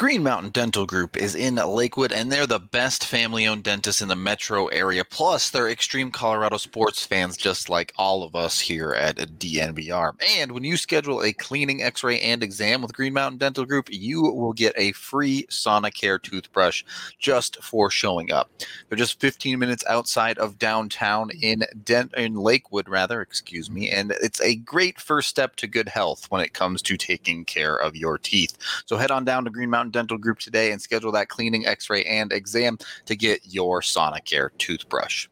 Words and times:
Green 0.00 0.22
Mountain 0.22 0.48
Dental 0.52 0.86
Group 0.86 1.18
is 1.18 1.34
in 1.34 1.56
Lakewood, 1.56 2.10
and 2.10 2.32
they're 2.32 2.46
the 2.46 2.58
best 2.58 3.04
family 3.04 3.46
owned 3.46 3.64
dentist 3.64 4.00
in 4.00 4.08
the 4.08 4.16
metro 4.16 4.68
area. 4.68 5.04
Plus, 5.04 5.50
they're 5.50 5.68
extreme 5.68 6.10
Colorado 6.10 6.56
sports 6.56 7.04
fans, 7.04 7.36
just 7.36 7.68
like 7.68 7.92
all 7.98 8.22
of 8.22 8.34
us 8.34 8.58
here 8.58 8.94
at 8.94 9.16
DNVR. 9.16 10.14
And 10.38 10.52
when 10.52 10.64
you 10.64 10.78
schedule 10.78 11.22
a 11.22 11.34
cleaning, 11.34 11.82
x 11.82 12.02
ray, 12.02 12.18
and 12.18 12.42
exam 12.42 12.80
with 12.80 12.94
Green 12.94 13.12
Mountain 13.12 13.36
Dental 13.36 13.66
Group, 13.66 13.88
you 13.92 14.22
will 14.22 14.54
get 14.54 14.72
a 14.78 14.92
free 14.92 15.44
Sonicare 15.50 16.22
toothbrush 16.22 16.82
just 17.18 17.62
for 17.62 17.90
showing 17.90 18.32
up. 18.32 18.50
They're 18.88 18.96
just 18.96 19.20
15 19.20 19.58
minutes 19.58 19.84
outside 19.86 20.38
of 20.38 20.58
downtown 20.58 21.28
in, 21.42 21.64
Dent- 21.84 22.14
in 22.14 22.36
Lakewood, 22.36 22.88
rather, 22.88 23.20
excuse 23.20 23.70
me. 23.70 23.90
And 23.90 24.12
it's 24.22 24.40
a 24.40 24.56
great 24.56 24.98
first 24.98 25.28
step 25.28 25.56
to 25.56 25.66
good 25.66 25.90
health 25.90 26.24
when 26.30 26.40
it 26.40 26.54
comes 26.54 26.80
to 26.80 26.96
taking 26.96 27.44
care 27.44 27.76
of 27.76 27.96
your 27.96 28.16
teeth. 28.16 28.56
So 28.86 28.96
head 28.96 29.10
on 29.10 29.26
down 29.26 29.44
to 29.44 29.50
Green 29.50 29.68
Mountain 29.68 29.89
Dental 29.90 30.18
Group 30.18 30.38
today 30.38 30.72
and 30.72 30.80
schedule 30.80 31.12
that 31.12 31.28
cleaning, 31.28 31.66
x 31.66 31.90
ray, 31.90 32.04
and 32.04 32.32
exam 32.32 32.78
to 33.06 33.16
get 33.16 33.40
your 33.44 33.80
Sonicare 33.80 34.50
toothbrush. 34.58 35.28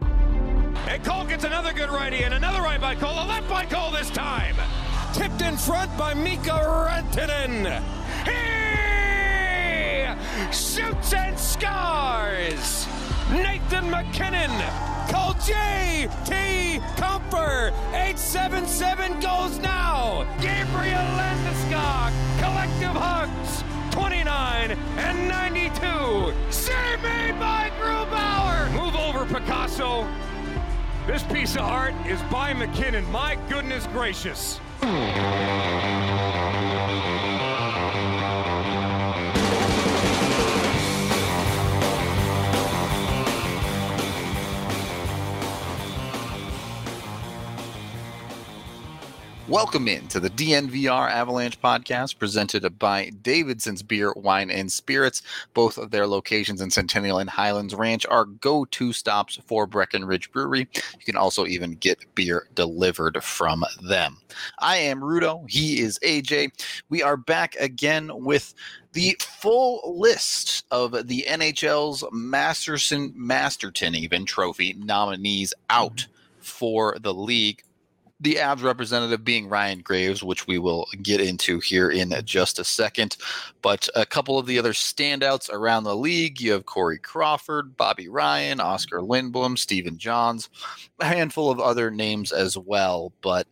And 0.00 1.02
Cole 1.02 1.24
gets 1.24 1.44
another 1.44 1.72
good 1.72 1.90
righty 1.90 2.24
and 2.24 2.34
another 2.34 2.60
right 2.60 2.80
by 2.80 2.94
Cole, 2.94 3.12
a 3.12 3.26
left 3.26 3.48
by 3.48 3.64
Cole 3.64 3.90
this 3.90 4.10
time. 4.10 4.54
Tipped 5.14 5.42
in 5.42 5.56
front 5.56 5.96
by 5.96 6.12
Mikko 6.12 6.52
Rantanen. 6.86 7.82
He 8.26 8.44
shoots 10.52 11.12
and 11.14 11.38
scores. 11.38 12.86
Nathan 13.30 13.90
MacKinnon. 13.90 14.50
Call 15.08 15.34
J.T. 15.34 16.80
Compher. 16.96 17.72
877 17.92 19.20
goes 19.20 19.58
now. 19.58 20.26
Gabriel 20.40 21.06
Landeskog. 21.16 22.12
Collective 22.38 22.96
hugs. 22.96 23.64
29 23.94 24.72
and 24.72 25.28
92. 25.28 26.34
Save 26.50 27.00
made 27.00 27.38
by 27.38 27.70
Grubauer. 27.80 28.68
Move 28.72 28.96
over, 28.96 29.24
Picasso. 29.24 30.04
This 31.06 31.22
piece 31.22 31.54
of 31.54 31.60
art 31.60 31.94
is 32.04 32.20
by 32.22 32.52
MacKinnon. 32.54 33.08
My 33.12 33.36
goodness 33.48 33.86
gracious. 33.92 34.58
Welcome 49.48 49.88
in 49.88 50.08
to 50.08 50.20
the 50.20 50.30
DNVR 50.30 51.10
Avalanche 51.10 51.60
podcast 51.60 52.18
presented 52.18 52.78
by 52.78 53.10
Davidson's 53.20 53.82
Beer, 53.82 54.14
Wine, 54.16 54.50
and 54.50 54.72
Spirits. 54.72 55.20
Both 55.52 55.76
of 55.76 55.90
their 55.90 56.06
locations 56.06 56.62
in 56.62 56.70
Centennial 56.70 57.18
and 57.18 57.28
Highlands 57.28 57.74
Ranch 57.74 58.06
are 58.06 58.24
go 58.24 58.64
to 58.64 58.94
stops 58.94 59.38
for 59.46 59.66
Breckenridge 59.66 60.32
Brewery. 60.32 60.66
You 60.98 61.04
can 61.04 61.16
also 61.16 61.44
even 61.44 61.72
get 61.72 62.14
beer 62.14 62.48
delivered 62.54 63.22
from 63.22 63.66
them. 63.86 64.16
I 64.60 64.78
am 64.78 65.02
Rudo. 65.02 65.44
He 65.46 65.78
is 65.78 65.98
AJ. 65.98 66.80
We 66.88 67.02
are 67.02 67.18
back 67.18 67.54
again 67.56 68.10
with 68.14 68.54
the 68.94 69.14
full 69.20 69.94
list 69.94 70.64
of 70.70 71.06
the 71.06 71.26
NHL's 71.28 72.02
Masterson 72.12 73.12
Masterton 73.14 73.94
even 73.94 74.24
trophy 74.24 74.72
nominees 74.78 75.52
out 75.68 76.06
for 76.40 76.96
the 77.02 77.12
league 77.12 77.62
the 78.20 78.36
Avs 78.36 78.62
representative 78.62 79.24
being 79.24 79.48
Ryan 79.48 79.80
Graves, 79.80 80.22
which 80.22 80.46
we 80.46 80.58
will 80.58 80.86
get 81.02 81.20
into 81.20 81.60
here 81.60 81.90
in 81.90 82.14
just 82.24 82.58
a 82.58 82.64
second. 82.64 83.16
But 83.60 83.88
a 83.94 84.06
couple 84.06 84.38
of 84.38 84.46
the 84.46 84.58
other 84.58 84.72
standouts 84.72 85.50
around 85.50 85.84
the 85.84 85.96
league 85.96 86.40
you 86.40 86.52
have 86.52 86.64
Corey 86.64 86.98
Crawford, 86.98 87.76
Bobby 87.76 88.08
Ryan, 88.08 88.60
Oskar 88.60 89.00
Lindblom, 89.00 89.58
Stephen 89.58 89.98
Johns, 89.98 90.48
a 91.00 91.04
handful 91.06 91.50
of 91.50 91.60
other 91.60 91.90
names 91.90 92.32
as 92.32 92.56
well. 92.56 93.12
But 93.20 93.46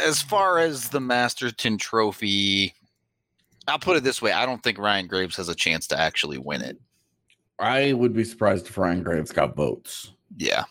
as 0.00 0.22
far 0.22 0.58
as 0.58 0.88
the 0.88 1.00
Masterton 1.00 1.78
Trophy, 1.78 2.74
I'll 3.68 3.78
put 3.78 3.96
it 3.96 4.04
this 4.04 4.22
way 4.22 4.32
I 4.32 4.46
don't 4.46 4.62
think 4.62 4.78
Ryan 4.78 5.08
Graves 5.08 5.36
has 5.36 5.48
a 5.48 5.54
chance 5.54 5.86
to 5.88 6.00
actually 6.00 6.38
win 6.38 6.62
it. 6.62 6.78
I 7.58 7.92
would 7.92 8.14
be 8.14 8.24
surprised 8.24 8.66
if 8.68 8.78
Ryan 8.78 9.02
Graves 9.02 9.32
got 9.32 9.56
votes. 9.56 10.12
Yeah. 10.36 10.64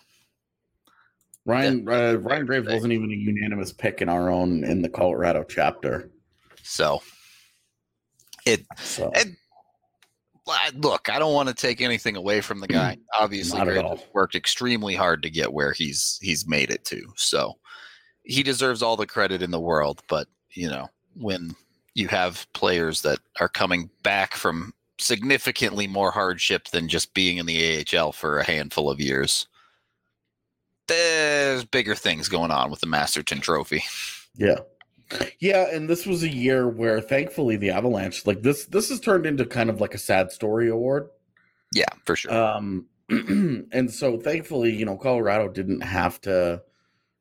Ryan 1.45 1.87
uh, 1.87 2.17
Ryan 2.17 2.45
Graves 2.45 2.67
wasn't 2.67 2.93
even 2.93 3.11
a 3.11 3.15
unanimous 3.15 3.71
pick 3.71 4.01
in 4.01 4.09
our 4.09 4.29
own 4.29 4.63
in 4.63 4.81
the 4.81 4.89
Colorado 4.89 5.43
chapter. 5.43 6.09
So 6.63 7.01
it, 8.45 8.65
So 8.77 9.11
it 9.13 9.27
look, 10.75 11.09
I 11.09 11.19
don't 11.19 11.33
want 11.33 11.49
to 11.49 11.55
take 11.55 11.81
anything 11.81 12.15
away 12.15 12.41
from 12.41 12.59
the 12.59 12.67
guy. 12.67 12.97
Obviously, 13.19 13.61
Graves 13.61 14.03
worked 14.13 14.35
extremely 14.35 14.95
hard 14.95 15.23
to 15.23 15.29
get 15.29 15.53
where 15.53 15.71
he's 15.71 16.19
he's 16.21 16.47
made 16.47 16.71
it 16.71 16.85
to. 16.85 17.01
So 17.15 17.57
he 18.23 18.43
deserves 18.43 18.81
all 18.81 18.97
the 18.97 19.07
credit 19.07 19.41
in 19.41 19.51
the 19.51 19.59
world. 19.59 20.01
But 20.07 20.27
you 20.51 20.69
know, 20.69 20.89
when 21.15 21.55
you 21.93 22.07
have 22.07 22.47
players 22.53 23.01
that 23.01 23.19
are 23.39 23.49
coming 23.49 23.89
back 24.03 24.35
from 24.35 24.73
significantly 24.97 25.87
more 25.87 26.11
hardship 26.11 26.69
than 26.69 26.87
just 26.87 27.13
being 27.13 27.37
in 27.37 27.45
the 27.45 27.85
AHL 27.93 28.11
for 28.11 28.39
a 28.39 28.45
handful 28.45 28.89
of 28.89 28.99
years, 28.99 29.47
there's 30.87 31.65
bigger 31.65 31.95
things 31.95 32.29
going 32.29 32.51
on 32.51 32.69
with 32.69 32.79
the 32.79 32.87
Masterton 32.87 33.39
Trophy. 33.41 33.83
yeah. 34.35 34.59
Yeah, 35.39 35.67
and 35.71 35.87
this 35.87 36.05
was 36.05 36.23
a 36.23 36.29
year 36.29 36.67
where 36.67 36.99
thankfully 36.99 37.57
the 37.57 37.69
Avalanche 37.69 38.25
like 38.25 38.41
this 38.41 38.65
this 38.65 38.89
has 38.89 38.99
turned 38.99 39.27
into 39.27 39.45
kind 39.45 39.69
of 39.69 39.79
like 39.79 39.93
a 39.93 39.99
sad 39.99 40.31
story 40.31 40.67
award. 40.69 41.09
Yeah, 41.73 41.85
for 42.05 42.15
sure. 42.15 42.33
Um 42.33 42.87
and 43.09 43.91
so 43.91 44.17
thankfully, 44.17 44.75
you 44.75 44.85
know, 44.85 44.97
Colorado 44.97 45.47
didn't 45.47 45.81
have 45.81 46.19
to 46.21 46.63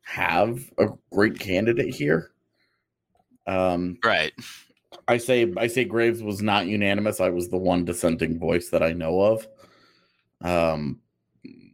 have 0.00 0.70
a 0.78 0.88
great 1.12 1.38
candidate 1.38 1.94
here. 1.94 2.30
Um 3.46 3.98
right. 4.02 4.32
I 5.06 5.18
say 5.18 5.52
I 5.58 5.66
say 5.66 5.84
Graves 5.84 6.22
was 6.22 6.40
not 6.40 6.66
unanimous. 6.66 7.20
I 7.20 7.28
was 7.28 7.48
the 7.50 7.58
one 7.58 7.84
dissenting 7.84 8.38
voice 8.38 8.70
that 8.70 8.82
I 8.82 8.94
know 8.94 9.20
of. 9.20 9.46
Um, 10.40 11.00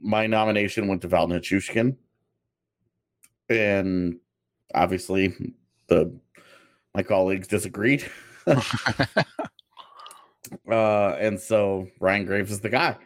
my 0.01 0.27
nomination 0.27 0.89
went 0.89 1.03
to 1.03 1.09
Val 1.09 1.29
Nichushkin, 1.29 1.97
and 3.49 4.19
obviously 4.75 5.35
the 5.89 6.13
my 6.95 7.03
colleagues 7.03 7.49
disagreed. 7.49 8.05
uh, 8.47 8.57
and 10.71 11.39
so 11.39 11.89
Ryan 12.01 12.25
Graves 12.25 12.51
is 12.51 12.61
the 12.61 12.69
guy. 12.71 12.97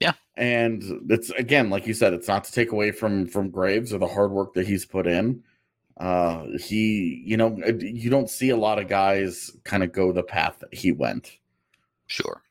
Yeah. 0.00 0.12
and 0.36 0.82
it's 1.08 1.30
again, 1.30 1.70
like 1.70 1.86
you 1.86 1.94
said, 1.94 2.12
it's 2.12 2.28
not 2.28 2.44
to 2.44 2.52
take 2.52 2.72
away 2.72 2.90
from 2.90 3.26
from 3.26 3.50
Graves 3.50 3.92
or 3.94 3.98
the 3.98 4.06
hard 4.06 4.30
work 4.30 4.52
that 4.54 4.66
he's 4.66 4.84
put 4.84 5.06
in 5.06 5.42
uh 5.98 6.44
he 6.60 7.22
you 7.24 7.38
know 7.38 7.56
you 7.80 8.10
don't 8.10 8.28
see 8.28 8.50
a 8.50 8.56
lot 8.56 8.78
of 8.78 8.86
guys 8.86 9.50
kind 9.64 9.82
of 9.82 9.92
go 9.92 10.12
the 10.12 10.22
path 10.22 10.58
that 10.60 10.74
he 10.74 10.92
went 10.92 11.38
Sure. 12.06 12.42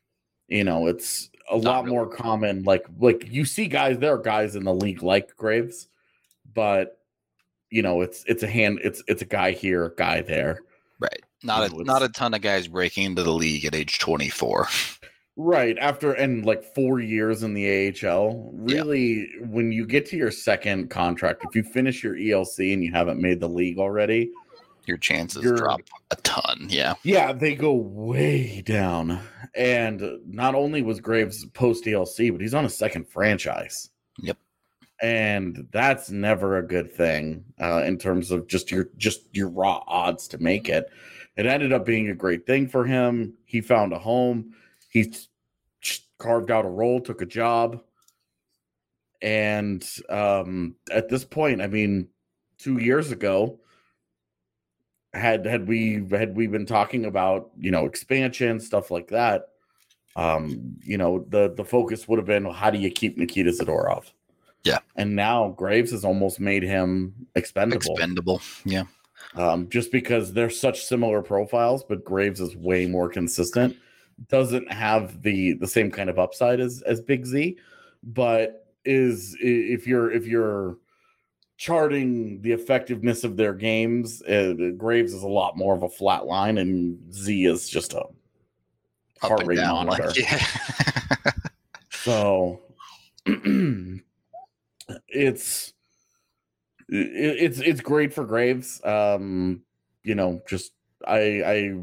you 0.47 0.64
know 0.64 0.88
it's 0.88 1.30
a 1.52 1.56
Not 1.58 1.64
lot 1.64 1.84
really. 1.86 1.96
more 1.96 2.08
common 2.08 2.64
like 2.64 2.86
like 3.00 3.28
you 3.32 3.46
see 3.46 3.68
guys 3.68 3.98
there 4.00 4.14
are 4.16 4.22
guys 4.22 4.56
in 4.56 4.64
the 4.64 4.74
league 4.74 5.04
like 5.04 5.36
graves 5.38 5.88
but 6.54 7.00
you 7.70 7.82
know 7.82 8.02
it's 8.02 8.24
it's 8.28 8.44
a 8.44 8.48
hand 8.48 8.80
it's 8.84 9.04
it's 9.08 9.22
a 9.22 9.26
guy 9.26 9.52
here 9.52 9.86
a 9.86 9.96
guy 9.96 10.22
there 10.22 10.60
Right. 11.00 11.22
Not 11.44 11.72
know, 11.72 11.80
a 11.80 11.84
not 11.84 12.02
a 12.04 12.10
ton 12.10 12.34
of 12.34 12.42
guys 12.42 12.68
breaking 12.68 13.04
into 13.04 13.22
the 13.24 13.34
league 13.34 13.66
at 13.66 13.76
age 13.76 14.00
24. 14.00 14.68
right 15.38 15.78
after 15.80 16.14
and 16.14 16.46
like 16.46 16.64
four 16.74 17.00
years 17.02 17.44
in 17.44 17.54
the 17.54 17.68
ahl 17.90 18.54
Yeah. 18.66 18.76
really 18.78 19.28
when 19.42 19.72
you 19.74 19.86
get 19.86 20.06
to 20.08 20.18
your 20.18 20.32
second 20.32 20.90
contract 20.90 21.44
if 21.44 21.54
you 21.56 21.64
finish 21.64 22.04
your 22.04 22.16
elc 22.16 22.74
and 22.74 22.82
you 22.84 22.92
haven't 22.94 23.20
made 23.22 23.42
the 23.42 23.50
league 23.50 23.78
already 23.78 24.32
Your 24.88 24.97
chances 24.97 25.44
You're- 25.44 25.57
drop 25.57 25.81
a 26.12 26.16
ton. 26.18 26.68
Yeah. 26.69 26.96
Yeah, 27.03 27.34
they 27.34 27.56
go 27.56 27.73
way 27.73 28.62
down. 28.62 29.20
And 29.55 30.20
not 30.28 30.55
only 30.55 30.82
was 30.82 30.99
Graves 30.99 31.46
post 31.53 31.85
ELC, 31.85 32.32
but 32.32 32.41
he's 32.41 32.53
on 32.53 32.66
a 32.66 32.70
second 32.70 33.08
franchise. 33.08 33.90
Yep. 34.20 34.37
And 35.02 35.67
that's 35.72 36.09
never 36.09 36.58
a 36.58 36.67
good 36.67 36.91
thing 36.91 37.46
uh, 37.59 37.84
in 37.85 37.97
terms 37.97 38.32
of 38.32 38.47
just 38.47 38.72
your 38.72 38.90
just 38.97 39.22
your 39.35 39.49
raw 39.49 39.84
odds 39.87 40.28
to 40.29 40.37
make 40.37 40.70
it. 40.70 40.90
It 41.35 41.46
ended 41.46 41.73
up 41.73 41.85
being 41.85 42.09
a 42.09 42.16
great 42.16 42.46
thing 42.46 42.67
for 42.67 42.85
him. 42.85 43.34
He 43.46 43.59
found 43.59 43.91
a 43.91 43.99
home. 43.99 44.53
He 44.90 45.14
carved 46.17 46.49
out 46.49 46.64
a 46.66 46.70
role, 46.70 47.02
took 47.02 47.22
a 47.22 47.26
job, 47.26 47.81
and 49.22 49.85
um, 50.09 50.76
at 50.91 51.09
this 51.09 51.26
point, 51.26 51.61
I 51.61 51.67
mean, 51.67 52.08
two 52.58 52.78
years 52.78 53.11
ago, 53.11 53.59
had 55.16 55.46
had 55.46 55.67
we 55.67 56.06
had 56.12 56.35
we 56.35 56.47
been 56.47 56.66
talking 56.66 57.06
about 57.06 57.50
you 57.58 57.72
know 57.72 57.85
expansion 57.85 58.59
stuff 58.59 58.91
like 58.91 59.08
that 59.08 59.50
um 60.16 60.76
you 60.82 60.97
know 60.97 61.26
the 61.29 61.53
the 61.56 61.64
focus 61.66 62.08
would 62.08 62.20
have 62.20 62.26
been 62.28 62.46
how 62.46 62.70
do 62.70 62.78
you 62.78 62.90
keep 62.91 63.17
nikita 63.17 63.50
zadorov 63.52 64.03
Yeah. 64.64 64.79
and 64.96 65.16
now 65.16 65.50
graves 65.50 65.91
has 65.91 66.03
almost 66.06 66.40
made 66.40 66.64
him 66.64 67.14
expendable 67.35 67.91
Expendable. 67.94 68.41
Yeah. 68.66 68.84
Um, 69.35 69.70
just 69.70 69.91
because 69.91 70.34
they're 70.34 70.50
such 70.52 70.84
similar 70.85 71.22
profiles, 71.22 71.84
but 71.84 72.06
Graves 72.06 72.40
is 72.40 72.56
way 72.56 72.85
more 72.85 73.09
consistent. 73.09 73.76
Doesn't 74.29 74.72
have 74.72 75.22
the 75.23 75.53
the 75.53 75.67
same 75.67 75.90
kind 75.91 76.09
of 76.09 76.20
upside 76.20 76.59
as 76.59 76.82
as 76.84 77.02
Big 77.02 77.26
Z, 77.26 77.58
but 78.03 78.67
is 78.85 79.35
if 79.41 79.88
you're 79.88 80.12
if 80.12 80.26
you're 80.28 80.78
charting 81.57 82.41
the 82.41 82.52
effectiveness 82.52 83.23
of 83.23 83.37
their 83.37 83.53
games, 83.53 84.22
uh, 84.23 84.53
Graves 84.78 85.13
is 85.13 85.23
a 85.23 85.28
lot 85.28 85.57
more 85.57 85.75
of 85.75 85.84
a 85.84 85.90
flat 85.90 86.25
line, 86.25 86.57
and 86.57 87.13
Z 87.13 87.46
is 87.46 87.69
just 87.69 87.93
a 87.93 87.99
Up 88.02 88.13
heart 89.22 89.46
rate 89.46 89.55
down, 89.57 89.87
monitor. 89.87 90.07
like, 90.07 90.17
yeah. 90.17 90.46
So 92.05 92.61
it's 95.07 95.73
it's 96.87 97.59
it's 97.59 97.81
great 97.81 98.13
for 98.13 98.25
Graves. 98.25 98.79
Um, 98.85 99.63
you 100.03 100.13
know, 100.13 100.40
just 100.47 100.73
I 101.07 101.41
I 101.43 101.73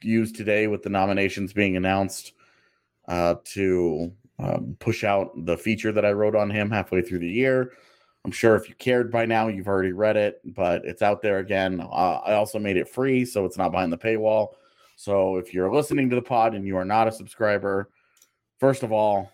used 0.00 0.36
today 0.36 0.68
with 0.68 0.82
the 0.82 0.88
nominations 0.88 1.52
being 1.52 1.76
announced 1.76 2.32
uh 3.08 3.34
to 3.44 4.10
um, 4.38 4.76
push 4.78 5.04
out 5.04 5.32
the 5.44 5.58
feature 5.58 5.92
that 5.92 6.06
I 6.06 6.12
wrote 6.12 6.36
on 6.36 6.48
him 6.50 6.70
halfway 6.70 7.02
through 7.02 7.18
the 7.18 7.30
year. 7.30 7.72
I'm 8.24 8.30
sure 8.32 8.56
if 8.56 8.68
you 8.68 8.74
cared 8.74 9.10
by 9.10 9.24
now, 9.26 9.48
you've 9.48 9.68
already 9.68 9.92
read 9.92 10.16
it, 10.16 10.40
but 10.44 10.84
it's 10.84 11.02
out 11.02 11.22
there 11.22 11.38
again. 11.38 11.80
Uh, 11.80 12.20
I 12.24 12.34
also 12.34 12.58
made 12.58 12.76
it 12.76 12.88
free, 12.88 13.24
so 13.24 13.44
it's 13.44 13.56
not 13.56 13.72
behind 13.72 13.92
the 13.92 13.98
paywall. 13.98 14.48
So 14.96 15.36
if 15.36 15.54
you're 15.54 15.72
listening 15.72 16.10
to 16.10 16.16
the 16.16 16.22
pod 16.22 16.54
and 16.54 16.66
you 16.66 16.76
are 16.76 16.84
not 16.84 17.08
a 17.08 17.12
subscriber, 17.12 17.88
first 18.58 18.82
of 18.82 18.92
all, 18.92 19.30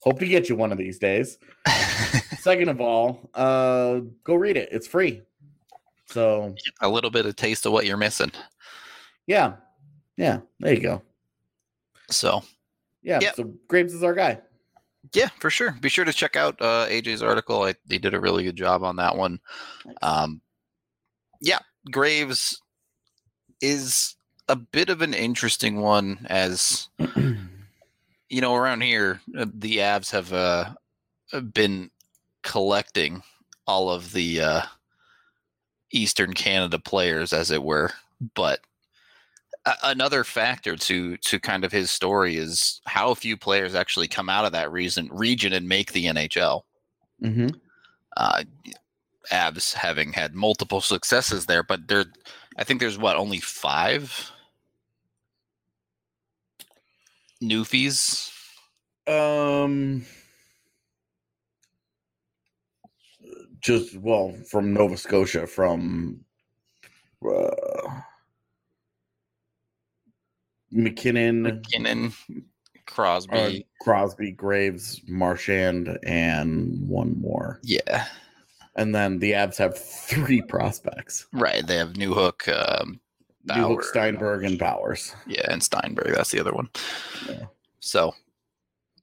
hope 0.00 0.18
to 0.20 0.26
get 0.26 0.48
you 0.48 0.56
one 0.56 0.72
of 0.72 0.78
these 0.78 0.98
days. 0.98 1.38
Second 2.38 2.68
of 2.70 2.80
all, 2.80 3.28
uh, 3.34 4.00
go 4.24 4.34
read 4.34 4.56
it. 4.56 4.70
It's 4.72 4.86
free. 4.86 5.22
So 6.06 6.54
a 6.80 6.88
little 6.88 7.10
bit 7.10 7.26
of 7.26 7.36
taste 7.36 7.66
of 7.66 7.72
what 7.72 7.84
you're 7.86 7.96
missing. 7.96 8.30
yeah, 9.26 9.54
yeah, 10.16 10.38
there 10.60 10.72
you 10.74 10.80
go. 10.80 11.02
So 12.08 12.42
Yeah, 13.02 13.18
Yep. 13.20 13.34
so 13.36 13.44
Graves 13.68 13.92
is 13.92 14.02
our 14.02 14.14
guy. 14.14 14.40
Yeah, 15.12 15.28
for 15.40 15.50
sure. 15.50 15.72
Be 15.80 15.88
sure 15.88 16.04
to 16.04 16.12
check 16.12 16.36
out 16.36 16.60
uh, 16.60 16.86
AJ's 16.86 17.22
article. 17.22 17.62
I, 17.62 17.74
he 17.88 17.98
did 17.98 18.14
a 18.14 18.20
really 18.20 18.44
good 18.44 18.56
job 18.56 18.82
on 18.82 18.96
that 18.96 19.16
one. 19.16 19.40
Um, 20.02 20.40
yeah, 21.40 21.58
Graves 21.90 22.60
is 23.60 24.16
a 24.48 24.56
bit 24.56 24.90
of 24.90 25.02
an 25.02 25.14
interesting 25.14 25.80
one 25.80 26.26
as 26.28 26.88
you 28.28 28.40
know 28.40 28.54
around 28.54 28.82
here 28.82 29.20
uh, 29.36 29.46
the 29.52 29.78
Avs 29.78 30.10
have 30.10 30.32
uh, 30.32 30.72
been 31.52 31.90
collecting 32.42 33.22
all 33.66 33.90
of 33.90 34.12
the 34.12 34.40
uh, 34.40 34.62
Eastern 35.92 36.32
Canada 36.32 36.78
players, 36.78 37.32
as 37.32 37.50
it 37.50 37.62
were. 37.62 37.90
But 38.34 38.60
another 39.82 40.24
factor 40.24 40.76
to 40.76 41.16
to 41.18 41.40
kind 41.40 41.64
of 41.64 41.72
his 41.72 41.90
story 41.90 42.36
is 42.36 42.80
how 42.86 43.12
few 43.14 43.36
players 43.36 43.74
actually 43.74 44.08
come 44.08 44.28
out 44.28 44.44
of 44.44 44.52
that 44.52 44.70
reason 44.70 45.08
region 45.12 45.52
and 45.52 45.68
make 45.68 45.92
the 45.92 46.06
NHL. 46.06 46.62
hmm 47.20 47.48
Uh, 48.16 48.44
Avs 49.32 49.74
having 49.74 50.12
had 50.12 50.34
multiple 50.34 50.80
successes 50.80 51.46
there, 51.46 51.64
but 51.64 51.88
there, 51.88 52.04
I 52.56 52.64
think 52.64 52.80
there's 52.80 52.98
what 52.98 53.16
only 53.16 53.40
five 53.40 54.30
newfies. 57.42 58.30
Um, 59.08 60.06
just 63.60 63.96
well 63.96 64.32
from 64.48 64.72
Nova 64.72 64.96
Scotia, 64.96 65.46
from 65.46 66.24
uh, 67.28 68.00
MacKinnon, 70.76 71.42
MacKinnon, 71.42 72.12
Crosby. 72.86 73.32
uh, 73.36 73.82
Crosby, 73.84 74.30
Graves, 74.32 75.00
Marchand, 75.08 75.98
and 76.04 76.86
one 76.88 77.20
more. 77.20 77.58
yeah, 77.62 78.06
And 78.76 78.94
then 78.94 79.18
the 79.18 79.32
Avs 79.32 79.56
have 79.58 79.76
three 79.78 80.42
prospects: 80.42 81.26
right. 81.32 81.66
They 81.66 81.76
have 81.76 81.94
Newhook, 81.94 82.48
um, 82.48 83.00
Newhook, 83.48 83.76
Bauer. 83.76 83.82
Steinberg, 83.82 84.44
and 84.44 84.58
Bowers. 84.58 85.14
yeah, 85.26 85.46
and 85.50 85.62
Steinberg. 85.62 86.14
That's 86.14 86.30
the 86.30 86.40
other 86.40 86.52
one. 86.52 86.68
Yeah. 87.28 87.46
So, 87.80 88.14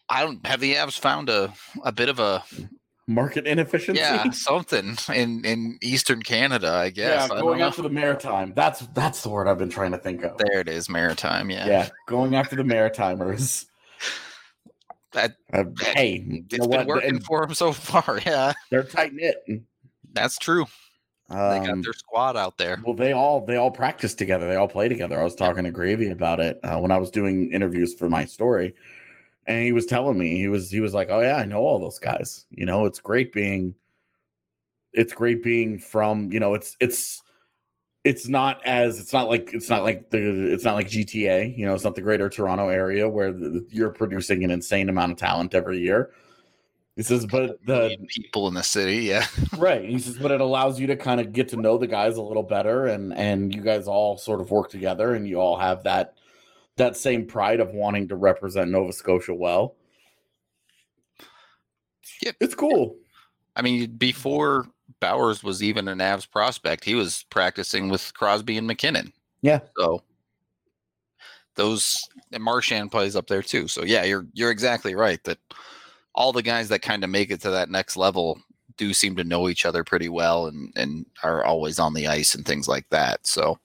I 0.09 0.21
don't 0.23 0.45
have 0.45 0.59
the 0.59 0.75
Avs 0.75 0.99
found 0.99 1.29
a 1.29 1.53
a 1.83 1.91
bit 1.91 2.09
of 2.09 2.19
a 2.19 2.43
Market 3.07 3.45
inefficiency. 3.47 3.99
yeah 4.01 4.29
something 4.31 4.95
in 5.13 5.43
in 5.43 5.77
Eastern 5.81 6.21
Canada. 6.21 6.71
I 6.71 6.89
guess. 6.89 7.29
yeah, 7.29 7.39
going 7.39 7.61
after 7.61 7.81
the 7.81 7.89
maritime. 7.89 8.53
That's 8.55 8.79
that's 8.93 9.21
the 9.23 9.29
word 9.29 9.47
I've 9.47 9.57
been 9.57 9.69
trying 9.69 9.91
to 9.91 9.97
think 9.97 10.23
of. 10.23 10.37
There 10.37 10.59
it 10.61 10.69
is, 10.69 10.89
maritime. 10.89 11.49
Yeah, 11.49 11.67
Yeah, 11.67 11.89
going 12.07 12.35
after 12.35 12.55
the 12.55 12.63
Maritimers. 12.63 13.65
That- 15.11 15.35
Uh, 15.53 15.65
hey, 15.95 16.23
you 16.27 16.43
it's 16.49 16.57
know 16.57 16.67
been 16.67 16.77
what? 16.79 16.87
working 16.87 17.09
And 17.09 17.23
for 17.23 17.41
them 17.45 17.53
so 17.53 17.71
far. 17.71 18.19
Yeah, 18.25 18.53
they're 18.71 18.83
tight 18.83 19.13
knit. 19.13 19.35
that's 20.13 20.37
true. 20.37 20.65
They 21.29 21.35
got 21.35 21.69
Um, 21.69 21.81
their 21.81 21.93
squad 21.93 22.35
out 22.37 22.57
there. 22.57 22.81
well, 22.85 22.95
they 22.95 23.11
all 23.11 23.45
they 23.45 23.55
all 23.57 23.71
practice 23.71 24.13
together. 24.15 24.47
They 24.47 24.55
all 24.55 24.67
play 24.67 24.87
together. 24.89 25.19
I 25.19 25.23
was 25.23 25.35
talking 25.35 25.63
to 25.65 25.71
Gravy 25.71 26.09
about 26.09 26.39
it 26.39 26.59
uh, 26.63 26.79
when 26.79 26.91
I 26.91 26.97
was 26.97 27.11
doing 27.11 27.51
interviews 27.51 27.93
for 27.93 28.09
my 28.09 28.25
story, 28.25 28.75
and 29.45 29.63
he 29.63 29.71
was 29.71 29.85
telling 29.85 30.17
me 30.17 30.37
he 30.37 30.47
was 30.47 30.69
he 30.69 30.79
was 30.79 30.93
like, 30.93 31.09
"Oh 31.09 31.21
yeah, 31.21 31.35
I 31.35 31.45
know 31.45 31.59
all 31.59 31.79
those 31.79 31.99
guys. 31.99 32.45
You 32.49 32.65
know, 32.65 32.85
it's 32.85 32.99
great 32.99 33.33
being, 33.33 33.75
it's 34.93 35.13
great 35.13 35.43
being 35.43 35.79
from. 35.79 36.31
You 36.31 36.39
know, 36.39 36.53
it's 36.53 36.77
it's." 36.79 37.21
It's 38.05 38.27
not 38.27 38.61
as 38.65 38.99
it's 38.99 39.13
not 39.13 39.29
like 39.29 39.53
it's 39.53 39.69
not 39.69 39.83
like 39.83 40.09
the 40.09 40.51
it's 40.51 40.65
not 40.65 40.75
like 40.75 40.89
GTA, 40.89 41.57
you 41.57 41.65
know, 41.65 41.73
it's 41.73 41.85
not 41.85 41.95
the 41.95 42.01
greater 42.01 42.27
Toronto 42.27 42.67
area 42.67 43.07
where 43.07 43.31
the, 43.31 43.65
you're 43.69 43.91
producing 43.91 44.43
an 44.43 44.51
insane 44.51 44.89
amount 44.89 45.13
of 45.13 45.17
talent 45.17 45.55
every 45.55 45.79
year. 45.79 46.11
He 46.97 47.01
says, 47.03 47.25
but 47.25 47.65
the 47.65 47.95
people 48.09 48.49
in 48.49 48.55
the 48.55 48.61
city. 48.61 48.97
Yeah, 49.05 49.25
right 49.57 49.85
he 49.85 49.99
says 49.99 50.17
but 50.17 50.31
it 50.31 50.41
allows 50.41 50.81
you 50.81 50.87
to 50.87 50.97
kind 50.97 51.21
of 51.21 51.31
get 51.31 51.47
to 51.49 51.55
know 51.55 51.77
the 51.77 51.87
guys 51.87 52.17
a 52.17 52.21
little 52.21 52.43
better 52.43 52.87
and 52.87 53.13
and 53.13 53.55
you 53.55 53.61
guys 53.61 53.87
all 53.87 54.17
sort 54.17 54.41
of 54.41 54.51
work 54.51 54.69
together 54.69 55.15
and 55.15 55.25
you 55.25 55.39
all 55.39 55.57
have 55.57 55.83
that 55.83 56.15
that 56.77 56.97
same 56.97 57.25
pride 57.25 57.59
of 57.59 57.73
wanting 57.73 58.07
to 58.07 58.15
represent 58.15 58.71
nova 58.71 58.93
scotia 58.93 59.33
well 59.33 59.75
Yeah, 62.21 62.31
it's 62.39 62.55
cool 62.55 62.97
I 63.55 63.61
mean, 63.61 63.91
before 63.97 64.65
Bowers 64.99 65.43
was 65.43 65.61
even 65.61 65.87
an 65.87 65.99
Avs 65.99 66.29
prospect, 66.29 66.83
he 66.83 66.95
was 66.95 67.25
practicing 67.29 67.89
with 67.89 68.13
Crosby 68.13 68.57
and 68.57 68.67
MacKinnon. 68.67 69.13
Yeah. 69.41 69.59
So 69.77 70.03
those 71.55 72.07
and 72.31 72.43
Marchand 72.43 72.91
plays 72.91 73.15
up 73.15 73.27
there 73.27 73.43
too. 73.43 73.67
So 73.67 73.83
yeah, 73.83 74.03
you're 74.03 74.25
you're 74.33 74.51
exactly 74.51 74.95
right 74.95 75.23
that 75.25 75.37
all 76.15 76.31
the 76.31 76.41
guys 76.41 76.69
that 76.69 76.81
kind 76.81 77.03
of 77.03 77.09
make 77.09 77.31
it 77.31 77.41
to 77.41 77.51
that 77.51 77.69
next 77.69 77.97
level 77.97 78.39
do 78.77 78.93
seem 78.93 79.15
to 79.15 79.23
know 79.23 79.49
each 79.49 79.65
other 79.65 79.83
pretty 79.83 80.09
well 80.09 80.47
and 80.47 80.71
and 80.75 81.05
are 81.21 81.43
always 81.43 81.79
on 81.79 81.93
the 81.93 82.07
ice 82.07 82.33
and 82.33 82.45
things 82.45 82.67
like 82.67 82.89
that. 82.89 83.25
So 83.27 83.59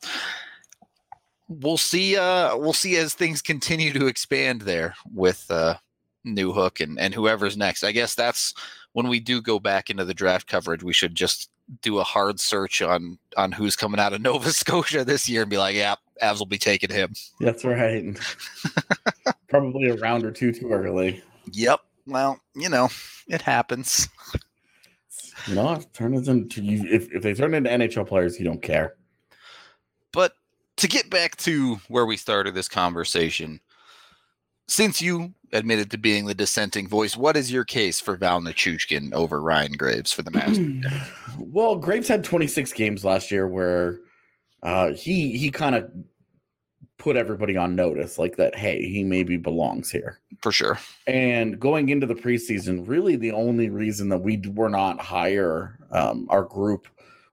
we'll 1.49 1.77
see 1.79 2.17
uh 2.17 2.57
we'll 2.57 2.73
see 2.73 2.97
as 2.97 3.15
things 3.15 3.41
continue 3.43 3.93
to 3.95 4.07
expand 4.07 4.63
there 4.63 4.95
with 5.15 5.47
uh 5.51 5.75
Newhook 6.27 6.81
and 6.83 6.99
and 6.99 7.15
whoever's 7.15 7.57
next. 7.57 7.85
I 7.85 7.93
guess 7.93 8.15
that's 8.15 8.53
when 8.93 9.09
we 9.09 9.21
do 9.21 9.41
go 9.41 9.59
back 9.59 9.89
into 9.91 10.05
the 10.05 10.15
draft 10.15 10.47
coverage, 10.47 10.83
we 10.83 10.93
should 10.93 11.15
just 11.15 11.51
do 11.83 11.99
a 11.99 12.05
hard 12.05 12.41
search 12.41 12.83
on 12.83 13.19
on 13.37 13.53
who's 13.53 13.77
coming 13.77 14.01
out 14.01 14.13
of 14.13 14.21
Nova 14.23 14.51
Scotia 14.51 15.05
this 15.05 15.29
year 15.29 15.43
and 15.43 15.51
be 15.51 15.59
like, 15.59 15.77
yeah, 15.77 15.95
Avs 16.23 16.39
will 16.39 16.47
be 16.47 16.59
taking 16.59 16.91
him. 16.91 17.15
that's 17.41 17.65
right 17.65 18.05
probably 19.49 19.89
a 19.89 19.97
round 19.97 20.25
or 20.25 20.31
two 20.33 20.53
too 20.53 20.71
early 20.71 21.23
Yep. 21.53 21.81
Well, 22.07 22.41
you 22.55 22.69
know, 22.69 22.89
it 23.29 23.41
happens. 23.43 24.09
you 25.47 25.55
know 25.55 25.73
if 25.75 25.91
turn 25.93 26.15
it 26.15 26.27
into 26.29 26.63
you 26.63 26.85
if, 26.91 27.11
if 27.13 27.23
they 27.23 27.33
turn 27.33 27.55
into 27.55 27.71
nhl 27.71 28.07
players 28.07 28.39
you 28.39 28.45
don't 28.45 28.61
care 28.63 28.95
to 30.79 30.89
get 30.89 31.11
back 31.11 31.37
to 31.37 31.77
where 31.89 32.07
we 32.07 32.17
started 32.17 32.55
this 32.55 32.69
conversation, 32.69 33.61
since 34.67 35.01
you 35.03 35.35
admitted 35.53 35.91
to 35.91 35.99
being 35.99 36.27
the 36.27 36.35
dissenting 36.35 36.87
voice, 36.89 37.17
what 37.17 37.37
is 37.37 37.51
your 37.51 37.65
case 37.65 38.01
for 38.01 38.17
Val 38.17 38.41
Nichushkin 38.41 39.13
over 39.13 39.41
Ryan 39.41 39.73
Graves 39.73 40.13
for 40.13 40.23
the 40.23 40.31
Masters? 40.33 41.09
well 41.39 41.77
graves 41.77 42.09
had 42.09 42.25
26 42.25 42.73
games 42.73 43.05
last 43.05 43.31
year 43.31 43.47
where 43.47 44.01
uh 44.65 44.93
he 44.93 45.37
he 45.39 45.51
kind 45.53 45.77
of 45.77 45.89
put 46.99 47.17
everybody 47.17 47.57
on 47.57 47.77
notice 47.77 48.19
like 48.19 48.37
that 48.37 48.57
hey 48.57 48.83
he 48.83 49.05
maybe 49.05 49.37
belongs 49.37 49.89
here 49.89 50.19
for 50.43 50.51
sure. 50.51 50.77
and 51.07 51.61
going 51.61 51.91
into 51.91 52.07
the 52.07 52.15
preseason 52.15 52.87
really 52.89 53.15
the 53.15 53.31
only 53.31 53.71
reason 53.71 54.09
that 54.09 54.19
we 54.19 54.43
were 54.53 54.69
not 54.69 55.01
higher 55.01 55.79
um 55.93 56.27
our 56.29 56.43
group 56.43 56.89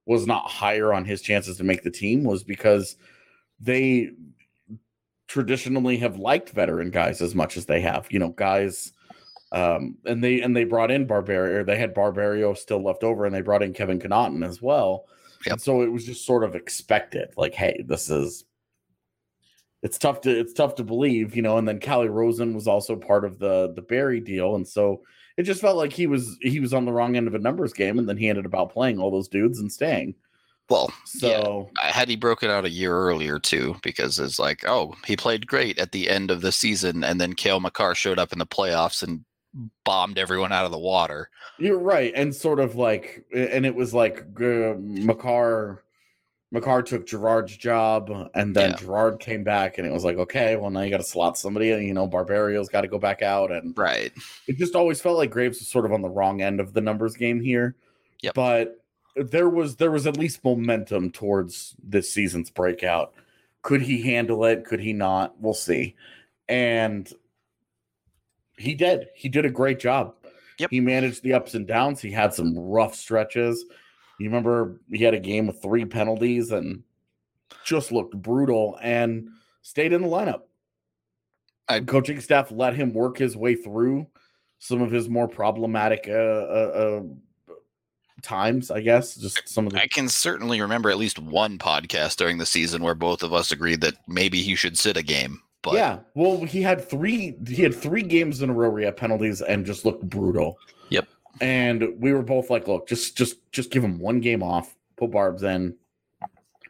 was 0.06 0.28
not 0.28 0.48
higher 0.48 0.94
on 0.94 1.04
his 1.04 1.20
chances 1.24 1.58
to 1.58 1.64
make 1.64 1.82
the 1.82 1.90
team 1.90 2.24
was 2.24 2.44
because 2.44 2.96
they 3.60 4.12
traditionally 5.28 5.98
have 5.98 6.18
liked 6.18 6.52
veteran 6.52 6.92
guys 6.92 7.22
as 7.22 7.34
much 7.34 7.58
as 7.58 7.66
they 7.66 7.82
have 7.82 8.08
you 8.12 8.20
know 8.20 8.30
guys 8.30 8.94
um 9.52 9.98
and 10.06 10.24
they 10.24 10.42
and 10.42 10.56
they 10.56 10.64
brought 10.64 10.92
in 10.92 11.06
Barberio 11.06 11.64
they 11.64 11.78
had 11.78 11.94
Barberio 11.94 12.54
still 12.54 12.84
left 12.84 13.04
over 13.04 13.26
and 13.26 13.34
they 13.34 13.42
brought 13.42 13.64
in 13.64 13.74
Kevin 13.74 14.00
Connauton 14.00 14.46
as 14.46 14.62
well 14.62 15.06
Yep. 15.46 15.54
And 15.54 15.62
so 15.62 15.82
it 15.82 15.92
was 15.92 16.06
just 16.06 16.26
sort 16.26 16.44
of 16.44 16.56
expected. 16.56 17.30
Like, 17.38 17.54
hey, 17.54 17.84
this 17.86 18.10
is 18.10 18.46
it's 19.84 20.00
tough 20.00 20.22
to 20.22 20.32
it's 20.32 20.54
tough 20.54 20.76
to 20.76 20.84
believe, 20.84 21.36
you 21.36 21.42
know. 21.44 21.58
And 21.58 21.68
then 21.68 21.80
Calle 21.80 22.10
Rosen 22.10 22.56
was 22.56 22.68
also 22.68 22.96
part 22.96 23.26
of 23.26 23.38
the 23.38 23.72
the 23.76 23.82
Barrie 23.82 24.22
deal, 24.22 24.56
and 24.56 24.68
so 24.68 25.02
it 25.38 25.44
just 25.44 25.62
felt 25.62 25.78
like 25.78 25.94
he 25.94 26.08
was 26.08 26.38
he 26.42 26.60
was 26.60 26.74
on 26.74 26.86
the 26.86 26.92
wrong 26.92 27.16
end 27.16 27.28
of 27.28 27.36
a 27.36 27.40
numbers 27.40 27.74
game, 27.74 28.00
and 28.00 28.10
then 28.10 28.18
he 28.18 28.28
ended 28.28 28.46
up 28.46 28.56
out 28.56 28.72
playing 28.72 29.00
all 29.00 29.12
those 29.12 29.28
dudes 29.28 29.60
and 29.60 29.72
staying. 29.72 30.16
Well, 30.70 30.92
yeah. 31.22 31.42
So 31.44 31.70
had 31.78 32.10
he 32.10 32.16
broken 32.16 32.50
out 32.50 32.66
a 32.66 32.70
year 32.70 32.96
earlier 32.98 33.38
too, 33.40 33.76
because 33.84 34.18
it's 34.20 34.40
like, 34.40 34.68
oh, 34.68 34.96
he 35.06 35.16
played 35.16 35.46
great 35.48 35.78
at 35.78 35.92
the 35.92 36.10
end 36.10 36.32
of 36.32 36.42
the 36.42 36.52
season, 36.52 37.04
and 37.04 37.22
then 37.22 37.34
Cale 37.34 37.60
Makar 37.60 37.94
showed 37.96 38.18
up 38.20 38.34
in 38.34 38.40
the 38.40 38.48
playoffs 38.48 39.04
and 39.04 39.24
bombed 39.84 40.18
everyone 40.18 40.52
out 40.52 40.66
of 40.66 40.72
the 40.72 40.80
water. 40.80 41.30
you're 41.60 41.80
right, 41.80 42.12
and 42.16 42.36
sort 42.36 42.60
of 42.60 42.76
like, 42.76 43.26
and 43.34 43.66
it 43.66 43.76
was 43.76 43.94
like 43.94 44.26
uh, 44.42 44.74
Makar. 44.78 45.82
McCarr 46.54 46.86
took 46.86 47.06
Girard's 47.08 47.58
job, 47.58 48.10
and 48.34 48.56
then 48.56 48.70
Yeah. 48.72 48.76
Gerard 48.78 49.20
came 49.20 49.44
back, 49.44 49.78
and 49.78 49.86
it 49.86 49.92
was 49.92 50.06
like, 50.06 50.16
okay, 50.18 50.56
well 50.56 50.70
now 50.70 50.82
you 50.82 50.90
got 50.90 50.98
to 50.98 51.04
slot 51.04 51.38
somebody, 51.38 51.72
and 51.72 51.86
you 51.86 51.94
know 51.94 52.08
Barberio's 52.08 52.70
got 52.70 52.82
to 52.82 52.88
go 52.88 52.98
back 53.00 53.22
out, 53.22 53.52
and 53.52 53.78
Right. 53.78 54.14
it 54.48 54.58
just 54.58 54.74
always 54.76 55.02
felt 55.02 55.18
like 55.18 55.32
Graves 55.32 55.60
was 55.60 55.68
sort 55.68 55.86
of 55.86 55.92
on 55.92 56.02
the 56.02 56.10
wrong 56.10 56.42
end 56.42 56.60
of 56.62 56.74
the 56.74 56.80
numbers 56.82 57.18
game 57.18 57.42
here. 57.42 57.76
Yep. 58.22 58.36
But 58.36 58.85
there 59.16 59.50
was 59.50 59.78
there 59.78 59.92
was 59.92 60.08
at 60.08 60.18
least 60.18 60.44
momentum 60.44 61.12
towards 61.12 61.76
this 61.82 62.12
season's 62.12 62.50
breakout. 62.50 63.14
Could 63.62 63.82
he 63.82 64.02
handle 64.02 64.46
it? 64.46 64.66
Could 64.66 64.80
he 64.80 64.94
not? 64.94 65.40
We'll 65.40 65.54
see. 65.54 65.96
And 66.48 67.12
he 68.58 68.76
did. 68.76 69.08
He 69.16 69.30
did 69.30 69.46
a 69.46 69.50
great 69.50 69.80
job. 69.80 70.16
Yep. 70.60 70.70
He 70.70 70.80
managed 70.80 71.24
the 71.24 71.34
ups 71.34 71.54
and 71.56 71.68
downs. 71.68 72.02
He 72.02 72.12
had 72.12 72.34
some 72.34 72.58
rough 72.58 72.96
stretches. 72.96 73.66
You 74.20 74.28
remember 74.28 74.80
he 74.92 75.04
had 75.04 75.14
a 75.14 75.20
game 75.20 75.48
with 75.48 75.62
three 75.62 75.86
penalties 75.86 76.52
and 76.52 76.84
just 77.66 77.92
looked 77.92 78.16
brutal 78.16 78.78
and 78.82 79.30
stayed 79.62 79.92
in 79.94 80.02
the 80.02 80.08
lineup. 80.08 80.42
I- 81.68 81.82
coaching 81.82 82.22
staff 82.22 82.52
let 82.52 82.76
him 82.76 82.94
work 82.94 83.18
his 83.18 83.36
way 83.36 83.56
through 83.56 84.08
some 84.60 84.82
of 84.82 84.92
his 84.92 85.10
more 85.10 85.28
problematic 85.28 86.06
uh, 86.08 86.12
uh, 86.14 86.72
uh, 86.76 87.02
times, 88.22 88.72
I 88.72 88.82
guess. 88.82 89.16
Just 89.16 89.48
some 89.48 89.68
of 89.68 89.74
the 89.74 89.82
I 89.82 89.88
can 89.88 90.10
certainly 90.10 90.62
remember 90.62 90.90
at 90.90 90.98
least 90.98 91.20
one 91.20 91.58
podcast 91.58 92.18
during 92.18 92.38
the 92.38 92.46
season 92.46 92.84
where 92.84 92.96
both 92.96 93.24
of 93.24 93.34
us 93.34 93.52
agreed 93.52 93.82
that 93.82 93.96
maybe 94.08 94.42
he 94.42 94.56
should 94.56 94.78
sit 94.78 94.98
a 94.98 95.04
game. 95.04 95.42
But 95.62 95.76
yeah. 95.76 96.00
Well, 96.14 96.44
he 96.44 96.62
had 96.62 96.88
three. 96.88 97.36
He 97.48 97.64
had 97.64 97.74
three 97.74 98.04
games 98.04 98.42
in 98.42 98.50
a 98.50 98.54
row 98.54 98.70
where 98.70 98.80
he 98.80 98.86
had 98.86 98.98
penalties 98.98 99.42
and 99.42 99.66
just 99.66 99.84
looked 99.84 100.08
brutal. 100.08 100.60
Yep. 100.90 101.08
And 101.42 101.96
we 102.00 102.14
were 102.14 102.22
both 102.22 102.50
like, 102.50 102.68
"Look, 102.68 102.88
just 102.88 103.18
just 103.18 103.38
just 103.52 103.72
give 103.72 103.84
him 103.84 104.00
one 104.00 104.20
game 104.20 104.44
off. 104.44 104.76
Put 104.98 105.12
Barb's 105.12 105.44
in." 105.44 105.76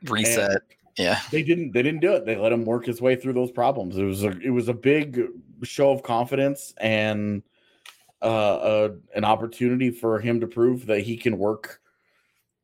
reset. 0.03 0.61
yeah. 0.97 1.19
They 1.31 1.43
didn't. 1.43 1.73
They 1.73 1.83
didn't 1.83 2.01
do 2.01 2.13
it. 2.13 2.25
They 2.25 2.35
let 2.35 2.51
him 2.51 2.65
work 2.65 2.85
his 2.85 3.01
way 3.01 3.15
through 3.15 3.33
those 3.33 3.51
problems. 3.51 3.97
It 3.97 4.03
was 4.03 4.23
a. 4.23 4.31
It 4.39 4.51
was 4.51 4.69
a 4.69 4.73
big 4.73 5.21
show 5.63 5.91
of 5.91 6.03
confidence 6.03 6.73
and 6.77 7.43
uh, 8.25 8.55
uh 8.55 8.89
an 9.15 9.23
opportunity 9.23 9.91
for 9.91 10.19
him 10.19 10.39
to 10.39 10.47
prove 10.47 10.87
that 10.87 11.01
he 11.01 11.15
can 11.15 11.37
work. 11.37 11.79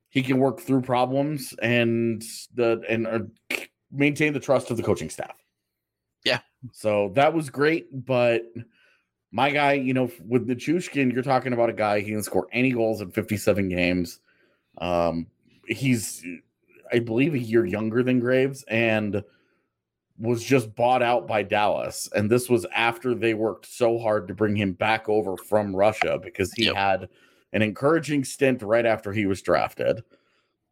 He 0.10 0.24
can 0.24 0.40
work 0.40 0.60
through 0.60 0.82
problems 0.82 1.54
and 1.62 2.22
the 2.54 2.82
and 2.90 3.08
uh, 3.08 3.20
maintain 3.92 4.34
the 4.34 4.40
trust 4.40 4.72
of 4.72 4.78
the 4.78 4.84
coaching 4.84 5.10
staff. 5.10 5.36
Yeah. 6.26 6.40
So 6.74 7.12
that 7.16 7.34
was 7.34 7.50
great, 7.50 7.88
but 8.06 8.44
my 9.32 9.50
guy, 9.50 9.74
you 9.74 9.94
know, 9.94 10.12
with 10.26 10.48
the 10.48 10.56
Chushkin, 10.56 11.14
you're 11.14 11.24
talking 11.24 11.54
about 11.54 11.70
a 11.70 11.74
guy 11.74 12.02
he 12.02 12.12
can 12.12 12.24
score 12.24 12.48
any 12.52 12.72
goals 12.72 13.02
in 13.02 13.12
57 13.12 13.70
games. 13.70 14.20
Um, 14.78 15.28
he's, 15.66 16.24
I 16.92 17.00
believe, 17.00 17.34
a 17.34 17.40
year 17.40 17.66
younger 17.66 18.04
than 18.04 18.20
Graves 18.20 18.64
and 18.68 19.24
was 20.22 20.44
just 20.44 20.76
bought 20.76 21.02
out 21.02 21.28
by 21.28 21.44
Dallas. 21.44 22.08
And 22.16 22.30
this 22.30 22.50
was 22.50 22.66
after 22.74 23.16
they 23.16 23.34
worked 23.34 23.66
so 23.66 23.98
hard 23.98 24.28
to 24.28 24.36
bring 24.36 24.56
him 24.56 24.74
back 24.74 25.10
over 25.10 25.36
from 25.36 25.76
Russia 25.76 26.20
because 26.22 26.54
he 26.54 26.66
Yep. 26.66 26.76
had 26.76 27.10
an 27.54 27.62
encouraging 27.62 28.24
stint 28.24 28.62
right 28.62 28.86
after 28.86 29.12
he 29.12 29.26
was 29.26 29.42
drafted 29.42 30.04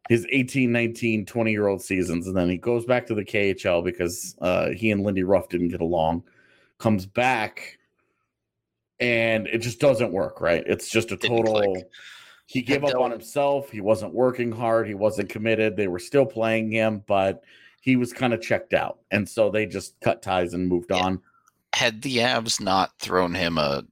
his 0.08 0.26
18, 0.30 0.72
19, 0.72 1.24
20 1.24 1.50
year 1.52 1.68
old 1.68 1.80
seasons. 1.80 2.26
And 2.26 2.36
then 2.36 2.48
he 2.48 2.56
goes 2.56 2.84
back 2.84 3.06
to 3.06 3.14
the 3.14 3.24
KHL 3.24 3.84
because 3.84 4.34
uh, 4.40 4.70
he 4.70 4.90
and 4.90 5.04
Lindy 5.04 5.22
Ruff 5.22 5.48
didn't 5.48 5.68
get 5.68 5.80
along. 5.80 6.24
Comes 6.78 7.06
back 7.06 7.78
and 8.98 9.46
it 9.46 9.58
just 9.58 9.78
doesn't 9.78 10.12
work, 10.12 10.40
right? 10.40 10.64
It's 10.66 10.90
just 10.90 11.12
a 11.12 11.16
total. 11.16 11.76
He 12.46 12.62
gave 12.62 12.82
up 12.82 12.96
on 12.96 13.12
himself. 13.12 13.70
He 13.70 13.80
wasn't 13.80 14.12
working 14.12 14.50
hard. 14.50 14.88
He 14.88 14.94
wasn't 14.94 15.28
committed. 15.28 15.76
They 15.76 15.86
were 15.86 16.00
still 16.00 16.26
playing 16.26 16.72
him, 16.72 17.04
but 17.06 17.44
he 17.80 17.96
was 17.96 18.12
kind 18.12 18.32
of 18.34 18.40
checked 18.40 18.74
out. 18.74 18.98
And 19.10 19.28
so 19.28 19.50
they 19.50 19.66
just 19.66 19.98
cut 20.00 20.22
ties 20.22 20.54
and 20.54 20.68
moved 20.68 20.90
Yeah. 20.90 20.98
on. 21.04 21.20
Had 21.74 22.02
the 22.02 22.18
Avs 22.18 22.60
not 22.60 22.98
thrown 22.98 23.34
him 23.34 23.56
a, 23.58 23.84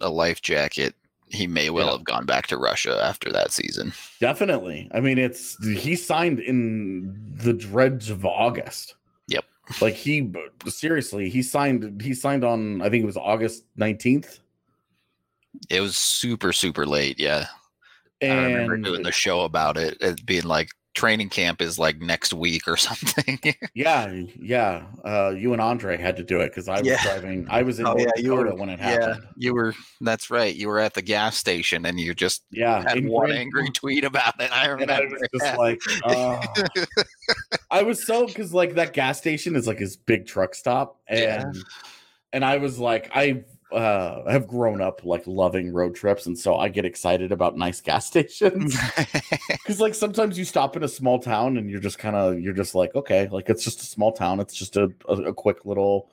a 0.00 0.08
life 0.08 0.42
jacket, 0.42 0.94
he 1.28 1.46
may 1.46 1.70
well 1.70 1.86
Yeah. 1.86 1.92
have 1.92 2.04
gone 2.04 2.26
back 2.26 2.46
to 2.48 2.56
Russia 2.56 3.00
after 3.02 3.30
that 3.32 3.52
season. 3.52 3.92
Definitely. 4.20 4.88
I 4.92 5.00
mean, 5.00 5.18
it's 5.18 5.56
he 5.64 5.96
signed 5.96 6.40
in 6.40 7.14
the 7.36 7.52
dregs 7.52 8.10
of 8.10 8.24
August. 8.24 8.94
Yep. 9.28 9.44
Like 9.80 9.94
he 9.94 10.32
seriously, 10.66 11.28
he 11.28 11.42
signed 11.42 12.00
he 12.00 12.14
signed 12.14 12.44
on 12.44 12.80
I 12.82 12.88
think 12.90 13.02
it 13.02 13.06
was 13.06 13.16
August 13.16 13.64
19th. 13.78 14.38
It 15.70 15.80
was 15.80 15.96
super, 15.98 16.52
super 16.52 16.86
late. 16.86 17.18
Yeah. 17.18 17.46
And 18.20 18.32
I 18.40 18.44
remember 18.44 18.76
doing 18.78 19.02
the 19.02 19.12
show 19.12 19.40
about 19.42 19.76
it, 19.76 19.98
it 20.00 20.24
being 20.24 20.44
like 20.44 20.70
training 20.96 21.28
camp 21.28 21.60
is 21.60 21.78
like 21.78 22.00
next 22.00 22.32
week 22.32 22.66
or 22.66 22.76
something. 22.88 23.38
yeah, 23.74 24.10
yeah. 24.40 24.86
Uh 25.04 25.28
you 25.36 25.52
and 25.52 25.60
Andre 25.62 25.96
had 25.98 26.16
to 26.16 26.24
do 26.24 26.40
it 26.40 26.48
because 26.48 26.66
I 26.68 26.78
was 26.80 26.88
Yeah. 26.88 27.02
driving 27.04 27.46
I 27.48 27.62
was 27.62 27.78
in 27.78 27.86
Oh, 27.86 27.92
North 27.92 28.00
yeah, 28.16 28.22
you 28.22 28.34
were- 28.34 28.54
when 28.56 28.70
it 28.70 28.80
yeah, 28.80 28.90
happened. 28.90 29.28
you 29.36 29.54
were. 29.54 29.74
That's 30.00 30.30
right. 30.30 30.54
You 30.56 30.68
were 30.68 30.80
at 30.80 30.94
the 30.94 31.02
gas 31.02 31.36
station 31.36 31.86
and 31.86 32.00
you 32.00 32.14
just 32.14 32.44
Yeah. 32.50 32.82
had 32.88 33.06
one 33.06 33.30
angry 33.30 33.68
tweet 33.70 34.02
about 34.04 34.40
it. 34.40 34.50
I 34.50 34.66
remember. 34.66 34.92
I 34.94 35.00
was 35.04 35.22
just 35.32 35.44
yeah. 35.44 35.56
like, 35.56 35.80
oh. 36.04 36.40
I 37.70 37.82
was 37.82 38.04
so 38.04 38.26
because 38.26 38.52
like 38.54 38.74
that 38.74 38.92
gas 38.92 39.18
station 39.18 39.54
is 39.54 39.66
like 39.66 39.78
his 39.78 39.96
big 39.96 40.26
truck 40.26 40.54
stop, 40.54 40.98
and 41.08 41.54
Yeah. 41.54 41.62
and 42.32 42.44
I 42.44 42.56
was 42.56 42.78
like, 42.78 43.10
I 43.14 43.44
uh 43.72 44.30
have 44.30 44.46
grown 44.46 44.80
up 44.80 45.04
like 45.04 45.26
loving 45.26 45.72
road 45.72 45.94
trips, 45.94 46.26
and 46.26 46.38
so 46.38 46.56
I 46.56 46.68
get 46.68 46.84
excited 46.84 47.32
about 47.32 47.56
nice 47.56 47.80
gas 47.80 48.06
stations 48.08 48.76
because 49.48 49.80
like 49.80 49.94
sometimes 49.94 50.38
you 50.38 50.44
stop 50.44 50.76
in 50.76 50.82
a 50.82 50.88
small 50.88 51.18
town 51.18 51.56
and 51.56 51.70
you're 51.70 51.80
just 51.80 51.98
kind 51.98 52.16
of 52.16 52.40
you're 52.40 52.52
just 52.52 52.74
like, 52.74 52.94
okay, 52.94 53.28
like 53.28 53.48
it's 53.48 53.64
just 53.64 53.80
a 53.82 53.86
small 53.86 54.12
town, 54.12 54.40
it's 54.40 54.54
just 54.54 54.76
a 54.76 54.90
a, 55.08 55.14
a 55.14 55.34
quick 55.34 55.64
little. 55.64 56.10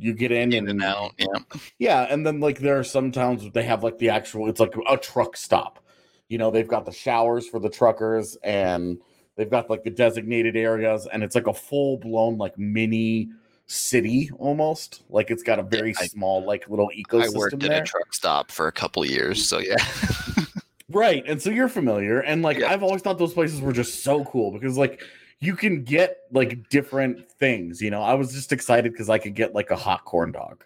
You 0.00 0.12
get 0.12 0.30
in, 0.30 0.52
in 0.52 0.68
and 0.68 0.80
out. 0.80 1.14
Yeah. 1.18 1.58
yeah, 1.80 2.06
and 2.08 2.24
then 2.24 2.38
like 2.38 2.60
there 2.60 2.78
are 2.78 2.84
some 2.84 3.10
towns 3.10 3.50
they 3.52 3.64
have 3.64 3.82
like 3.82 3.98
the 3.98 4.10
actual 4.10 4.48
it's 4.48 4.60
like 4.60 4.74
a 4.88 4.96
truck 4.96 5.36
stop. 5.36 5.84
You 6.28 6.38
know, 6.38 6.52
they've 6.52 6.68
got 6.68 6.84
the 6.84 6.92
showers 6.92 7.48
for 7.48 7.58
the 7.58 7.70
truckers 7.70 8.36
and 8.44 8.98
they've 9.38 9.48
got 9.48 9.70
like 9.70 9.84
the 9.84 9.90
designated 9.90 10.56
areas 10.56 11.08
and 11.10 11.22
it's 11.22 11.34
like 11.34 11.46
a 11.46 11.54
full 11.54 11.96
blown 11.96 12.36
like 12.36 12.58
mini 12.58 13.30
city 13.68 14.30
almost. 14.38 15.02
Like 15.08 15.30
it's 15.30 15.42
got 15.44 15.58
a 15.58 15.62
very 15.62 15.94
I- 16.00 16.06
small 16.06 16.44
like 16.44 16.68
little 16.68 16.90
ecosystem. 16.96 17.34
I 17.34 17.38
worked 17.38 17.64
at 17.64 17.82
a 17.82 17.84
truck 17.84 18.12
stop 18.12 18.50
for 18.50 18.66
a 18.66 18.72
couple 18.72 19.04
years, 19.04 19.48
so 19.48 19.58
yeah. 19.60 19.76
Right. 20.90 21.22
And 21.26 21.40
so 21.40 21.50
you're 21.50 21.68
familiar. 21.68 22.20
And 22.20 22.40
like 22.42 22.58
Yeah. 22.58 22.72
I've 22.72 22.82
always 22.82 23.02
thought 23.02 23.18
those 23.18 23.34
places 23.34 23.60
were 23.60 23.74
just 23.74 24.02
so 24.02 24.24
cool 24.24 24.50
because 24.50 24.78
like 24.78 25.02
you 25.38 25.54
can 25.54 25.84
get 25.84 26.20
like 26.32 26.68
different 26.70 27.30
things, 27.30 27.82
you 27.82 27.90
know. 27.90 28.02
I 28.02 28.14
was 28.14 28.32
just 28.32 28.52
excited 28.52 28.92
because 28.92 29.10
I 29.10 29.18
could 29.18 29.34
get 29.34 29.54
like 29.54 29.70
a 29.70 29.76
hot 29.76 30.06
corn 30.06 30.32
dog 30.32 30.64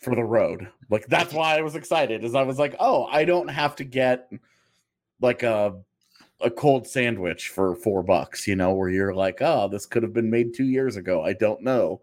for 0.00 0.14
the 0.14 0.22
road. 0.22 0.68
Like 0.88 1.06
that's 1.08 1.34
why 1.34 1.58
I 1.58 1.62
was 1.62 1.74
excited, 1.74 2.22
is 2.22 2.36
I 2.36 2.42
was 2.42 2.60
like, 2.60 2.76
oh, 2.78 3.06
I 3.06 3.24
don't 3.24 3.48
have 3.48 3.74
to 3.76 3.84
get 3.84 4.30
like 5.20 5.42
a 5.42 5.74
a 6.40 6.50
cold 6.50 6.86
sandwich 6.86 7.48
for 7.48 7.74
four 7.76 8.02
bucks, 8.02 8.46
you 8.46 8.56
know, 8.56 8.74
where 8.74 8.88
you're 8.90 9.14
like, 9.14 9.38
oh, 9.40 9.68
this 9.68 9.86
could 9.86 10.02
have 10.02 10.12
been 10.12 10.30
made 10.30 10.54
two 10.54 10.64
years 10.64 10.96
ago. 10.96 11.22
I 11.22 11.32
don't 11.32 11.62
know. 11.62 12.00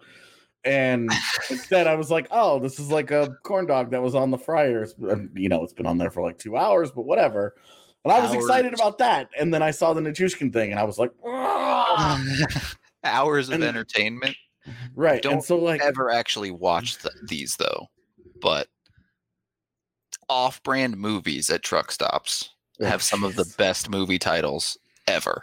And 0.64 1.10
instead, 1.50 1.88
I 1.88 1.96
was 1.96 2.12
like, 2.12 2.28
oh, 2.32 2.60
this 2.60 2.80
is 2.80 2.92
like 2.92 3.10
a 3.12 3.36
corn 3.44 3.66
dog 3.66 3.92
that 3.92 4.02
was 4.02 4.14
on 4.16 4.30
the 4.32 4.38
fryers. 4.38 4.94
Um, 5.10 5.32
you 5.36 5.50
know, 5.50 5.64
it's 5.64 5.74
been 5.74 5.88
on 5.88 5.98
there 5.98 6.12
for 6.12 6.22
like 6.22 6.38
two 6.38 6.56
hours, 6.56 6.92
but 6.92 7.04
whatever. 7.06 7.56
And 8.06 8.12
I 8.14 8.20
was 8.20 8.34
excited 8.34 8.74
about 8.74 8.98
that. 9.00 9.30
And 9.40 9.54
then 9.54 9.62
I 9.64 9.72
saw 9.72 9.94
the 9.94 10.02
Nichushkin 10.02 10.52
thing 10.54 10.72
and 10.72 10.80
I 10.80 10.84
was 10.84 10.98
like! 11.00 11.12
Hours 13.04 13.50
of 13.50 13.56
And- 13.56 13.64
entertainment. 13.64 14.36
right. 14.96 15.22
Don't 15.22 15.34
and 15.34 15.44
so, 15.44 15.58
like, 15.58 15.82
Ever 15.82 16.12
actually 16.12 16.52
watch 16.52 16.98
th- 17.00 17.14
these 17.28 17.56
though, 17.58 17.88
but 18.42 18.68
off-brand 20.30 20.98
movies 20.98 21.50
at 21.50 21.64
truck 21.64 21.92
stops 21.92 22.52
have 22.82 23.02
some 23.02 23.24
of 23.24 23.36
the 23.36 23.46
best 23.58 23.90
movie 23.90 24.20
titles 24.20 24.78
ever. 25.08 25.42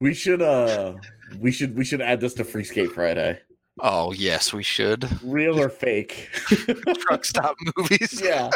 we 0.00 0.14
should, 0.14 0.42
uh, 0.42 0.94
we 1.38 1.52
should, 1.52 1.76
we 1.76 1.84
should 1.84 2.00
add 2.00 2.20
this 2.20 2.34
to 2.34 2.44
Free 2.44 2.64
Skate 2.64 2.92
Friday. 2.92 3.38
Oh 3.82 4.12
yes, 4.12 4.52
we 4.52 4.62
should. 4.62 5.08
Real 5.22 5.58
or 5.58 5.70
fake? 5.70 6.28
Truck 6.98 7.24
stop 7.24 7.56
movies. 7.76 8.20
yeah, 8.24 8.50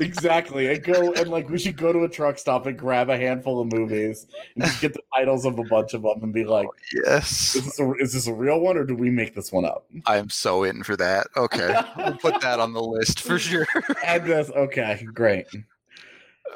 exactly. 0.00 0.72
And 0.72 0.82
go 0.82 1.12
and 1.12 1.28
like 1.28 1.48
we 1.48 1.58
should 1.58 1.76
go 1.76 1.92
to 1.92 2.02
a 2.02 2.08
truck 2.08 2.36
stop 2.36 2.66
and 2.66 2.76
grab 2.76 3.08
a 3.08 3.16
handful 3.16 3.60
of 3.60 3.72
movies 3.72 4.26
and 4.56 4.64
just 4.64 4.80
get 4.80 4.92
the 4.92 5.02
titles 5.14 5.44
of 5.44 5.58
a 5.60 5.64
bunch 5.64 5.94
of 5.94 6.02
them 6.02 6.20
and 6.22 6.32
be 6.32 6.44
like, 6.44 6.66
Yes. 7.04 7.54
is 7.54 7.64
this 7.64 7.78
a, 7.78 7.92
is 7.94 8.12
this 8.12 8.26
a 8.26 8.34
real 8.34 8.58
one 8.58 8.76
or 8.76 8.84
do 8.84 8.96
we 8.96 9.08
make 9.08 9.36
this 9.36 9.52
one 9.52 9.64
up? 9.64 9.86
I'm 10.04 10.30
so 10.30 10.64
in 10.64 10.82
for 10.82 10.96
that. 10.96 11.28
Okay. 11.36 11.72
we'll 11.98 12.16
put 12.16 12.40
that 12.40 12.58
on 12.58 12.72
the 12.72 12.82
list 12.82 13.20
for 13.20 13.38
sure. 13.38 13.66
Add 14.02 14.24
this. 14.24 14.50
Okay, 14.50 15.06
great. 15.14 15.46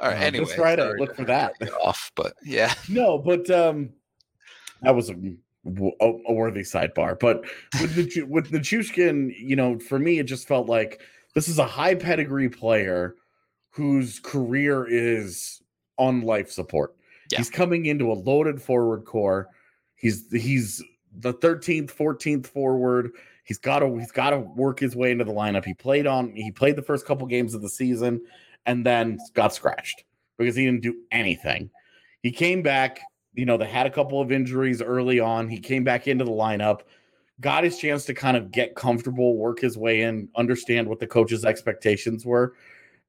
All 0.01 0.09
right. 0.09 0.17
Uh, 0.17 0.21
Anyway, 0.21 0.45
this 0.45 0.55
Friday, 0.55 0.83
sorry 0.83 1.01
look 1.01 1.17
for 1.17 1.25
that. 1.25 1.55
Off, 1.85 2.11
but 2.15 2.35
yeah. 2.45 2.75
No, 2.89 3.19
but 3.19 3.49
um, 3.51 3.91
that 4.83 4.95
was 4.95 5.11
a, 5.11 5.15
a, 5.67 6.13
a 6.29 6.33
worthy 6.33 6.63
sidebar. 6.63 7.19
But 7.19 7.45
with 7.81 7.95
the 7.95 8.23
with 8.23 8.51
Nichushkin, 8.51 9.35
you 9.39 9.57
know, 9.57 9.79
for 9.79 9.99
me, 9.99 10.19
it 10.19 10.25
just 10.25 10.49
felt 10.49 10.69
like 10.69 11.01
this 11.35 11.49
is 11.49 11.59
a 11.59 11.67
high 11.67 11.95
pedigree 11.95 12.49
player 12.49 13.17
whose 13.71 14.19
career 14.21 14.87
is 14.89 15.63
on 15.97 16.23
life 16.23 16.51
support. 16.51 16.95
Yeah. 17.31 17.39
He's 17.39 17.51
coming 17.51 17.87
into 17.87 18.11
a 18.11 18.15
loaded 18.15 18.61
forward 18.61 19.05
core. 19.05 19.49
He's 19.95 20.31
he's 20.33 20.83
the 21.19 21.35
13th, 21.35 21.93
14th 21.93 22.47
forward. 22.47 23.13
He's 23.45 23.59
got 23.59 23.81
to 23.81 23.99
he's 23.99 24.13
got 24.13 24.31
to 24.31 24.39
work 24.39 24.81
his 24.81 24.97
way 24.97 25.11
into 25.11 25.25
the 25.25 25.33
lineup. 25.33 25.65
He 25.65 25.75
played 25.75 26.07
on 26.07 26.35
he 26.35 26.51
played 26.51 26.77
the 26.77 26.83
first 26.83 27.07
couple 27.07 27.27
games 27.27 27.55
of 27.55 27.63
the 27.63 27.69
season 27.69 28.21
and 28.67 28.85
then 28.85 29.19
got 29.35 29.55
scratched 29.55 30.05
because 30.39 30.57
he 30.57 30.65
didn't 30.65 30.83
do 30.83 30.97
anything. 31.11 31.71
He 32.23 32.31
came 32.31 32.63
back, 32.63 33.01
you 33.35 33.45
know, 33.47 33.57
they 33.57 33.67
had 33.67 33.87
a 33.87 33.91
couple 33.91 34.21
of 34.21 34.33
injuries 34.33 34.83
early 34.83 35.21
on. 35.21 35.49
He 35.49 35.59
came 35.59 35.85
back 35.85 36.07
into 36.09 36.25
the 36.25 36.31
lineup, 36.31 36.81
got 37.41 37.65
his 37.65 37.79
chance 37.79 38.05
to 38.07 38.15
kind 38.15 38.37
of 38.37 38.51
get 38.51 38.75
comfortable, 38.75 39.37
work 39.37 39.61
his 39.61 39.79
way 39.79 40.03
in, 40.03 40.29
understand 40.37 40.89
what 40.89 40.99
the 40.99 41.07
coach's 41.07 41.45
expectations 41.45 42.27
were. 42.27 42.55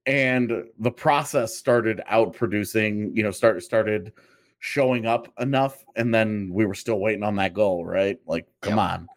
And 0.06 0.66
the 0.80 0.92
process 0.92 1.56
started 1.56 2.02
out 2.08 2.34
producing, 2.34 3.16
you 3.16 3.22
know, 3.24 3.32
started 3.32 3.62
started 3.62 4.14
showing 4.60 5.06
up 5.06 5.32
enough, 5.40 5.84
and 5.96 6.14
then 6.14 6.50
we 6.54 6.66
were 6.66 6.76
still 6.76 7.00
waiting 7.00 7.24
on 7.24 7.36
that 7.36 7.54
goal, 7.54 7.86
right? 7.86 8.20
Like, 8.26 8.48
come 8.62 8.78
Yep. 8.78 8.80
on. 8.80 9.10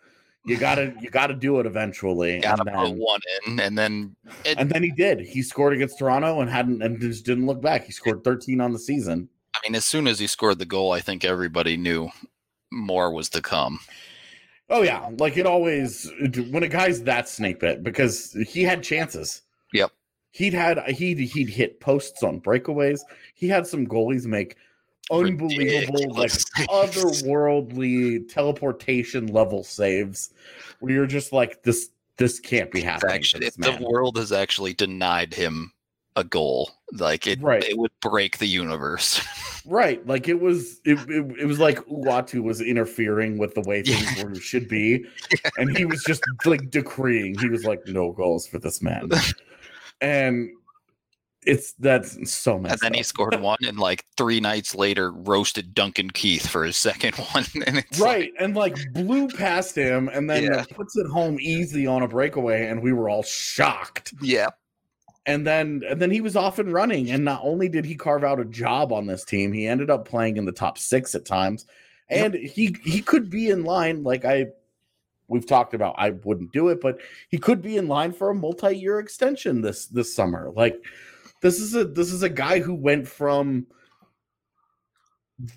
You 0.47 0.59
gotta 0.59 0.95
you 1.01 1.09
gotta 1.09 1.35
do 1.35 1.59
it 1.61 1.67
eventually. 1.67 2.41
Gotta 2.41 2.63
and 2.63 2.77
put 2.77 2.85
then, 2.89 2.99
one 2.99 3.21
in, 3.47 3.61
and 3.61 3.79
then 3.79 4.15
it, 4.45 4.59
and 4.59 4.71
then 4.71 4.83
he 4.83 4.91
did. 4.91 5.21
He 5.21 5.43
scored 5.43 5.73
against 5.73 5.99
Toronto 5.99 6.41
and 6.41 6.51
hadn't 6.51 6.83
and 6.83 7.01
just 7.01 7.25
didn't 7.25 7.47
look 7.47 7.63
back. 7.63 7.85
He 7.85 7.93
scored 7.93 8.23
13 8.23 8.61
on 8.61 8.73
the 8.73 8.79
season. 8.79 9.29
I 9.55 9.59
mean, 9.67 9.75
as 9.75 9.87
soon 9.87 10.07
as 10.07 10.19
he 10.19 10.27
scored 10.27 10.59
the 10.59 10.67
goal, 10.67 10.93
I 10.93 11.01
think 11.01 11.25
everybody 11.25 11.79
knew 11.79 12.11
more 12.71 13.11
was 13.11 13.31
to 13.31 13.41
come. 13.41 13.81
Oh 14.69 14.83
yeah, 14.83 15.09
like 15.19 15.39
it 15.39 15.47
always 15.47 16.11
when 16.51 16.63
a 16.63 16.69
guy's 16.69 17.03
that 17.05 17.29
snake 17.29 17.61
bit 17.61 17.83
because 17.83 18.33
he 18.47 18.63
had 18.63 18.83
chances. 18.83 19.43
Yep. 19.73 19.93
He'd 20.33 20.53
had 20.53 20.83
he'd 20.91 21.21
he'd 21.21 21.49
hit 21.49 21.81
posts 21.81 22.23
on 22.23 22.41
breakaways. 22.41 23.01
He 23.35 23.49
had 23.49 23.67
some 23.67 23.87
goalies 23.87 24.27
make 24.27 24.57
unbelievable, 25.11 26.15
like 26.15 26.31
otherworldly 26.69 28.33
teleportation 28.33 29.27
level 29.27 29.63
saves, 29.65 30.31
where 30.81 30.93
you're 30.93 31.07
just 31.07 31.33
like 31.33 31.63
this. 31.63 31.91
This 32.17 32.39
can't 32.39 32.71
be 32.71 32.81
happening. 32.81 33.17
actually, 33.17 33.51
the 33.57 33.77
world 33.91 34.17
has 34.19 34.31
actually 34.31 34.73
denied 34.73 35.35
him 35.35 35.73
a 36.15 36.23
goal. 36.23 36.71
Like 36.93 37.27
it, 37.27 37.43
Right. 37.43 37.65
it 37.65 37.77
would 37.77 37.91
break 38.01 38.39
the 38.39 38.47
universe. 38.47 39.21
Right, 39.67 40.07
like 40.07 40.29
it 40.29 40.39
was, 40.43 40.79
it, 40.85 40.99
it, 41.09 41.41
it 41.41 41.47
was 41.47 41.59
like 41.59 41.79
Uatu 41.87 42.43
was 42.43 42.61
interfering 42.61 43.39
with 43.39 43.55
the 43.55 43.63
way 43.63 43.83
things 43.83 44.23
were, 44.23 44.35
should 44.35 44.69
be, 44.69 45.07
and 45.57 45.75
he 45.75 45.87
was 45.87 46.05
just 46.05 46.23
like 46.45 46.69
decreeing. 46.69 47.35
He 47.39 47.49
was 47.49 47.65
like, 47.65 47.81
"No 47.87 48.13
goals 48.13 48.47
for 48.47 48.59
this 48.59 48.83
man," 48.83 49.11
and 50.03 50.51
it's 51.47 51.73
that's 51.75 52.15
mm-hmm. 52.15 52.25
so 52.25 52.59
messed 52.59 52.73
and 52.73 52.81
then 52.81 52.95
he 52.95 53.03
scored 53.03 53.41
one, 53.41 53.59
and 53.67 53.79
like 53.79 54.05
three 54.17 54.41
nights 54.41 54.75
later, 54.75 55.11
roasted 55.13 55.75
Duncan 55.75 56.11
Keith 56.11 56.47
for 56.47 56.65
his 56.65 56.77
second 56.77 57.15
one. 57.33 57.45
And 57.67 57.79
it's 57.79 57.99
right, 57.99 58.33
and 58.39 58.55
like 58.57 58.77
blew 58.93 59.29
past 59.29 59.77
him, 59.77 60.09
and 60.09 60.29
then 60.29 60.45
Yeah. 60.45 60.65
puts 60.71 60.97
it 60.97 61.07
home 61.07 61.39
easy 61.41 61.87
on 61.87 62.03
a 62.03 62.09
breakaway, 62.09 62.67
and 62.67 62.83
we 62.83 62.93
were 62.93 63.09
all 63.09 63.23
shocked. 63.23 64.15
yeah, 64.21 64.49
And 65.27 65.47
then 65.47 65.83
and 65.89 66.01
then 66.01 66.11
he 66.11 66.21
was 66.21 66.37
off 66.37 66.59
and 66.59 66.73
running, 66.73 67.11
and 67.11 67.25
not 67.25 67.41
only 67.43 67.69
did 67.69 67.85
he 67.85 67.95
carve 67.95 68.25
out 68.25 68.41
a 68.41 68.45
job 68.45 68.93
on 68.93 69.07
this 69.07 69.25
team, 69.25 69.53
he 69.53 69.67
ended 69.67 69.91
up 69.91 70.07
playing 70.07 70.37
in 70.37 70.45
the 70.45 70.53
top 70.53 70.79
six 70.79 71.15
at 71.15 71.25
times, 71.25 71.67
and 72.09 72.35
he 72.35 72.77
he 72.85 73.01
could 73.01 73.31
be 73.31 73.51
in 73.51 73.65
line 73.65 74.03
like 74.03 74.25
I 74.25 74.47
we've 75.29 75.47
talked 75.47 75.75
about. 75.75 75.95
I 75.99 76.11
wouldn't 76.11 76.53
do 76.53 76.69
it, 76.69 76.81
but 76.81 76.99
he 77.29 77.39
could 77.39 77.63
be 77.63 77.77
in 77.77 77.89
line 77.89 78.13
for 78.13 78.31
a 78.31 78.35
multi-year 78.35 78.99
extension 78.99 79.63
this 79.63 79.87
this 79.87 80.15
summer. 80.15 80.53
Like 80.55 80.85
this 81.43 81.61
is 81.61 81.75
a 81.75 81.85
this 81.85 82.13
is 82.13 82.23
a 82.23 82.29
guy 82.29 82.61
who 82.61 82.75
went 82.75 83.07
from 83.09 83.67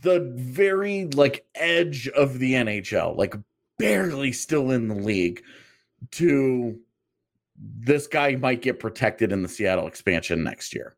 the 0.01 0.31
very 0.35 1.05
like 1.05 1.45
edge 1.55 2.07
of 2.09 2.39
the 2.39 2.53
NHL, 2.53 3.15
like 3.15 3.35
barely 3.77 4.31
still 4.31 4.71
in 4.71 4.87
the 4.87 4.95
league, 4.95 5.43
to 6.11 6.79
this 7.79 8.07
guy 8.07 8.35
might 8.35 8.61
get 8.61 8.79
protected 8.79 9.31
in 9.31 9.41
the 9.41 9.47
Seattle 9.49 9.87
expansion 9.87 10.43
next 10.43 10.73
year 10.75 10.95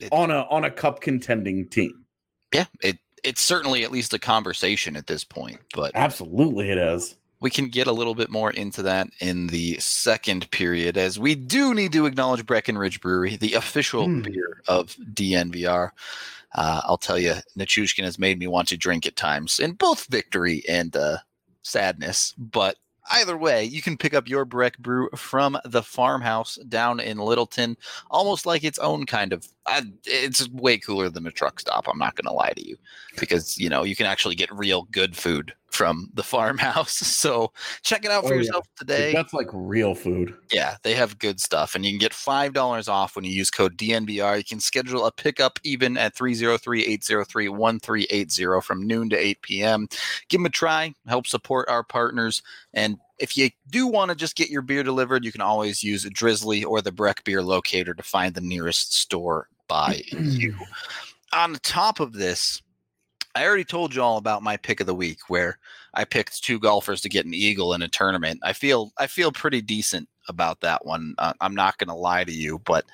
It- 0.00 0.12
on 0.12 0.30
a 0.30 0.42
on 0.50 0.64
a 0.64 0.70
cup 0.70 1.00
contending 1.00 1.68
team. 1.68 2.04
yeah. 2.52 2.66
It 2.82 2.98
it's 3.22 3.40
certainly 3.40 3.84
at 3.84 3.90
least 3.90 4.12
a 4.12 4.18
conversation 4.18 4.96
at 4.96 5.06
this 5.06 5.24
point, 5.24 5.58
but 5.74 5.92
Absolutely, 5.94 6.70
it 6.70 6.76
is. 6.78 7.16
We 7.44 7.50
can 7.50 7.68
get 7.68 7.86
a 7.86 7.92
little 7.92 8.14
bit 8.14 8.30
more 8.30 8.50
into 8.52 8.80
that 8.80 9.06
in 9.20 9.48
the 9.48 9.78
second 9.78 10.50
period, 10.50 10.96
as 10.96 11.18
we 11.18 11.34
do 11.34 11.74
need 11.74 11.92
to 11.92 12.06
acknowledge 12.06 12.46
Breckenridge 12.46 13.02
Brewery, 13.02 13.36
the 13.36 13.52
official 13.52 14.06
Hmm. 14.06 14.22
beer 14.22 14.62
of 14.66 14.96
DNVR. 15.12 15.90
Uh, 16.54 16.80
I'll 16.84 16.96
tell 16.96 17.18
you, 17.18 17.34
Nichushkin 17.58 18.04
has 18.04 18.18
made 18.18 18.38
me 18.38 18.46
want 18.46 18.68
to 18.68 18.78
drink 18.78 19.06
at 19.06 19.16
times 19.16 19.60
in 19.60 19.72
both 19.72 20.06
victory 20.06 20.62
and 20.66 20.96
uh, 20.96 21.18
sadness. 21.60 22.32
But 22.38 22.76
either 23.10 23.36
way, 23.36 23.62
you 23.64 23.82
can 23.82 23.98
pick 23.98 24.14
up 24.14 24.26
your 24.26 24.46
Breck 24.46 24.78
Brew 24.78 25.10
from 25.14 25.58
the 25.66 25.82
farmhouse 25.82 26.56
down 26.66 26.98
in 26.98 27.18
Littleton, 27.18 27.76
almost 28.10 28.46
like 28.46 28.64
its 28.64 28.78
own 28.78 29.04
kind 29.04 29.34
of. 29.34 29.46
I, 29.66 29.82
it's 30.06 30.48
way 30.48 30.78
cooler 30.78 31.10
than 31.10 31.26
a 31.26 31.30
truck 31.30 31.60
stop. 31.60 31.88
I'm 31.88 31.98
not 31.98 32.14
going 32.14 32.24
to 32.24 32.32
lie 32.32 32.54
to 32.56 32.66
you, 32.66 32.78
because 33.20 33.58
you 33.58 33.68
know 33.68 33.82
you 33.82 33.96
can 33.96 34.06
actually 34.06 34.34
get 34.34 34.50
real 34.50 34.84
good 34.90 35.14
food 35.14 35.52
from 35.74 36.10
the 36.14 36.22
farmhouse. 36.22 37.12
So 37.24 37.52
check 37.82 38.04
it 38.04 38.10
out 38.10 38.22
for 38.24 38.28
Oh, 38.28 38.32
yeah. 38.34 38.38
yourself 38.42 38.66
today. 38.76 39.12
That's 39.12 39.32
like 39.32 39.48
real 39.52 39.94
food. 39.94 40.34
Yeah, 40.52 40.76
they 40.82 40.94
have 40.94 41.18
good 41.18 41.40
stuff, 41.40 41.74
and 41.74 41.84
you 41.84 41.90
can 41.92 41.98
get 41.98 42.12
five 42.14 42.52
dollars 42.52 42.86
off 42.88 43.16
when 43.16 43.24
you 43.24 43.32
use 43.32 43.50
code 43.50 43.76
DNVR. 43.78 44.36
You 44.38 44.44
can 44.44 44.60
schedule 44.60 45.06
a 45.06 45.12
pickup 45.12 45.58
even 45.64 45.96
at 45.96 46.14
303-803-1380 46.14 48.62
from 48.62 48.86
noon 48.86 49.10
to 49.10 49.16
8 49.16 49.42
p.m. 49.42 49.88
Give 50.28 50.38
them 50.40 50.46
a 50.46 50.50
try, 50.50 50.94
help 51.06 51.26
support 51.26 51.68
our 51.68 51.82
partners, 51.82 52.42
and 52.72 52.98
if 53.18 53.36
you 53.36 53.50
do 53.70 53.86
want 53.86 54.10
to 54.10 54.14
just 54.16 54.36
get 54.36 54.50
your 54.50 54.62
beer 54.62 54.82
delivered, 54.82 55.24
you 55.24 55.32
can 55.32 55.40
always 55.40 55.82
use 55.84 56.04
Drizly 56.06 56.64
or 56.64 56.82
the 56.82 56.92
Breck 56.92 57.22
Beer 57.24 57.42
Locator 57.42 57.94
to 57.94 58.02
find 58.02 58.34
the 58.34 58.40
nearest 58.40 58.94
store 58.94 59.48
by 59.68 60.02
you. 60.08 60.54
On 61.32 61.54
top 61.62 62.00
of 62.00 62.12
this, 62.12 62.60
I 63.34 63.44
already 63.46 63.64
told 63.64 63.94
you 63.94 64.02
all 64.02 64.16
about 64.16 64.42
my 64.42 64.56
pick 64.56 64.80
of 64.80 64.86
the 64.86 64.94
week 64.94 65.18
where 65.28 65.58
I 65.94 66.04
picked 66.04 66.44
two 66.44 66.58
golfers 66.58 67.00
to 67.00 67.08
get 67.08 67.26
an 67.26 67.34
eagle 67.34 67.74
in 67.74 67.82
a 67.82 67.88
tournament. 67.88 68.40
I 68.42 68.52
feel 68.52 68.92
I 68.96 69.06
feel 69.06 69.32
pretty 69.32 69.60
decent 69.60 70.08
about 70.28 70.60
that 70.60 70.86
one. 70.86 71.14
Uh, 71.18 71.32
I'm 71.40 71.54
not 71.54 71.78
going 71.78 71.88
to 71.88 71.94
lie 71.94 72.24
to 72.24 72.32
you, 72.32 72.60
but 72.60 72.86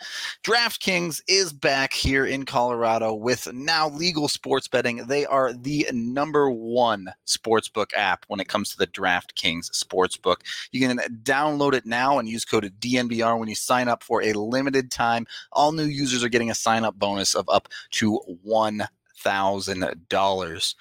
DraftKings 0.43 1.23
is 1.29 1.53
back 1.53 1.93
here 1.93 2.27
in 2.27 2.45
Colorado 2.45 3.15
with 3.15 3.53
now 3.53 3.89
legal 3.89 4.29
sports 4.29 4.67
betting. 4.67 5.07
They 5.07 5.27
are 5.27 5.53
the 5.53 5.87
number 5.93 6.51
one 6.51 7.13
sportsbook 7.27 7.93
app 7.95 8.25
when 8.29 8.41
it 8.41 8.49
comes 8.49 8.71
to 8.71 8.79
the 8.79 8.87
DraftKings 8.89 9.71
sportsbook. 9.71 10.37
You 10.73 10.87
can 10.87 10.99
download 11.23 11.75
it 11.75 11.87
now 11.87 12.19
and 12.19 12.29
use 12.29 12.45
code 12.45 12.73
DNVR 12.81 13.39
when 13.39 13.49
you 13.49 13.55
sign 13.55 13.89
up 13.89 14.03
for 14.03 14.23
a 14.23 14.33
limited 14.33 14.91
time. 14.91 15.27
All 15.53 15.73
new 15.73 15.85
users 15.85 16.25
are 16.25 16.29
getting 16.29 16.51
a 16.51 16.55
sign 16.55 16.85
up 16.85 16.99
bonus 16.99 17.35
of 17.35 17.49
up 17.49 17.69
to 17.93 18.17
one 18.43 18.89
thousand 19.21 19.85
dollars. 20.09 20.75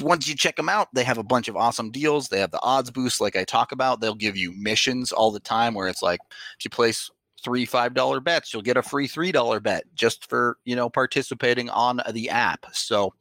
Once 0.00 0.28
you 0.28 0.34
check 0.34 0.56
them 0.56 0.68
out, 0.68 0.88
they 0.94 1.04
have 1.04 1.18
a 1.18 1.22
bunch 1.22 1.48
of 1.48 1.56
awesome 1.56 1.90
deals. 1.90 2.28
They 2.28 2.40
have 2.40 2.50
the 2.50 2.62
odds 2.62 2.90
boost, 2.90 3.20
like 3.20 3.36
I 3.36 3.44
talk 3.44 3.72
about. 3.72 4.00
They'll 4.00 4.14
give 4.14 4.36
you 4.36 4.52
missions 4.52 5.12
all 5.12 5.30
the 5.30 5.40
time, 5.40 5.74
where 5.74 5.88
it's 5.88 6.02
like 6.02 6.20
if 6.58 6.64
you 6.64 6.70
place 6.70 7.10
three 7.42 7.64
five 7.64 7.94
dollar 7.94 8.20
bets, 8.20 8.52
you'll 8.52 8.62
get 8.62 8.76
a 8.76 8.82
free 8.82 9.06
three 9.06 9.32
dollar 9.32 9.60
bet 9.60 9.84
just 9.94 10.28
for 10.28 10.58
you 10.64 10.76
know 10.76 10.88
participating 10.88 11.70
on 11.70 12.00
the 12.12 12.30
app. 12.30 12.66
So 12.72 13.14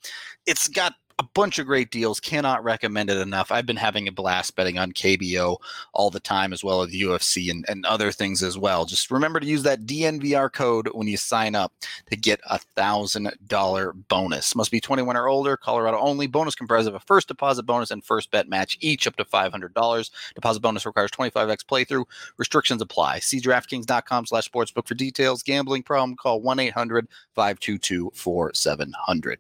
it's 0.46 0.68
got 0.68 0.94
a 1.20 1.24
bunch 1.34 1.60
of 1.60 1.68
great 1.68 1.92
deals. 1.92 2.20
Cannot 2.22 2.64
recommend 2.64 3.10
it 3.10 3.18
enough. 3.18 3.52
I've 3.52 3.66
been 3.66 3.76
having 3.76 4.08
a 4.08 4.12
blast 4.12 4.56
betting 4.56 4.80
on 4.80 4.94
KBO 4.94 5.58
all 5.94 6.10
the 6.10 6.22
time, 6.22 6.54
as 6.54 6.64
well 6.64 6.82
as 6.82 6.92
UFC 6.92 7.52
and, 7.52 7.66
and 7.68 7.86
other 7.86 8.14
things 8.14 8.42
as 8.42 8.58
well. 8.58 8.86
Just 8.86 9.12
remember 9.12 9.42
to 9.42 9.46
use 9.46 9.64
that 9.64 9.86
DNVR 9.86 10.52
code 10.52 10.90
when 10.94 11.10
you 11.10 11.18
sign 11.18 11.56
up 11.56 11.74
to 12.10 12.16
get 12.16 12.40
a 12.50 12.58
thousand 12.58 13.30
dollar 13.46 13.92
bonus. 13.92 14.56
Must 14.56 14.72
be 14.72 14.80
21 14.80 15.18
or 15.18 15.28
older, 15.28 15.58
Colorado 15.58 16.00
only. 16.00 16.26
Bonus 16.26 16.56
comprised 16.56 16.88
of 16.88 16.96
a 16.96 17.00
first 17.02 17.28
deposit 17.28 17.64
bonus 17.64 17.92
and 17.92 18.04
first 18.04 18.32
bet 18.32 18.48
match, 18.48 18.78
each 18.80 19.06
up 19.06 19.18
to 19.18 19.26
$500. 19.26 20.12
Deposit 20.36 20.60
bonus 20.62 20.86
requires 20.86 21.12
25x 21.12 21.66
playthrough. 21.66 22.06
Restrictions 22.38 22.82
apply. 22.82 23.20
See 23.20 23.42
DraftKings.com 23.42 24.26
slash 24.26 24.50
sportsbook 24.50 24.88
for 24.88 24.96
details. 24.96 25.44
Gambling 25.44 25.84
problem, 25.84 26.16
call 26.16 26.42
1 26.42 26.60
800 26.60 27.10
522 27.36 28.12
4700. 28.16 29.40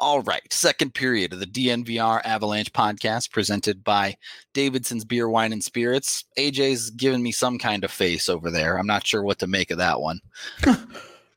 All 0.00 0.22
right, 0.22 0.52
second 0.52 0.94
period 0.94 1.32
of 1.32 1.40
the 1.40 1.46
DNVR 1.46 2.20
Avalanche 2.24 2.72
podcast 2.72 3.32
presented 3.32 3.82
by 3.82 4.16
Davidson's 4.54 5.04
Beer, 5.04 5.28
Wine, 5.28 5.52
and 5.52 5.62
Spirits. 5.62 6.24
AJ's 6.38 6.90
giving 6.90 7.20
me 7.20 7.32
some 7.32 7.58
kind 7.58 7.82
of 7.82 7.90
face 7.90 8.28
over 8.28 8.48
there. 8.48 8.78
I'm 8.78 8.86
not 8.86 9.04
sure 9.04 9.24
what 9.24 9.40
to 9.40 9.48
make 9.48 9.72
of 9.72 9.78
that 9.78 10.00
one. 10.00 10.20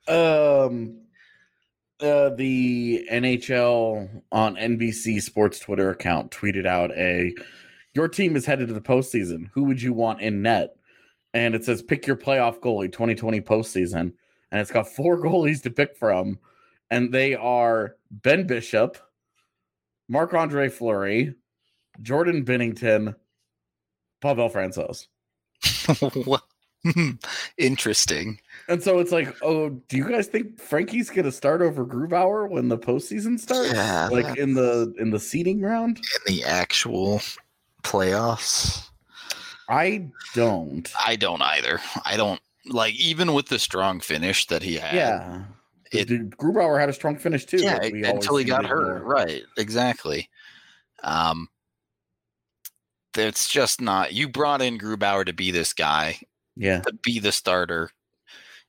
um, 0.08 0.96
uh, 2.00 2.30
the 2.36 3.08
NHL 3.12 4.22
on 4.32 4.56
NBC 4.58 5.24
Sports 5.24 5.58
Twitter 5.58 5.90
account 5.90 6.30
tweeted 6.30 6.68
out 6.68 6.92
a 6.92 7.34
your 7.96 8.08
team 8.08 8.36
is 8.36 8.46
headed 8.46 8.68
to 8.68 8.76
the 8.76 8.80
postseason. 8.80 9.50
Who 9.54 9.64
would 9.64 9.82
you 9.82 9.92
want 9.92 10.22
in 10.22 10.44
net? 10.44 10.76
And 11.34 11.56
it 11.56 11.66
says 11.66 11.82
pick 11.82 12.06
your 12.06 12.16
playoff 12.16 12.60
goalie 12.60 12.92
2020 12.92 13.42
postseason. 13.42 14.14
And 14.52 14.62
it's 14.62 14.72
got 14.72 14.88
four 14.88 15.18
goalies 15.24 15.64
to 15.64 15.72
pick 15.72 15.98
from 15.98 16.38
and 16.92 17.12
they 17.12 17.34
are 17.34 17.96
Ben 18.12 18.46
Bishop, 18.46 18.98
Marc 20.08 20.34
Andre 20.34 20.70
Fleury, 20.70 21.34
Jordan 22.02 22.46
Binnington, 22.46 23.16
Pavel 24.22 24.50
Francouz. 24.50 25.08
Hmm. 26.84 27.12
Interesting. 27.60 28.40
And 28.68 28.82
so 28.82 28.98
it's 28.98 29.12
like, 29.12 29.36
oh, 29.44 29.70
do 29.70 29.98
you 29.98 30.10
guys 30.10 30.26
think 30.26 30.60
Frankie's 30.60 31.12
gonna 31.12 31.32
start 31.32 31.62
over 31.62 31.86
Grubauer 31.86 32.50
when 32.50 32.70
the 32.70 32.78
postseason 32.80 33.40
starts? 33.40 33.72
Yeah, 33.72 34.10
like 34.12 34.36
in 34.36 34.56
the 34.56 34.92
in 34.98 35.12
the 35.12 35.20
seeding 35.20 35.62
round? 35.62 35.98
In 35.98 36.34
the 36.34 36.44
actual 36.44 37.22
playoffs? 37.84 38.90
I 39.70 40.10
don't. 40.34 40.92
I 41.06 41.18
don't 41.18 41.44
either. 41.44 41.80
I 42.04 42.18
don't 42.18 42.42
like 42.66 42.96
even 42.96 43.34
with 43.34 43.50
the 43.50 43.60
strong 43.60 44.00
finish 44.00 44.48
that 44.48 44.64
he 44.64 44.78
had. 44.78 44.96
Yeah. 44.96 45.44
It, 45.92 46.08
Grubauer 46.38 46.80
had 46.80 46.90
a 46.90 46.94
strong 46.94 47.18
finish 47.18 47.46
too. 47.46 47.58
Yeah, 47.58 47.80
until 47.82 48.38
he 48.38 48.46
got 48.46 48.66
hurt. 48.66 49.04
Right, 49.04 49.44
exactly. 49.58 50.30
Um, 51.04 51.50
it's 53.18 53.50
just 53.50 53.82
not. 53.82 54.14
You 54.14 54.30
brought 54.30 54.62
in 54.62 54.78
Grubauer 54.78 55.26
to 55.26 55.34
be 55.34 55.52
this 55.52 55.74
guy. 55.74 56.20
Yeah, 56.56 56.82
to 56.82 56.94
be 57.04 57.20
the 57.20 57.32
starter. 57.32 57.90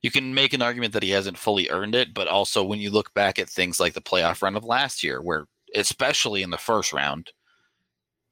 You 0.01 0.11
can 0.11 0.33
make 0.33 0.53
an 0.53 0.61
argument 0.61 0.91
that 0.93 1.03
he 1.03 1.11
hasn't 1.11 1.37
fully 1.37 1.69
earned 1.69 1.95
it, 1.95 2.13
but 2.13 2.27
also 2.27 2.61
when 2.61 2.79
you 2.79 2.91
look 2.91 3.13
back 3.13 3.39
at 3.39 3.49
things 3.49 3.79
like 3.79 3.93
the 3.93 4.01
playoff 4.01 4.41
run 4.41 4.57
of 4.57 4.65
last 4.65 5.01
year, 5.01 5.21
where 5.21 5.45
especially 5.75 6.43
in 6.43 6.49
the 6.49 6.57
first 6.57 6.91
round, 6.91 7.31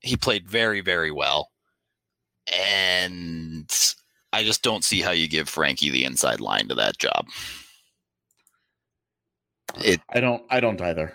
he 0.02 0.18
played 0.18 0.50
very, 0.50 0.82
very 0.82 1.12
well. 1.12 1.52
And 2.54 3.72
I 4.34 4.44
just 4.44 4.64
don't 4.64 4.84
see 4.84 5.00
how 5.00 5.12
you 5.12 5.30
give 5.30 5.48
Frankie 5.48 5.92
the 5.92 6.04
inside 6.04 6.42
line 6.42 6.68
to 6.68 6.76
that 6.76 6.98
job. 6.98 7.28
It, 9.78 10.02
I 10.10 10.20
don't. 10.20 10.44
I 10.50 10.60
don't 10.60 10.82
either. 10.82 11.14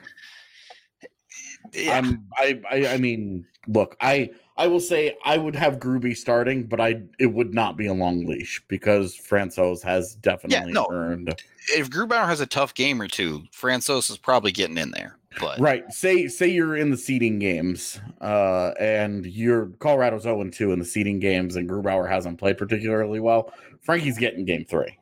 Yeah. 1.73 1.99
I'm. 1.99 2.27
I, 2.37 2.61
I. 2.71 2.87
I 2.89 2.97
mean, 2.99 3.47
look. 3.67 3.97
I. 4.01 4.31
I 4.59 4.69
will 4.69 4.81
say 4.81 5.19
I 5.23 5.37
would 5.37 5.55
have 5.55 5.79
Groovy 5.79 6.17
starting, 6.17 6.65
but 6.65 6.81
I 6.81 7.03
it 7.19 7.27
would 7.27 7.53
not 7.53 7.77
be 7.77 7.89
a 7.89 7.93
long 7.93 8.25
leash 8.25 8.63
because 8.69 9.15
Francouz 9.15 9.83
has 9.83 10.15
definitely 10.15 10.73
yeah, 10.73 10.73
no. 10.73 10.87
earned. 10.91 11.43
If 11.75 11.91
Grubauer 11.91 12.27
has 12.27 12.41
a 12.41 12.47
tough 12.47 12.73
game 12.73 13.03
or 13.03 13.07
two, 13.07 13.43
Francouz 13.53 14.11
is 14.11 14.17
probably 14.17 14.53
getting 14.53 14.79
in 14.79 14.93
there. 14.93 15.19
But 15.39 15.61
right, 15.61 15.85
say 15.93 16.29
say 16.29 16.49
you're 16.49 16.77
in 16.77 16.91
the 16.91 16.97
seeding 16.97 17.39
games, 17.39 18.01
uh, 18.23 18.73
and 18.81 19.27
you're 19.27 19.67
Colorado's 19.79 20.23
0 20.23 20.49
2 20.49 20.73
in 20.73 20.79
the 20.79 20.85
seeding 20.87 21.21
games, 21.21 21.57
and 21.57 21.69
Grubauer 21.69 22.09
hasn't 22.09 22.39
played 22.39 22.57
particularly 22.57 23.21
well. 23.21 23.53
Frankie's 23.83 24.17
getting 24.17 24.47
game 24.47 24.65
three 24.65 24.99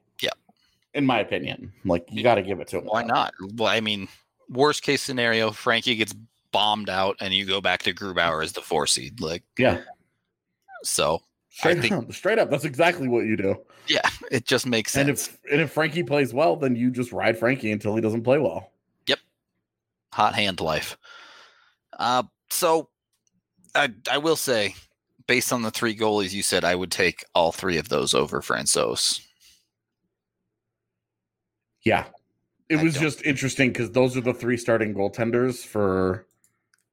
in 0.94 1.04
my 1.04 1.20
opinion. 1.20 1.72
Like 1.84 2.06
you 2.10 2.22
got 2.22 2.36
to 2.36 2.42
give 2.42 2.60
it 2.60 2.68
to 2.68 2.78
him. 2.78 2.84
Why 2.84 3.02
not? 3.02 3.34
Well, 3.56 3.68
I 3.68 3.80
mean, 3.80 4.08
worst 4.48 4.82
case 4.82 5.02
scenario, 5.02 5.50
Frankie 5.50 5.96
gets 5.96 6.14
bombed 6.52 6.88
out, 6.88 7.16
and 7.20 7.34
you 7.34 7.44
go 7.44 7.60
back 7.60 7.82
to 7.82 7.92
Grubauer 7.92 8.42
as 8.42 8.52
the 8.52 8.60
four 8.60 8.86
seed. 8.86 9.20
Like, 9.20 9.42
yeah. 9.58 9.80
So 10.82 11.20
straight 11.50 11.80
think, 11.80 11.92
up, 11.92 12.12
straight 12.12 12.38
up, 12.38 12.50
that's 12.50 12.64
exactly 12.64 13.08
what 13.08 13.26
you 13.26 13.36
do. 13.36 13.56
Yeah, 13.86 14.08
it 14.30 14.46
just 14.46 14.66
makes 14.66 14.92
sense. 14.92 15.00
And 15.00 15.10
if 15.10 15.52
and 15.52 15.60
if 15.60 15.72
Frankie 15.72 16.02
plays 16.02 16.32
well, 16.32 16.56
then 16.56 16.76
you 16.76 16.90
just 16.90 17.12
ride 17.12 17.38
Frankie 17.38 17.72
until 17.72 17.94
he 17.94 18.00
doesn't 18.00 18.22
play 18.22 18.38
well. 18.38 18.70
Yep. 19.06 19.18
Hot 20.12 20.34
hand 20.34 20.60
life. 20.60 20.96
Uh, 21.98 22.22
so 22.50 22.88
I 23.74 23.90
I 24.10 24.18
will 24.18 24.36
say, 24.36 24.74
based 25.26 25.52
on 25.52 25.62
the 25.62 25.70
three 25.70 25.96
goalies 25.96 26.32
you 26.32 26.42
said, 26.42 26.64
I 26.64 26.74
would 26.74 26.90
take 26.90 27.24
all 27.34 27.52
three 27.52 27.78
of 27.78 27.88
those 27.88 28.14
over 28.14 28.40
Francouz. 28.40 29.20
Yeah. 31.84 32.06
It 32.68 32.78
I 32.78 32.82
was 32.82 32.94
just 32.94 33.22
interesting 33.24 33.70
because 33.70 33.90
those 33.90 34.16
are 34.16 34.22
the 34.22 34.32
three 34.32 34.56
starting 34.56 34.94
goaltenders 34.94 35.64
for 35.64 36.26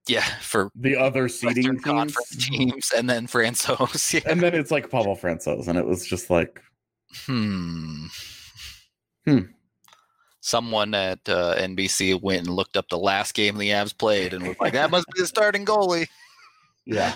yeah 0.08 0.26
for 0.42 0.70
the 0.76 0.98
other 0.98 1.30
seeding 1.30 1.80
teams. 1.80 2.16
teams 2.38 2.92
and 2.96 3.10
then 3.10 3.28
Francouz. 3.28 4.14
Yeah. 4.26 4.32
And 4.32 4.42
then 4.42 4.54
it's 4.54 4.72
like 4.72 4.90
Pavel 4.90 5.16
Francouz, 5.16 5.68
and 5.68 5.78
it 5.78 5.86
was 5.86 6.06
just 6.06 6.30
like 6.30 6.62
hmm 7.26 8.06
hmm. 9.26 9.40
Someone 10.44 10.96
at 10.96 11.20
uh, 11.30 11.56
NBC 11.56 12.20
went 12.20 12.48
and 12.48 12.56
looked 12.56 12.76
up 12.76 12.90
the 12.90 12.98
last 12.98 13.36
game 13.36 13.58
the 13.58 13.70
Avs 13.70 13.96
played 13.96 14.34
and 14.34 14.48
was 14.48 14.60
like, 14.60 14.74
"That 14.74 14.90
must 14.90 15.06
be 15.14 15.22
the 15.22 15.28
starting 15.28 15.66
goalie." 15.66 16.08
Yeah, 16.86 17.16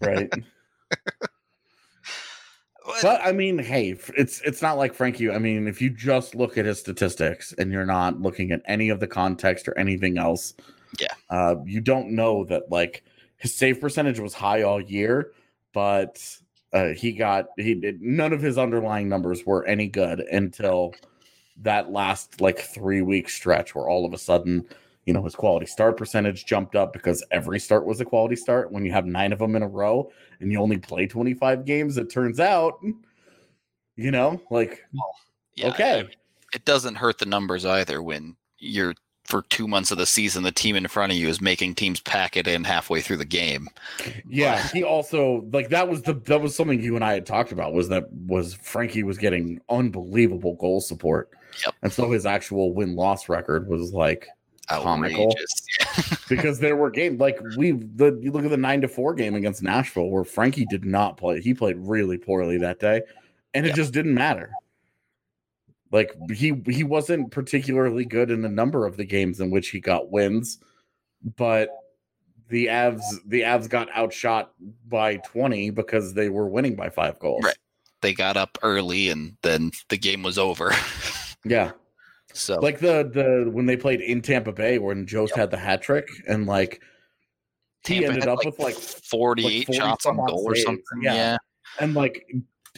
right. 0.00 0.32
But 3.02 3.20
I 3.24 3.32
mean, 3.32 3.58
hey, 3.58 3.96
it's 4.16 4.40
it's 4.42 4.60
not 4.60 4.76
like 4.76 4.94
Frankie. 4.94 5.30
I 5.30 5.38
mean, 5.38 5.66
if 5.66 5.80
you 5.80 5.88
just 5.88 6.34
look 6.34 6.58
at 6.58 6.66
his 6.66 6.80
statistics 6.80 7.54
and 7.56 7.72
you're 7.72 7.86
not 7.86 8.20
looking 8.20 8.52
at 8.52 8.60
any 8.66 8.90
of 8.90 9.00
the 9.00 9.06
context 9.06 9.68
or 9.68 9.78
anything 9.78 10.18
else, 10.18 10.52
yeah, 11.00 11.14
uh, 11.30 11.56
you 11.64 11.80
don't 11.80 12.10
know 12.10 12.44
that 12.44 12.70
like 12.70 13.04
his 13.36 13.54
save 13.54 13.80
percentage 13.80 14.20
was 14.20 14.34
high 14.34 14.62
all 14.62 14.80
year, 14.80 15.32
but 15.72 16.22
uh, 16.74 16.88
he 16.88 17.12
got 17.12 17.46
he 17.56 17.74
did 17.74 18.02
none 18.02 18.32
of 18.34 18.42
his 18.42 18.58
underlying 18.58 19.08
numbers 19.08 19.46
were 19.46 19.64
any 19.64 19.86
good 19.86 20.20
until 20.20 20.92
that 21.62 21.90
last 21.90 22.40
like 22.40 22.58
three 22.58 23.00
week 23.00 23.30
stretch 23.30 23.74
where 23.74 23.88
all 23.88 24.04
of 24.04 24.12
a 24.12 24.18
sudden 24.18 24.66
you 25.06 25.12
know 25.12 25.22
his 25.22 25.34
quality 25.34 25.66
start 25.66 25.96
percentage 25.96 26.46
jumped 26.46 26.74
up 26.76 26.92
because 26.92 27.24
every 27.30 27.60
start 27.60 27.84
was 27.84 28.00
a 28.00 28.04
quality 28.04 28.36
start 28.36 28.72
when 28.72 28.84
you 28.84 28.92
have 28.92 29.06
nine 29.06 29.32
of 29.32 29.38
them 29.38 29.56
in 29.56 29.62
a 29.62 29.68
row 29.68 30.10
and 30.40 30.50
you 30.50 30.60
only 30.60 30.78
play 30.78 31.06
25 31.06 31.64
games 31.64 31.96
it 31.96 32.10
turns 32.10 32.40
out 32.40 32.78
you 33.96 34.10
know 34.10 34.40
like 34.50 34.82
yeah, 35.56 35.68
okay. 35.68 36.08
It 36.52 36.64
doesn't 36.64 36.96
hurt 36.96 37.18
the 37.18 37.26
numbers 37.26 37.64
either 37.64 38.02
when 38.02 38.36
you're 38.58 38.94
for 39.24 39.42
two 39.48 39.66
months 39.66 39.90
of 39.90 39.96
the 39.96 40.04
season 40.04 40.42
the 40.42 40.52
team 40.52 40.76
in 40.76 40.86
front 40.86 41.10
of 41.10 41.16
you 41.16 41.28
is 41.28 41.40
making 41.40 41.74
teams 41.74 41.98
pack 41.98 42.36
it 42.36 42.46
in 42.46 42.62
halfway 42.62 43.00
through 43.00 43.16
the 43.16 43.24
game. 43.24 43.68
Yeah 44.28 44.66
he 44.68 44.82
also 44.84 45.46
like 45.50 45.70
that 45.70 45.88
was 45.88 46.02
the 46.02 46.12
that 46.12 46.42
was 46.42 46.54
something 46.54 46.82
you 46.82 46.94
and 46.94 47.04
i 47.04 47.14
had 47.14 47.24
talked 47.24 47.50
about 47.50 47.72
was 47.72 47.88
that 47.88 48.12
was 48.12 48.54
frankie 48.54 49.02
was 49.02 49.16
getting 49.16 49.60
unbelievable 49.68 50.54
goal 50.56 50.80
support. 50.80 51.30
Yep. 51.64 51.74
and 51.82 51.92
so 51.92 52.10
his 52.10 52.26
actual 52.26 52.74
win-loss 52.74 53.28
record 53.28 53.68
was 53.68 53.92
like 53.92 54.28
comical 54.66 55.34
because 56.28 56.58
there 56.58 56.76
were 56.76 56.90
games 56.90 57.20
like 57.20 57.38
we 57.56 57.72
the 57.72 58.18
you 58.20 58.32
look 58.32 58.44
at 58.44 58.50
the 58.50 58.56
nine 58.56 58.80
to 58.80 58.88
four 58.88 59.14
game 59.14 59.34
against 59.34 59.62
Nashville 59.62 60.10
where 60.10 60.24
Frankie 60.24 60.66
did 60.66 60.84
not 60.84 61.16
play. 61.16 61.40
He 61.40 61.54
played 61.54 61.76
really 61.78 62.18
poorly 62.18 62.58
that 62.58 62.80
day, 62.80 63.02
and 63.52 63.66
it 63.66 63.74
just 63.74 63.92
didn't 63.92 64.14
matter. 64.14 64.50
Like 65.90 66.12
he 66.32 66.60
he 66.66 66.82
wasn't 66.82 67.30
particularly 67.30 68.04
good 68.04 68.30
in 68.30 68.44
a 68.44 68.48
number 68.48 68.86
of 68.86 68.96
the 68.96 69.04
games 69.04 69.40
in 69.40 69.50
which 69.50 69.68
he 69.68 69.80
got 69.80 70.10
wins, 70.10 70.58
but 71.36 71.70
the 72.48 72.66
Avs 72.66 73.02
the 73.26 73.42
Avs 73.42 73.68
got 73.68 73.88
outshot 73.96 74.52
by 74.88 75.16
20 75.18 75.70
because 75.70 76.14
they 76.14 76.28
were 76.28 76.48
winning 76.48 76.74
by 76.74 76.88
five 76.88 77.18
goals. 77.18 77.44
Right. 77.44 77.56
They 78.02 78.12
got 78.12 78.36
up 78.36 78.58
early 78.62 79.08
and 79.08 79.36
then 79.42 79.70
the 79.88 79.96
game 79.96 80.22
was 80.22 80.36
over. 80.36 80.72
yeah. 81.44 81.72
So 82.34 82.58
like 82.58 82.80
the 82.80 83.08
the 83.10 83.50
when 83.50 83.66
they 83.66 83.76
played 83.76 84.00
in 84.00 84.20
Tampa 84.20 84.52
Bay 84.52 84.78
when 84.78 85.06
Jost 85.06 85.30
yep. 85.32 85.38
had 85.38 85.50
the 85.52 85.56
hat 85.56 85.82
trick 85.82 86.08
and 86.28 86.46
like 86.46 86.82
he 87.86 88.04
ended 88.04 88.26
up 88.26 88.38
like 88.38 88.46
with 88.46 88.58
like 88.58 88.74
48 88.74 89.44
like 89.44 89.66
40 89.66 89.78
shots 89.78 90.06
on 90.06 90.16
goal 90.16 90.42
or 90.44 90.56
something. 90.56 90.82
Yeah. 91.00 91.14
yeah. 91.14 91.36
And 91.78 91.94
like 91.94 92.26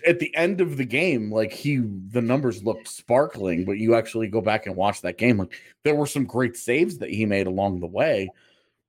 at 0.06 0.18
the 0.18 0.34
end 0.34 0.60
of 0.60 0.76
the 0.76 0.84
game, 0.84 1.30
like 1.30 1.52
he 1.52 1.76
the 1.78 2.20
numbers 2.20 2.62
looked 2.62 2.88
sparkling, 2.88 3.64
but 3.64 3.78
you 3.78 3.94
actually 3.94 4.28
go 4.28 4.40
back 4.40 4.66
and 4.66 4.76
watch 4.76 5.00
that 5.02 5.16
game, 5.16 5.38
like 5.38 5.54
there 5.84 5.94
were 5.94 6.06
some 6.06 6.24
great 6.24 6.56
saves 6.56 6.98
that 6.98 7.10
he 7.10 7.24
made 7.24 7.46
along 7.46 7.80
the 7.80 7.86
way, 7.86 8.28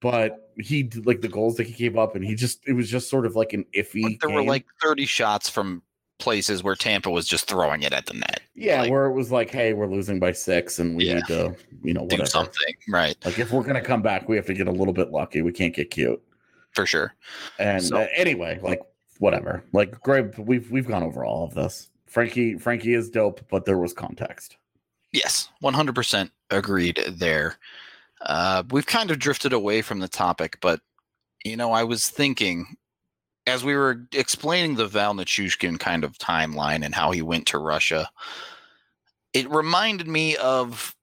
but 0.02 0.52
he 0.58 0.90
like 1.06 1.22
the 1.22 1.28
goals 1.28 1.56
that 1.58 1.68
he 1.68 1.74
gave 1.74 1.98
up, 1.98 2.16
and 2.16 2.26
he 2.26 2.36
just 2.36 2.60
it 2.68 2.74
was 2.74 2.90
just 2.90 3.10
sort 3.10 3.26
of 3.26 3.36
like 3.36 3.54
an 3.54 3.66
iffy. 3.74 4.02
But 4.20 4.28
there 4.28 4.36
were 4.36 4.44
like 4.44 4.66
30 4.82 5.06
shots 5.06 5.50
from 5.50 5.82
places 6.20 6.64
where 6.64 6.76
Tampa 6.76 7.10
was 7.10 7.28
just 7.28 7.48
throwing 7.48 7.84
it 7.84 7.94
at 7.94 8.06
the 8.08 8.14
net. 8.16 8.42
yeah, 8.56 8.82
like- 8.82 8.92
where 8.92 9.06
it 9.06 9.14
was 9.14 9.32
like, 9.32 9.52
hey, 9.52 9.74
we're 9.74 9.88
losing 9.88 10.20
by 10.20 10.32
six, 10.32 10.80
and 10.80 10.96
we 10.98 11.06
Yeah. 11.06 11.16
need 11.16 11.26
to, 11.28 11.56
you 11.84 11.94
know, 11.94 12.08
Do 12.08 12.26
something. 12.26 12.74
Right. 12.90 13.16
Like 13.24 13.38
if 13.40 13.52
we're 13.52 13.64
gonna 13.64 13.82
come 13.82 14.02
back, 14.02 14.28
we 14.28 14.36
have 14.36 14.46
to 14.48 14.54
get 14.54 14.68
a 14.68 14.72
little 14.72 14.94
bit 14.94 15.12
lucky. 15.12 15.42
We 15.42 15.52
can't 15.52 15.76
get 15.76 15.92
cute. 15.92 16.22
For 16.72 16.86
sure. 16.86 17.14
And 17.60 17.84
So- 17.84 17.98
uh, 17.98 18.08
anyway, 18.16 18.60
like 18.62 18.82
whatever. 19.20 19.64
Like 19.74 20.00
Greg, 20.02 20.36
we've 20.38 20.70
we've 20.72 20.88
gone 20.88 21.04
over 21.04 21.24
all 21.26 21.44
of 21.46 21.54
this. 21.54 21.90
Frankie 22.08 22.58
Frankie 22.58 22.94
is 22.94 23.10
dope, 23.10 23.42
but 23.50 23.66
there 23.66 23.78
was 23.78 23.94
context. 23.94 24.58
Yes, 25.12 25.50
100% 25.64 26.32
agreed 26.50 27.02
there. 27.08 27.58
Uh, 28.22 28.64
we've 28.72 28.86
kind 28.86 29.12
of 29.12 29.20
drifted 29.20 29.54
away 29.54 29.82
from 29.82 30.00
the 30.00 30.08
topic, 30.08 30.58
but 30.62 30.82
you 31.46 31.56
know, 31.56 31.72
I 31.72 31.84
was 31.84 32.10
thinking 32.10 32.76
as 33.48 33.64
we 33.64 33.76
were 33.76 34.06
explaining 34.12 34.76
the 34.76 34.88
Val 34.88 35.16
Nichushkin 35.16 35.80
kind 35.80 36.04
of 36.04 36.18
timeline 36.18 36.84
and 36.86 36.94
how 36.94 37.12
he 37.12 37.22
went 37.22 37.48
to 37.48 37.58
Russia, 37.58 38.10
it 39.34 39.50
reminded 39.50 40.08
me 40.08 40.36
of 40.36 40.94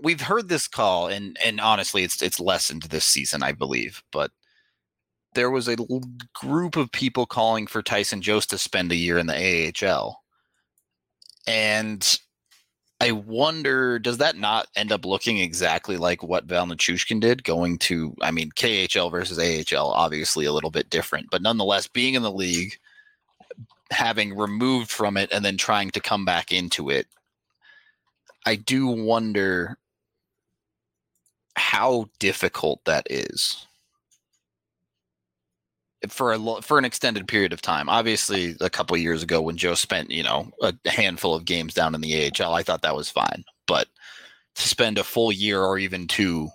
we've 0.00 0.20
heard 0.20 0.48
this 0.48 0.68
call 0.68 1.08
and 1.08 1.36
and 1.44 1.60
honestly 1.60 2.04
it's 2.04 2.22
it's 2.22 2.40
lessened 2.40 2.82
this 2.84 3.04
season, 3.04 3.42
I 3.42 3.52
believe, 3.52 4.02
but 4.12 4.30
there 5.34 5.50
was 5.50 5.68
a 5.68 5.76
group 6.34 6.76
of 6.76 6.90
people 6.92 7.26
calling 7.26 7.66
for 7.66 7.82
Tyson 7.82 8.22
Jost 8.22 8.50
to 8.50 8.58
spend 8.58 8.92
a 8.92 8.96
year 8.96 9.18
in 9.18 9.26
the 9.26 9.72
AHL. 9.84 10.22
And 11.46 12.18
I 13.00 13.12
wonder, 13.12 14.00
does 14.00 14.18
that 14.18 14.36
not 14.36 14.66
end 14.74 14.90
up 14.90 15.04
looking 15.04 15.38
exactly 15.38 15.96
like 15.96 16.22
what 16.24 16.46
Val 16.46 16.66
Nichushkin 16.66 17.20
did? 17.20 17.44
Going 17.44 17.78
to, 17.78 18.16
I 18.20 18.32
mean, 18.32 18.50
KHL 18.50 19.10
versus 19.10 19.38
AHL, 19.38 19.92
obviously 19.92 20.46
a 20.46 20.52
little 20.52 20.72
bit 20.72 20.90
different, 20.90 21.30
but 21.30 21.40
nonetheless, 21.40 21.86
being 21.86 22.14
in 22.14 22.22
the 22.22 22.32
league, 22.32 22.76
having 23.92 24.36
removed 24.36 24.90
from 24.90 25.16
it, 25.16 25.30
and 25.32 25.44
then 25.44 25.56
trying 25.56 25.90
to 25.92 26.00
come 26.00 26.24
back 26.24 26.50
into 26.52 26.90
it, 26.90 27.06
I 28.44 28.56
do 28.56 28.88
wonder 28.88 29.78
how 31.54 32.08
difficult 32.18 32.84
that 32.84 33.06
is 33.10 33.67
for 36.08 36.32
a 36.32 36.62
for 36.62 36.78
an 36.78 36.84
extended 36.84 37.26
period 37.26 37.52
of 37.52 37.60
time. 37.62 37.88
Obviously, 37.88 38.54
a 38.60 38.70
couple 38.70 38.94
of 38.94 39.02
years 39.02 39.22
ago 39.22 39.40
when 39.42 39.56
Joe 39.56 39.74
spent 39.74 40.10
you 40.10 40.22
know 40.22 40.50
a 40.62 40.74
handful 40.86 41.34
of 41.34 41.44
games 41.44 41.74
down 41.74 41.94
in 41.94 42.00
the 42.00 42.30
AHL, 42.30 42.54
I 42.54 42.62
thought 42.62 42.82
that 42.82 42.96
was 42.96 43.10
fine. 43.10 43.44
But 43.66 43.88
to 44.54 44.68
spend 44.68 44.98
a 44.98 45.04
full 45.04 45.32
year 45.32 45.62
or 45.62 45.78
even 45.78 46.06
two 46.06 46.48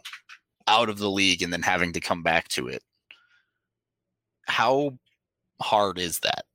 out 0.68 0.90
of 0.90 0.98
the 0.98 1.10
league 1.10 1.42
and 1.42 1.52
then 1.52 1.62
having 1.62 1.94
to 1.94 2.00
come 2.00 2.24
back 2.24 2.48
to 2.50 2.68
it, 2.68 2.82
how 4.48 4.98
hard 5.62 6.00
is 6.00 6.20
that? 6.20 6.46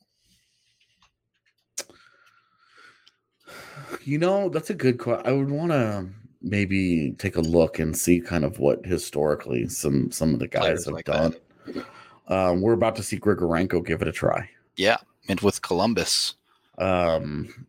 You 4.05 4.19
know, 4.19 4.49
that's 4.49 4.71
a 4.71 4.75
good 4.75 4.99
question. 4.99 5.27
I 5.27 5.33
would 5.33 5.51
want 5.51 5.73
to 5.73 6.07
maybe 6.41 7.13
take 7.19 7.37
a 7.37 7.41
look 7.41 7.79
and 7.79 7.97
see 7.97 8.21
kind 8.21 8.45
of 8.45 8.59
what 8.59 8.85
historically 8.85 9.69
some 9.69 10.11
some 10.11 10.33
of 10.35 10.41
the 10.41 10.49
guys 10.49 10.63
Players 10.63 10.85
have 10.87 10.95
like 10.95 11.05
done. 11.05 11.35
that. 11.67 11.87
Um, 12.29 12.61
we're 12.61 12.73
about 12.75 12.95
to 12.97 13.03
see 13.03 13.19
Grigorenko 13.19 13.85
give 13.85 14.03
it 14.03 14.09
a 14.09 14.13
try. 14.13 14.49
Yeah, 14.77 14.99
and 15.29 15.41
with 15.41 15.63
Columbus, 15.63 16.35
Um, 16.79 17.67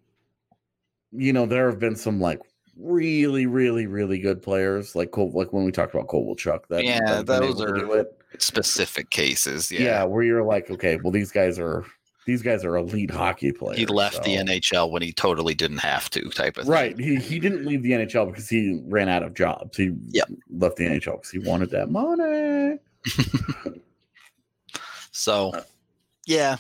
you 1.12 1.34
know, 1.34 1.46
there 1.46 1.68
have 1.70 1.80
been 1.80 1.96
some 1.96 2.20
like 2.22 2.40
really, 2.78 3.46
really, 3.46 3.88
really 3.88 4.20
good 4.20 4.42
players, 4.42 4.96
like 4.96 5.12
Cole, 5.12 5.32
like 5.34 5.52
when 5.52 5.64
we 5.66 5.72
talked 5.72 5.94
about 5.96 6.08
Kovalchuk. 6.08 6.68
That 6.70 6.84
Yeah, 6.86 7.00
that 7.00 7.08
have 7.10 7.26
been 7.26 7.42
those 7.42 7.62
are- 7.62 8.06
specific 8.38 9.10
cases. 9.10 9.72
Yeah. 9.72 9.82
Yeah, 9.82 10.04
where 10.04 10.24
you're 10.24 10.44
like, 10.44 10.70
okay, 10.70 10.98
well, 11.04 11.12
these 11.12 11.32
guys 11.32 11.58
are 11.60 11.84
these 12.28 12.44
guys 12.44 12.64
are 12.64 12.76
elite 12.78 13.10
hockey 13.10 13.52
players. 13.52 13.80
he 13.80 13.88
left 13.88 14.24
the 14.24 14.36
NHL 14.36 14.92
when 14.92 15.02
he 15.02 15.12
totally 15.12 15.56
didn't 15.56 15.80
have 15.80 16.12
to, 16.12 16.30
type 16.30 16.58
of 16.60 16.66
thing. 16.66 16.72
Right. 16.72 17.00
He 17.00 17.16
he 17.16 17.40
didn't 17.40 17.66
leave 17.66 17.82
the 17.82 17.92
NHL 17.94 18.28
because 18.28 18.48
he 18.48 18.80
ran 18.86 19.10
out 19.10 19.24
of 19.24 19.34
jobs. 19.34 19.76
He 19.78 19.96
Yep. 20.10 20.30
left 20.52 20.76
the 20.76 20.86
NHL 20.86 21.14
because 21.14 21.32
he 21.32 21.40
wanted 21.40 21.72
that 21.72 21.90
money. 21.90 22.78
So, 25.20 25.54
Uh, 25.54 25.64
yeah, 26.26 26.58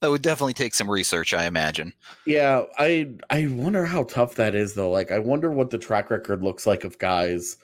that 0.00 0.10
would 0.10 0.22
definitely 0.22 0.54
take 0.54 0.74
some 0.74 0.90
research, 0.90 1.34
I 1.34 1.46
imagine. 1.46 1.94
Yeah, 2.26 2.64
I 2.78 3.14
I 3.30 3.46
wonder 3.48 3.84
how 3.86 4.04
tough 4.04 4.34
that 4.36 4.54
is 4.54 4.74
though. 4.74 4.90
Like 4.90 5.10
I 5.10 5.18
wonder 5.18 5.50
what 5.50 5.70
the 5.70 5.78
track 5.78 6.10
record 6.10 6.42
looks 6.44 6.66
like 6.66 6.84
of 6.84 6.98
guys 6.98 7.56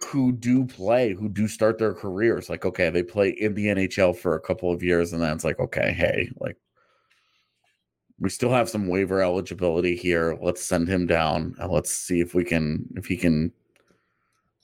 who 0.00 0.32
do 0.32 0.64
play, 0.64 1.12
who 1.14 1.28
do 1.28 1.48
start 1.48 1.78
their 1.78 1.94
careers. 1.94 2.48
Like, 2.48 2.64
okay, 2.64 2.90
they 2.90 3.02
play 3.02 3.30
in 3.30 3.54
the 3.54 3.66
NHL 3.66 4.16
for 4.16 4.34
a 4.34 4.40
couple 4.40 4.72
of 4.72 4.82
years, 4.82 5.12
and 5.12 5.20
then 5.22 5.32
it's 5.34 5.44
like, 5.44 5.58
okay, 5.58 5.92
hey, 5.92 6.30
like 6.40 6.56
we 8.18 8.28
still 8.28 8.50
have 8.50 8.68
some 8.68 8.88
waiver 8.88 9.22
eligibility 9.22 9.96
here. 9.96 10.36
Let's 10.40 10.62
send 10.62 10.88
him 10.88 11.06
down 11.06 11.54
and 11.58 11.72
let's 11.72 11.92
see 11.92 12.20
if 12.20 12.34
we 12.34 12.44
can 12.44 12.86
if 12.96 13.06
he 13.06 13.16
can, 13.16 13.52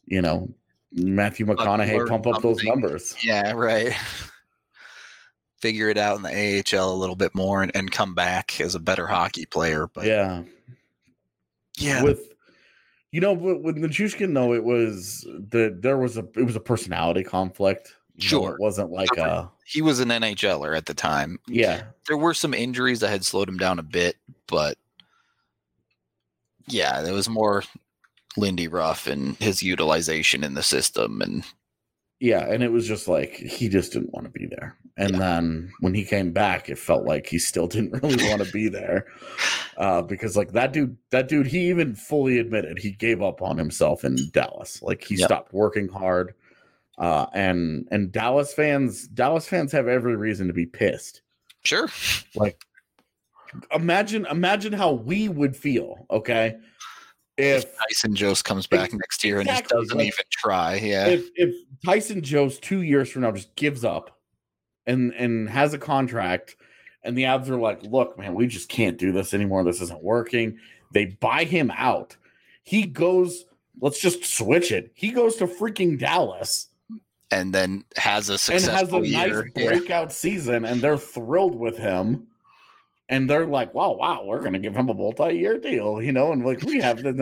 you 0.07 0.22
know, 0.22 0.53
Matthew 0.94 1.44
McConaughey 1.46 2.09
pump 2.09 2.26
up 2.26 2.40
those 2.42 2.62
numbers. 2.64 3.14
Yeah, 3.22 3.52
right. 3.57 3.92
Figure 5.61 5.88
it 5.88 5.98
out 5.98 6.16
in 6.16 6.22
the 6.22 6.62
AHL 6.76 6.92
a 6.92 6.94
little 6.94 7.16
bit 7.16 7.35
more 7.35 7.62
and, 7.62 7.74
and 7.74 7.90
come 7.90 8.14
back 8.14 8.61
as 8.61 8.74
a 8.74 8.80
better 8.80 9.07
hockey 9.07 9.46
player. 9.46 9.87
But 9.92 10.04
Yeah. 10.07 10.42
yeah, 11.78 12.02
with 12.02 12.20
you 13.11 13.20
know 13.20 13.33
with, 13.33 13.62
with 13.62 13.76
Nichushkin 13.76 14.35
though 14.35 14.52
it 14.52 14.62
was 14.62 15.26
that 15.50 15.83
there 15.83 15.96
was 15.98 16.16
a 16.16 16.24
it 16.37 16.44
was 16.44 16.54
a 16.57 16.61
personality 16.61 17.22
conflict 17.24 17.94
Sure. 18.18 18.54
it 18.54 18.61
wasn't 18.61 18.90
like 18.92 19.16
a 19.16 19.50
he 19.64 19.83
was 19.83 19.98
an 20.00 20.09
NHLer 20.11 20.76
at 20.76 20.87
the 20.87 20.94
time. 20.94 21.38
yeah 21.48 21.85
There 22.07 22.16
were 22.16 22.35
some 22.35 22.54
injuries 22.54 23.00
that 23.00 23.09
had 23.09 23.24
slowed 23.24 23.48
him 23.48 23.57
down 23.57 23.78
a 23.78 23.83
bit, 23.83 24.16
but 24.46 24.76
yeah, 26.68 27.02
there 27.02 27.14
was 27.14 27.28
more 27.28 27.64
Lindy 28.37 28.68
Ruff 28.68 29.07
and 29.07 29.37
his 29.37 29.62
utilization 29.62 30.42
in 30.44 30.55
the 30.55 30.62
system. 30.62 31.20
And 31.23 31.44
yeah 32.20 32.47
and 32.49 32.62
it 32.62 32.70
was 32.73 32.87
just 32.87 33.09
like 33.09 33.35
he 33.35 33.68
just 33.68 33.92
didn't 33.92 34.12
want 34.14 34.25
to 34.25 34.31
be 34.31 34.47
there 34.47 34.77
and 34.97 35.14
Yeah. 35.14 35.18
then 35.20 35.73
when 35.81 35.94
he 35.94 36.05
came 36.05 36.33
back 36.33 36.68
it 36.68 36.79
felt 36.79 37.05
like 37.05 37.27
he 37.27 37.38
still 37.38 37.66
didn't 37.75 38.03
really 38.03 38.18
want 38.25 38.40
to 38.40 38.47
be 38.47 38.68
there 38.68 39.07
uh 39.77 40.01
because 40.01 40.37
like 40.37 40.53
that 40.53 40.73
dude 40.73 40.97
that 41.11 41.29
dude 41.29 41.49
he 41.49 41.68
even 41.68 41.94
fully 41.94 42.38
admitted 42.38 42.79
he 42.79 42.92
gave 42.92 43.20
up 43.20 43.42
on 43.42 43.59
himself 43.59 44.05
in 44.05 44.16
Dallas 44.33 44.81
like 44.83 45.03
he 45.03 45.16
Yep. 45.16 45.27
stopped 45.27 45.53
working 45.53 45.88
hard 45.88 46.35
uh 46.99 47.27
and 47.35 47.88
and 47.90 48.12
Dallas 48.12 48.55
fans 48.55 49.09
Dallas 49.09 49.49
fans 49.49 49.73
have 49.73 49.88
every 49.88 50.16
reason 50.16 50.47
to 50.47 50.55
be 50.55 50.66
pissed 50.66 51.23
sure, 51.64 51.88
like 52.37 52.64
imagine 53.75 54.25
imagine 54.27 54.73
how 54.73 54.92
we 54.92 55.29
would 55.29 55.57
feel 55.57 56.07
okay 56.11 56.57
if 57.37 57.64
Tyson 57.79 58.14
Jost 58.14 58.44
comes 58.44 58.66
back 58.66 58.92
next 58.92 59.25
year 59.25 59.40
and 59.40 59.49
just 59.49 59.66
doesn't 59.66 59.97
like, 59.99 60.07
even 60.07 60.25
try. 60.31 60.77
Yeah. 60.77 61.07
if 61.07 61.29
if 61.35 61.55
tyson 61.85 62.23
jost 62.23 62.62
two 62.62 62.83
years 62.83 63.11
from 63.11 63.23
now 63.23 63.33
just 63.33 63.55
gives 63.57 63.85
up 63.85 64.18
and 64.87 65.12
and 65.14 65.49
has 65.49 65.75
a 65.75 65.79
contract 65.79 66.57
and 67.03 67.16
the 67.16 67.25
avs 67.25 67.49
are 67.49 67.59
like 67.59 67.83
look 67.83 68.18
man 68.18 68.35
we 68.35 68.47
just 68.47 68.68
can't 68.68 68.99
do 68.99 69.12
this 69.12 69.35
anymore 69.35 69.64
this 69.64 69.81
isn't 69.81 70.03
working 70.03 70.59
they 70.92 71.07
buy 71.20 71.44
him 71.44 71.70
out 71.77 72.16
he 72.62 72.85
goes 72.85 73.44
let's 73.81 74.01
just 74.01 74.25
switch 74.25 74.73
it 74.73 74.92
he 74.94 75.11
goes 75.11 75.37
to 75.37 75.47
freaking 75.47 75.99
dallas 75.99 76.68
and 77.31 77.53
then 77.53 77.85
has 77.97 78.31
a 78.31 78.53
and 78.53 78.64
has 78.64 78.92
a 78.92 79.01
nice 79.01 79.09
year. 79.09 79.51
Yeah. 79.57 79.66
breakout 79.68 80.12
season 80.12 80.64
and 80.64 80.81
they're 80.81 80.99
thrilled 80.99 81.55
with 81.55 81.77
him 81.77 82.27
and 83.09 83.29
they're 83.29 83.47
like 83.47 83.75
wow 83.75 83.93
wow 83.93 84.23
we're 84.25 84.43
gonna 84.43 84.59
give 84.59 84.75
him 84.75 84.88
a 84.88 84.95
multi-year 84.95 85.59
deal 85.59 86.01
you 86.01 86.12
know 86.12 86.33
and 86.33 86.45
like 86.45 86.62
we 86.62 86.81
have 86.81 87.03
the 87.03 87.12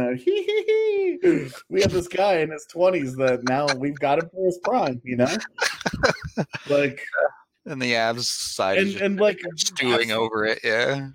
we 1.68 1.80
have 1.82 1.92
this 1.92 2.08
guy 2.08 2.38
in 2.38 2.50
his 2.50 2.66
20s 2.74 3.16
that 3.16 3.42
now 3.48 3.66
we've 3.76 3.98
got 3.98 4.18
him 4.18 4.28
for 4.30 4.46
his 4.46 4.58
prime 4.62 5.00
you 5.04 5.16
know 5.16 5.34
like 6.68 7.02
And 7.64 7.80
the 7.80 7.92
avs 7.92 8.24
side 8.24 8.78
and 8.78 8.96
and 8.96 9.20
like 9.20 9.38
stewing 9.54 10.10
over 10.10 10.44
it. 10.44 10.58
Yeah. 10.64 11.10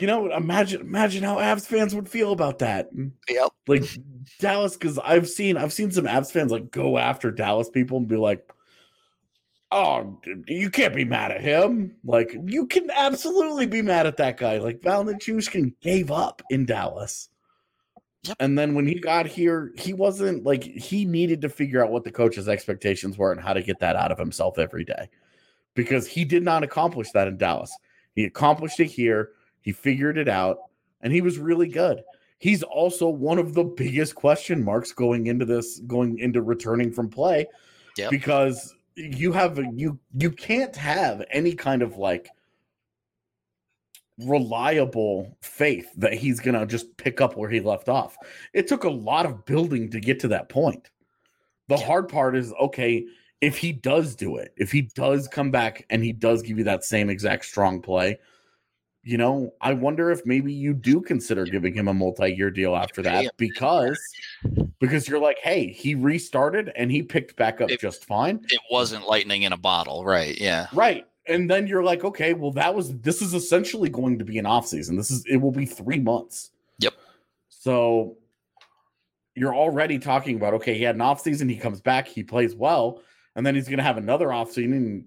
you 0.00 0.08
know 0.08 0.32
imagine 0.34 0.80
imagine 0.80 1.22
how 1.22 1.36
avs 1.36 1.64
fans 1.64 1.94
would 1.94 2.08
feel 2.08 2.32
about 2.32 2.58
that 2.58 2.88
Yep. 3.28 3.50
like 3.68 3.84
Dallas 4.40 4.76
because 4.76 4.98
I've 4.98 5.28
seen 5.28 5.56
I've 5.56 5.72
seen 5.72 5.92
some 5.92 6.06
avs 6.06 6.32
fans 6.32 6.50
like 6.50 6.72
go 6.72 6.98
after 6.98 7.30
Dallas 7.30 7.70
people 7.70 7.98
and 7.98 8.08
be 8.08 8.16
like, 8.16 8.44
"Oh, 9.72 10.20
you 10.46 10.70
can't 10.70 10.94
be 10.94 11.04
mad 11.04 11.32
at 11.32 11.40
him. 11.40 11.96
Like 12.04 12.36
you 12.46 12.66
can 12.66 12.90
absolutely 12.90 13.66
be 13.66 13.82
mad 13.82 14.06
at 14.06 14.18
that 14.18 14.36
guy. 14.36 14.58
Like 14.58 14.82
Val 14.82 15.04
Nichushkin 15.04 15.72
gave 15.80 16.10
up 16.10 16.42
in 16.50 16.66
Dallas." 16.66 17.28
Yep. 18.24 18.36
And 18.38 18.56
then 18.56 18.74
when 18.74 18.86
he 18.86 19.00
got 19.00 19.26
here, 19.26 19.72
he 19.76 19.92
wasn't 19.92 20.44
like 20.44 20.62
he 20.62 21.04
needed 21.04 21.40
to 21.42 21.48
figure 21.48 21.82
out 21.84 21.90
what 21.90 22.04
the 22.04 22.12
coach's 22.12 22.48
expectations 22.48 23.18
were 23.18 23.32
and 23.32 23.40
how 23.40 23.52
to 23.52 23.62
get 23.62 23.80
that 23.80 23.96
out 23.96 24.12
of 24.12 24.18
himself 24.18 24.58
every 24.58 24.84
day. 24.84 25.08
Because 25.74 26.06
he 26.06 26.24
did 26.24 26.44
not 26.44 26.62
accomplish 26.62 27.10
that 27.12 27.26
in 27.26 27.36
Dallas. 27.36 27.76
He 28.14 28.24
accomplished 28.24 28.78
it 28.78 28.86
here. 28.86 29.30
He 29.62 29.72
figured 29.72 30.18
it 30.18 30.28
out, 30.28 30.58
and 31.00 31.12
he 31.12 31.20
was 31.20 31.38
really 31.38 31.66
good. 31.68 32.02
He's 32.38 32.62
also 32.62 33.08
one 33.08 33.38
of 33.38 33.54
the 33.54 33.64
biggest 33.64 34.14
question 34.14 34.62
marks 34.62 34.92
going 34.92 35.28
into 35.28 35.44
this, 35.44 35.80
going 35.86 36.18
into 36.18 36.42
returning 36.42 36.92
from 36.92 37.08
play, 37.08 37.46
Yep. 37.96 38.10
because 38.10 38.74
you 38.96 39.32
have 39.32 39.58
you 39.74 39.98
you 40.16 40.30
can't 40.30 40.76
have 40.76 41.24
any 41.30 41.54
kind 41.54 41.82
of 41.82 41.96
like 41.96 42.28
reliable 44.18 45.36
faith 45.40 45.88
that 45.96 46.12
he's 46.12 46.40
gonna 46.40 46.66
just 46.66 46.96
pick 46.96 47.20
up 47.20 47.36
where 47.36 47.50
he 47.50 47.60
left 47.60 47.88
off. 47.88 48.16
It 48.52 48.68
took 48.68 48.84
a 48.84 48.90
lot 48.90 49.26
of 49.26 49.44
building 49.44 49.90
to 49.90 50.00
get 50.00 50.20
to 50.20 50.28
that 50.28 50.48
point. 50.48 50.90
The 51.68 51.76
hard 51.76 52.08
part 52.08 52.36
is 52.36 52.52
okay 52.54 53.06
if 53.40 53.58
he 53.58 53.72
does 53.72 54.14
do 54.14 54.36
it, 54.36 54.54
if 54.56 54.70
he 54.70 54.82
does 54.82 55.26
come 55.26 55.50
back 55.50 55.84
and 55.90 56.02
he 56.02 56.12
does 56.12 56.42
give 56.42 56.58
you 56.58 56.64
that 56.64 56.84
same 56.84 57.10
exact 57.10 57.44
strong 57.44 57.82
play, 57.82 58.18
you 59.04 59.18
know, 59.18 59.52
I 59.60 59.72
wonder 59.72 60.10
if 60.10 60.24
maybe 60.24 60.52
you 60.52 60.74
do 60.74 61.00
consider 61.00 61.44
giving 61.44 61.74
him 61.74 61.88
a 61.88 61.94
multi-year 61.94 62.50
deal 62.50 62.76
after 62.76 63.02
that 63.02 63.36
because 63.36 63.98
because 64.78 65.08
you're 65.08 65.18
like, 65.18 65.38
hey, 65.42 65.72
he 65.72 65.94
restarted 65.94 66.70
and 66.76 66.90
he 66.90 67.02
picked 67.02 67.36
back 67.36 67.60
up 67.60 67.70
It- 67.70 67.80
just 67.80 68.04
fine. 68.04 68.44
It 68.48 68.60
wasn't 68.70 69.06
lightning 69.08 69.42
in 69.42 69.52
a 69.52 69.56
bottle, 69.56 70.04
right? 70.04 70.38
Yeah. 70.40 70.68
Right. 70.72 71.06
And 71.28 71.50
then 71.50 71.66
you're 71.66 71.84
like, 71.84 72.04
okay, 72.04 72.34
well, 72.34 72.52
that 72.52 72.74
was 72.74 72.96
this 72.98 73.22
is 73.22 73.34
essentially 73.34 73.88
going 73.88 74.18
to 74.18 74.24
be 74.24 74.38
an 74.38 74.46
off 74.46 74.66
season. 74.66 74.96
This 74.96 75.10
is 75.10 75.24
it 75.26 75.36
will 75.36 75.52
be 75.52 75.66
three 75.66 76.00
months. 76.00 76.50
Yep. 76.78 76.94
So 77.48 78.16
you're 79.34 79.54
already 79.54 79.98
talking 79.98 80.36
about 80.36 80.54
okay, 80.54 80.74
he 80.74 80.82
had 80.84 80.94
an 80.94 81.00
off 81.00 81.20
season, 81.20 81.48
he 81.48 81.56
comes 81.56 81.80
back, 81.80 82.06
he 82.06 82.22
plays 82.22 82.54
well, 82.54 83.00
and 83.34 83.44
then 83.44 83.54
he's 83.54 83.68
gonna 83.68 83.82
have 83.82 83.98
another 83.98 84.32
off 84.32 84.52
season, 84.52 85.06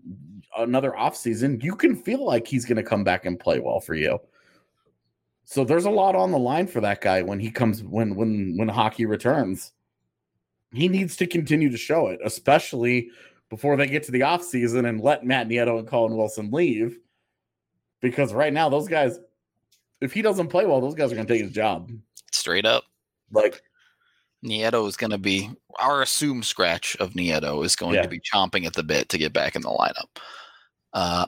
another 0.58 0.96
off 0.96 1.16
season. 1.16 1.60
You 1.62 1.76
can 1.76 1.96
feel 1.96 2.26
like 2.26 2.48
he's 2.48 2.66
gonna 2.66 2.84
come 2.84 3.04
back 3.04 3.26
and 3.26 3.40
play 3.40 3.60
well 3.60 3.80
for 3.80 3.96
you. 3.96 4.20
So 5.44 5.64
there's 5.64 5.86
a 5.86 5.92
lot 5.92 6.16
on 6.16 6.32
the 6.32 6.40
line 6.40 6.68
for 6.68 6.82
that 6.82 7.02
guy 7.02 7.22
when 7.22 7.40
he 7.40 7.52
comes 7.52 7.84
when 7.84 8.16
when 8.16 8.58
when 8.58 8.68
hockey 8.68 9.06
returns. 9.06 9.72
He 10.74 10.88
needs 10.88 11.16
to 11.18 11.28
continue 11.28 11.70
to 11.70 11.78
show 11.78 12.08
it, 12.08 12.20
especially 12.26 13.10
before 13.50 13.78
they 13.78 13.88
get 13.88 14.04
to 14.04 14.12
the 14.12 14.22
offseason 14.22 14.90
and 14.90 15.00
let 15.00 15.24
Matt 15.24 15.48
Nieto 15.48 15.80
and 15.80 15.88
Colin 15.88 16.18
Wilson 16.18 16.52
leave. 16.52 16.98
Because 18.02 18.34
right 18.34 18.52
now, 18.52 18.68
those 18.68 18.88
guys, 18.88 19.20
if 20.02 20.12
he 20.12 20.22
doesn't 20.22 20.48
play 20.50 20.66
well, 20.66 20.82
those 20.82 20.96
guys 20.96 21.12
are 21.12 21.16
going 21.16 21.28
to 21.28 21.34
take 21.34 21.44
his 21.44 21.52
job. 21.54 21.92
Straight 22.32 22.66
up. 22.66 22.84
Like, 23.32 23.62
Nieto 24.46 24.86
is 24.88 24.98
going 24.98 25.12
to 25.12 25.18
be 25.18 25.50
our 25.80 26.02
assumed 26.02 26.44
scratch 26.44 26.98
of 26.98 27.14
Nieto 27.14 27.64
is 27.64 27.76
going 27.76 27.96
Yeah. 27.96 28.02
to 28.02 28.10
be 28.10 28.20
chomping 28.20 28.66
at 28.66 28.74
the 28.74 28.84
bit 28.84 29.08
to 29.10 29.18
get 29.18 29.32
back 29.32 29.56
in 29.56 29.62
the 29.62 29.70
lineup. 29.70 30.20
Uh, 30.96 31.28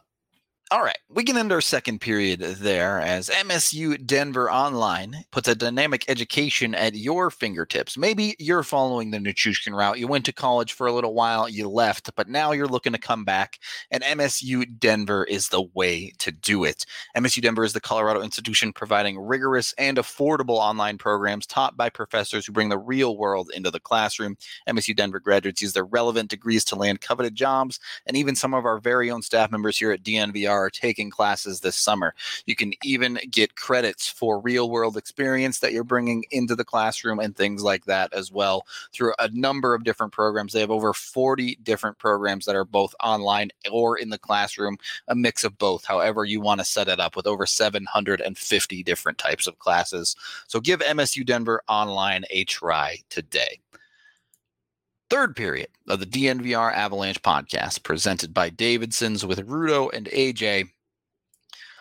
all 0.70 0.84
right, 0.84 0.98
we 1.08 1.24
can 1.24 1.38
end 1.38 1.54
our 1.54 1.62
second 1.62 2.02
period 2.02 2.42
there 2.42 3.00
as 3.00 3.30
MSU 3.30 4.06
Denver 4.06 4.52
Online 4.52 5.24
puts 5.32 5.48
a 5.48 5.56
dynamic 5.56 6.04
education 6.10 6.76
at 6.76 6.94
your 6.94 7.32
fingertips. 7.32 7.98
Maybe 7.98 8.36
you're 8.38 8.64
following 8.64 9.12
the 9.12 9.18
Nichushkin 9.18 9.74
route. 9.74 9.98
You 9.98 10.08
went 10.08 10.26
to 10.26 10.34
college 10.34 10.74
for 10.74 10.86
a 10.86 10.92
little 10.92 11.14
while, 11.14 11.48
you 11.48 11.70
left, 11.70 12.14
but 12.18 12.28
now 12.28 12.52
you're 12.52 12.68
looking 12.68 12.92
to 12.92 13.00
come 13.00 13.24
back, 13.24 13.60
and 13.92 14.04
MSU 14.04 14.66
Denver 14.78 15.24
is 15.24 15.48
the 15.48 15.64
way 15.74 16.12
to 16.20 16.34
do 16.34 16.66
it. 16.66 16.86
MSU 17.16 17.42
Denver 17.42 17.64
is 17.64 17.72
the 17.72 17.80
Colorado 17.80 18.22
institution 18.22 18.74
providing 18.74 19.18
rigorous 19.18 19.74
and 19.78 19.98
affordable 19.98 20.58
online 20.58 20.98
programs 20.98 21.48
taught 21.48 21.78
by 21.78 21.90
professors 21.90 22.46
who 22.46 22.52
bring 22.52 22.68
the 22.68 22.78
real 22.78 23.18
world 23.18 23.50
into 23.56 23.72
the 23.72 23.80
classroom. 23.80 24.36
MSU 24.68 24.94
Denver 24.94 25.22
graduates 25.22 25.62
use 25.62 25.72
their 25.72 25.86
relevant 25.86 26.30
degrees 26.30 26.66
to 26.66 26.76
land 26.76 27.00
coveted 27.00 27.36
jobs, 27.36 27.80
and 28.06 28.18
even 28.18 28.36
some 28.36 28.54
of 28.54 28.66
our 28.66 28.80
very 28.80 29.10
own 29.10 29.22
staff 29.22 29.50
members 29.50 29.78
here 29.78 29.94
at 29.94 30.04
DNVR 30.04 30.57
are 30.58 30.70
taking 30.70 31.10
classes 31.10 31.60
this 31.60 31.76
summer. 31.76 32.14
You 32.46 32.56
can 32.56 32.74
even 32.84 33.20
get 33.30 33.56
credits 33.56 34.08
for 34.08 34.40
real 34.40 34.70
world 34.70 34.98
experience 34.98 35.60
that 35.60 35.74
you're 35.74 35.84
bringing 35.84 36.26
into 36.32 36.56
the 36.56 36.66
classroom 36.66 37.20
and 37.20 37.36
things 37.36 37.64
like 37.64 37.86
that 37.86 38.14
as 38.14 38.32
well 38.32 38.66
through 38.94 39.14
a 39.20 39.30
number 39.32 39.74
of 39.74 39.84
different 39.84 40.14
programs. 40.14 40.54
They 40.54 40.60
have 40.60 40.72
over 40.72 40.94
40 40.94 41.60
different 41.64 41.98
programs 41.98 42.46
that 42.46 42.56
are 42.56 42.66
both 42.66 42.94
online 43.04 43.50
or 43.72 43.98
in 43.98 44.10
the 44.10 44.18
classroom 44.18 44.78
a 45.08 45.16
mix 45.16 45.44
of 45.44 45.58
both, 45.58 45.86
however 45.86 46.26
you 46.26 46.42
want 46.42 46.60
to 46.60 46.66
set 46.66 46.88
it 46.88 47.00
up 47.00 47.16
with 47.16 47.28
over 47.28 47.46
750 47.46 48.84
different 48.84 49.18
types 49.18 49.48
of 49.48 49.60
classes. 49.60 50.16
So 50.48 50.60
give 50.60 50.80
MSU 50.80 51.26
Denver 51.26 51.62
Online 51.68 52.26
a 52.30 52.44
try 52.46 53.00
today. 53.10 53.60
Third 55.10 55.36
period 55.36 55.70
of 55.88 56.00
the 56.00 56.06
DNVR 56.06 56.74
Avalanche 56.74 57.22
podcast 57.22 57.84
presented 57.84 58.34
by 58.34 58.50
Davidson's 58.50 59.26
with 59.26 59.48
Rudo 59.48 59.90
and 59.94 60.08
AJ. 60.08 60.70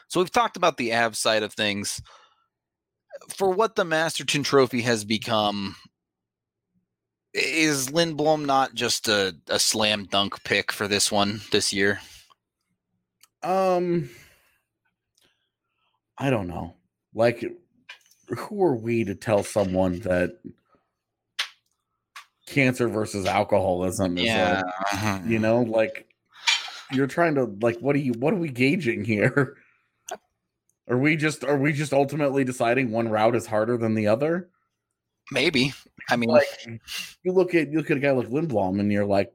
So 0.08 0.20
we've 0.20 0.30
talked 0.30 0.56
about 0.56 0.76
the 0.76 0.94
Av 0.94 1.16
side 1.16 1.42
of 1.42 1.52
things. 1.52 2.00
For 3.28 3.50
what 3.50 3.74
the 3.74 3.84
Masterton 3.84 4.44
Trophy 4.44 4.82
has 4.82 5.04
become, 5.04 5.74
is 7.34 7.88
Lindblom 7.88 8.44
not 8.44 8.74
just 8.74 9.08
a, 9.08 9.34
a 9.48 9.58
slam 9.58 10.04
dunk 10.04 10.44
pick 10.44 10.70
for 10.70 10.86
this 10.86 11.10
one 11.10 11.40
this 11.50 11.72
year? 11.72 12.00
um, 13.42 14.10
I 16.18 16.30
don't 16.30 16.48
know. 16.48 16.74
Like, 17.14 17.44
who 18.28 18.62
are 18.64 18.74
we 18.74 19.04
to 19.04 19.14
tell 19.14 19.42
someone 19.42 20.00
that 20.00 20.38
cancer 22.46 22.88
versus 22.88 23.26
alcoholism 23.26 24.18
is 24.18 24.28
like, 24.28 24.64
uh-huh. 24.92 25.20
you 25.26 25.38
know, 25.38 25.62
like 25.62 26.06
you're 26.92 27.06
trying 27.06 27.34
to 27.34 27.44
like 27.60 27.78
what 27.78 27.96
are 27.96 28.00
you 28.00 28.12
what 28.12 28.32
are 28.32 28.38
we 28.38 28.48
gauging 28.48 29.04
here? 29.04 29.56
Are 30.88 30.98
we 30.98 31.16
just 31.16 31.42
are 31.42 31.58
we 31.58 31.72
just 31.72 31.92
ultimately 31.92 32.44
deciding 32.44 32.92
one 32.92 33.08
route 33.08 33.34
is 33.34 33.46
harder 33.46 33.76
than 33.76 33.94
the 33.94 34.06
other? 34.06 34.48
maybe. 35.30 35.72
I 36.10 36.16
mean, 36.16 36.30
Like 36.30 36.46
you 37.22 37.32
look 37.32 37.54
at 37.54 37.70
you 37.70 37.78
look 37.78 37.90
at 37.90 37.96
a 37.96 38.00
guy 38.00 38.12
like 38.12 38.28
Lindblom 38.28 38.80
and 38.80 38.92
you're 38.92 39.06
like, 39.06 39.32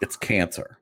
it's 0.00 0.16
cancer. 0.16 0.78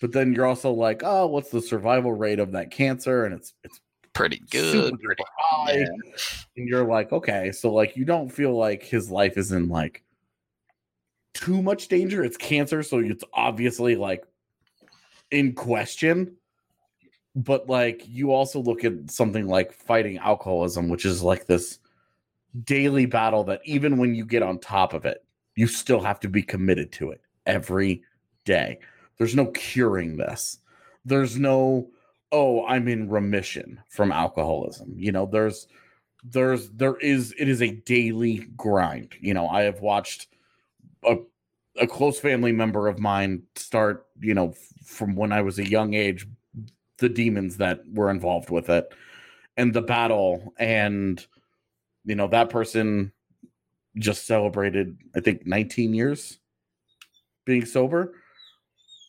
But 0.00 0.12
then 0.12 0.32
you're 0.32 0.46
also 0.46 0.72
like, 0.72 1.02
oh, 1.04 1.26
what's 1.26 1.50
the 1.50 1.60
survival 1.60 2.12
rate 2.12 2.38
of 2.38 2.52
that 2.52 2.70
cancer? 2.70 3.24
And 3.24 3.34
it's 3.34 3.52
it's 3.62 3.80
pretty 4.12 4.42
good. 4.50 4.98
Pretty, 5.00 5.22
high. 5.38 5.78
yeah. 5.78 5.86
And 6.56 6.68
you're 6.68 6.86
like, 6.86 7.12
okay, 7.12 7.52
so 7.52 7.72
like 7.72 7.96
you 7.96 8.04
don't 8.04 8.28
feel 8.28 8.56
like 8.56 8.82
his 8.82 9.10
life 9.10 9.36
is 9.36 9.52
in 9.52 9.68
like 9.68 10.02
too 11.34 11.62
much 11.62 11.88
danger. 11.88 12.22
It's 12.22 12.36
cancer, 12.36 12.82
so 12.82 12.98
it's 12.98 13.24
obviously 13.32 13.96
like 13.96 14.24
in 15.30 15.52
question. 15.54 16.36
But 17.36 17.68
like 17.68 18.02
you 18.06 18.32
also 18.32 18.60
look 18.60 18.84
at 18.84 19.10
something 19.10 19.46
like 19.46 19.72
fighting 19.72 20.18
alcoholism, 20.18 20.88
which 20.88 21.04
is 21.04 21.22
like 21.22 21.46
this 21.46 21.78
daily 22.64 23.06
battle 23.06 23.44
that 23.44 23.60
even 23.64 23.98
when 23.98 24.14
you 24.14 24.24
get 24.24 24.42
on 24.42 24.58
top 24.58 24.92
of 24.92 25.04
it, 25.04 25.24
you 25.54 25.66
still 25.66 26.00
have 26.00 26.18
to 26.20 26.28
be 26.28 26.42
committed 26.42 26.90
to 26.92 27.10
it 27.10 27.20
every 27.46 28.02
day. 28.44 28.78
There's 29.18 29.36
no 29.36 29.46
curing 29.46 30.16
this. 30.16 30.58
There's 31.04 31.38
no 31.38 31.90
oh, 32.32 32.64
I'm 32.66 32.88
in 32.88 33.08
remission 33.08 33.80
from 33.88 34.12
alcoholism. 34.12 34.94
You 34.96 35.12
know, 35.12 35.26
there's 35.26 35.66
there's 36.24 36.70
there 36.70 36.96
is 36.98 37.34
it 37.38 37.48
is 37.48 37.62
a 37.62 37.70
daily 37.72 38.46
grind. 38.56 39.14
You 39.20 39.34
know, 39.34 39.48
I 39.48 39.62
have 39.62 39.80
watched 39.80 40.28
a 41.04 41.16
a 41.76 41.86
close 41.86 42.18
family 42.20 42.52
member 42.52 42.88
of 42.88 42.98
mine 42.98 43.42
start, 43.56 44.06
you 44.20 44.34
know, 44.34 44.50
f- 44.50 44.86
from 44.86 45.14
when 45.14 45.32
I 45.32 45.42
was 45.42 45.58
a 45.58 45.68
young 45.68 45.94
age, 45.94 46.26
the 46.98 47.08
demons 47.08 47.56
that 47.58 47.80
were 47.92 48.10
involved 48.10 48.50
with 48.50 48.68
it 48.68 48.92
and 49.56 49.74
the 49.74 49.82
battle 49.82 50.54
and 50.58 51.26
you 52.04 52.14
know 52.14 52.28
that 52.28 52.50
person 52.50 53.12
just 53.98 54.26
celebrated 54.26 54.96
i 55.16 55.20
think 55.20 55.46
19 55.46 55.92
years 55.92 56.38
being 57.44 57.64
sober 57.64 58.14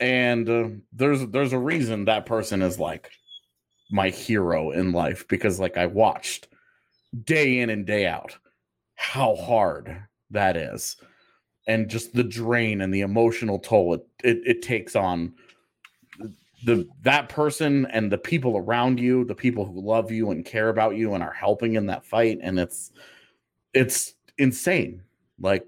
and 0.01 0.49
uh, 0.49 0.67
there's 0.91 1.25
there's 1.27 1.53
a 1.53 1.59
reason 1.59 2.05
that 2.05 2.25
person 2.25 2.61
is 2.61 2.79
like 2.79 3.11
my 3.91 4.09
hero 4.09 4.71
in 4.71 4.91
life 4.91 5.27
because 5.27 5.59
like 5.59 5.77
i 5.77 5.85
watched 5.85 6.47
day 7.23 7.59
in 7.59 7.69
and 7.69 7.85
day 7.85 8.05
out 8.05 8.37
how 8.95 9.35
hard 9.35 10.03
that 10.29 10.57
is 10.57 10.97
and 11.67 11.89
just 11.89 12.13
the 12.13 12.23
drain 12.23 12.81
and 12.81 12.93
the 12.93 13.01
emotional 13.01 13.59
toll 13.59 13.93
it, 13.93 14.07
it, 14.23 14.41
it 14.45 14.61
takes 14.61 14.95
on 14.95 15.33
the 16.63 16.87
that 17.01 17.29
person 17.29 17.85
and 17.87 18.11
the 18.11 18.17
people 18.17 18.57
around 18.57 18.99
you 18.99 19.25
the 19.25 19.35
people 19.35 19.65
who 19.65 19.81
love 19.81 20.11
you 20.11 20.31
and 20.31 20.45
care 20.45 20.69
about 20.69 20.95
you 20.95 21.13
and 21.13 21.23
are 21.23 21.33
helping 21.33 21.73
in 21.73 21.87
that 21.87 22.05
fight. 22.05 22.39
And 22.41 22.59
it's 22.59 22.91
it's 23.73 24.13
insane. 24.37 25.03
Like 25.39 25.65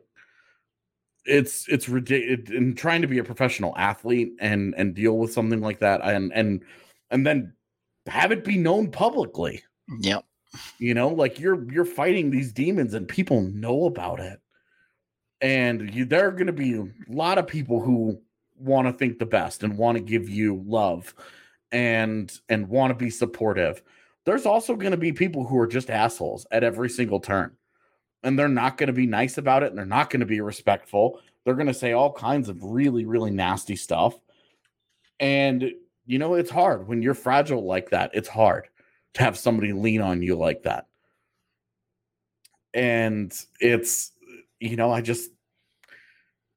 it's 1.25 1.67
it's 1.67 1.87
ridiculous 1.87 2.49
and 2.49 2.77
trying 2.77 3.01
to 3.01 3.07
be 3.07 3.19
a 3.19 3.23
professional 3.23 3.73
athlete 3.77 4.33
and 4.39 4.73
and 4.77 4.93
deal 4.93 5.17
with 5.17 5.31
something 5.31 5.61
like 5.61 5.79
that 5.79 6.01
and 6.01 6.33
and 6.33 6.61
and 7.11 7.25
then 7.25 7.53
have 8.07 8.31
it 8.31 8.43
be 8.43 8.57
known 8.57 8.91
publicly 8.91 9.63
Yep. 9.99 10.25
you 10.79 10.93
know 10.93 11.09
like 11.09 11.39
you're 11.39 11.69
you're 11.71 11.85
fighting 11.85 12.29
these 12.29 12.51
demons 12.51 12.93
and 12.93 13.07
people 13.07 13.41
know 13.41 13.85
about 13.85 14.19
it 14.19 14.41
and 15.41 15.93
you 15.93 16.05
there 16.05 16.27
are 16.27 16.31
going 16.31 16.47
to 16.47 16.53
be 16.53 16.75
a 16.75 16.85
lot 17.07 17.37
of 17.37 17.47
people 17.47 17.79
who 17.79 18.19
want 18.57 18.87
to 18.87 18.93
think 18.93 19.19
the 19.19 19.25
best 19.25 19.63
and 19.63 19.77
want 19.77 19.97
to 19.97 20.03
give 20.03 20.29
you 20.29 20.63
love 20.65 21.13
and 21.71 22.39
and 22.49 22.67
want 22.69 22.91
to 22.91 22.95
be 22.95 23.09
supportive. 23.09 23.81
There's 24.25 24.45
also 24.45 24.75
going 24.75 24.91
to 24.91 24.97
be 24.97 25.11
people 25.11 25.45
who 25.45 25.57
are 25.59 25.67
just 25.67 25.89
assholes 25.89 26.47
at 26.51 26.63
every 26.63 26.89
single 26.89 27.19
turn. 27.19 27.51
And 28.23 28.37
they're 28.37 28.47
not 28.47 28.77
going 28.77 28.87
to 28.87 28.93
be 28.93 29.05
nice 29.05 29.37
about 29.37 29.63
it 29.63 29.69
and 29.69 29.77
they're 29.77 29.85
not 29.85 30.09
going 30.09 30.21
to 30.21 30.25
be 30.25 30.41
respectful. 30.41 31.19
They're 31.43 31.55
going 31.55 31.67
to 31.67 31.73
say 31.73 31.91
all 31.91 32.11
kinds 32.11 32.49
of 32.49 32.63
really 32.63 33.05
really 33.05 33.31
nasty 33.31 33.75
stuff. 33.75 34.15
And 35.19 35.71
you 36.05 36.19
know, 36.19 36.33
it's 36.33 36.51
hard 36.51 36.87
when 36.87 37.01
you're 37.01 37.13
fragile 37.13 37.65
like 37.65 37.89
that. 37.91 38.11
It's 38.13 38.29
hard 38.29 38.67
to 39.15 39.23
have 39.23 39.37
somebody 39.37 39.73
lean 39.73 40.01
on 40.01 40.21
you 40.21 40.35
like 40.35 40.63
that. 40.63 40.87
And 42.73 43.33
it's 43.59 44.11
you 44.59 44.75
know, 44.75 44.91
I 44.91 45.01
just 45.01 45.31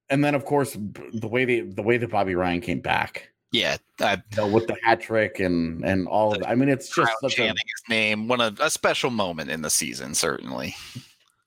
and 0.08 0.24
then 0.24 0.34
of 0.34 0.44
course 0.44 0.76
the 1.12 1.28
way 1.28 1.44
they 1.44 1.60
the 1.60 1.82
way 1.82 1.96
that 1.98 2.10
Bobby 2.10 2.34
Ryan 2.34 2.60
came 2.60 2.80
back 2.80 3.30
Yeah, 3.52 3.76
I, 4.00 4.14
you 4.14 4.36
know, 4.36 4.46
with 4.48 4.66
the 4.66 4.76
hat 4.82 5.00
trick 5.00 5.40
and 5.40 5.84
and 5.84 6.08
all 6.08 6.32
of 6.32 6.40
that. 6.40 6.48
I 6.48 6.54
mean, 6.54 6.68
it's 6.68 6.94
just 6.94 7.12
such 7.20 7.38
a 7.38 7.54
name. 7.88 8.28
One 8.28 8.40
of 8.40 8.60
a 8.60 8.70
special 8.70 9.10
moment 9.10 9.50
in 9.50 9.62
the 9.62 9.70
season, 9.70 10.14
certainly. 10.14 10.74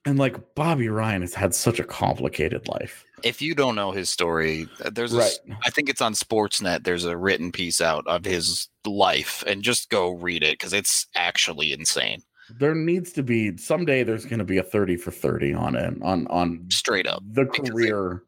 And 0.06 0.18
like 0.18 0.56
Bobby 0.56 0.89
Ryan 0.89 1.22
has 1.22 1.34
had 1.34 1.54
such 1.54 1.80
a 1.80 1.84
complicated 1.84 2.68
life. 2.68 3.04
If 3.24 3.41
you 3.41 3.54
don't 3.54 3.76
know 3.76 3.91
his 3.91 4.10
story, 4.10 4.68
uh, 4.84 4.89
there's 4.91 5.14
a, 5.14 5.18
Right. 5.18 5.26
s- 5.28 5.39
I 5.66 5.70
think 5.70 5.89
it's 5.89 6.02
on 6.02 6.14
Sportsnet. 6.14 6.84
There's 6.84 7.04
a 7.06 7.18
written 7.18 7.52
piece 7.52 7.82
out 7.82 8.06
of 8.08 8.24
his 8.26 8.70
life, 8.86 9.43
and 9.45 9.62
just 9.62 9.89
go 9.89 10.12
read 10.12 10.41
it 10.43 10.54
because 10.54 10.72
it's 10.74 11.06
actually 11.16 11.74
insane. 11.74 12.24
There 12.60 12.74
needs 12.74 13.12
to 13.14 13.24
be 13.24 13.58
someday. 13.58 14.04
There's 14.04 14.26
going 14.26 14.39
to 14.39 14.45
be 14.45 14.58
a 14.58 14.64
thirty 14.64 14.95
for 14.97 15.12
thirty 15.12 15.54
on 15.54 15.76
it 15.76 15.93
on 16.02 16.26
on 16.28 16.66
Straight 16.72 17.06
up, 17.08 17.22
the 17.30 17.43
because 17.45 17.68
it- 17.70 17.72
career 17.74 18.24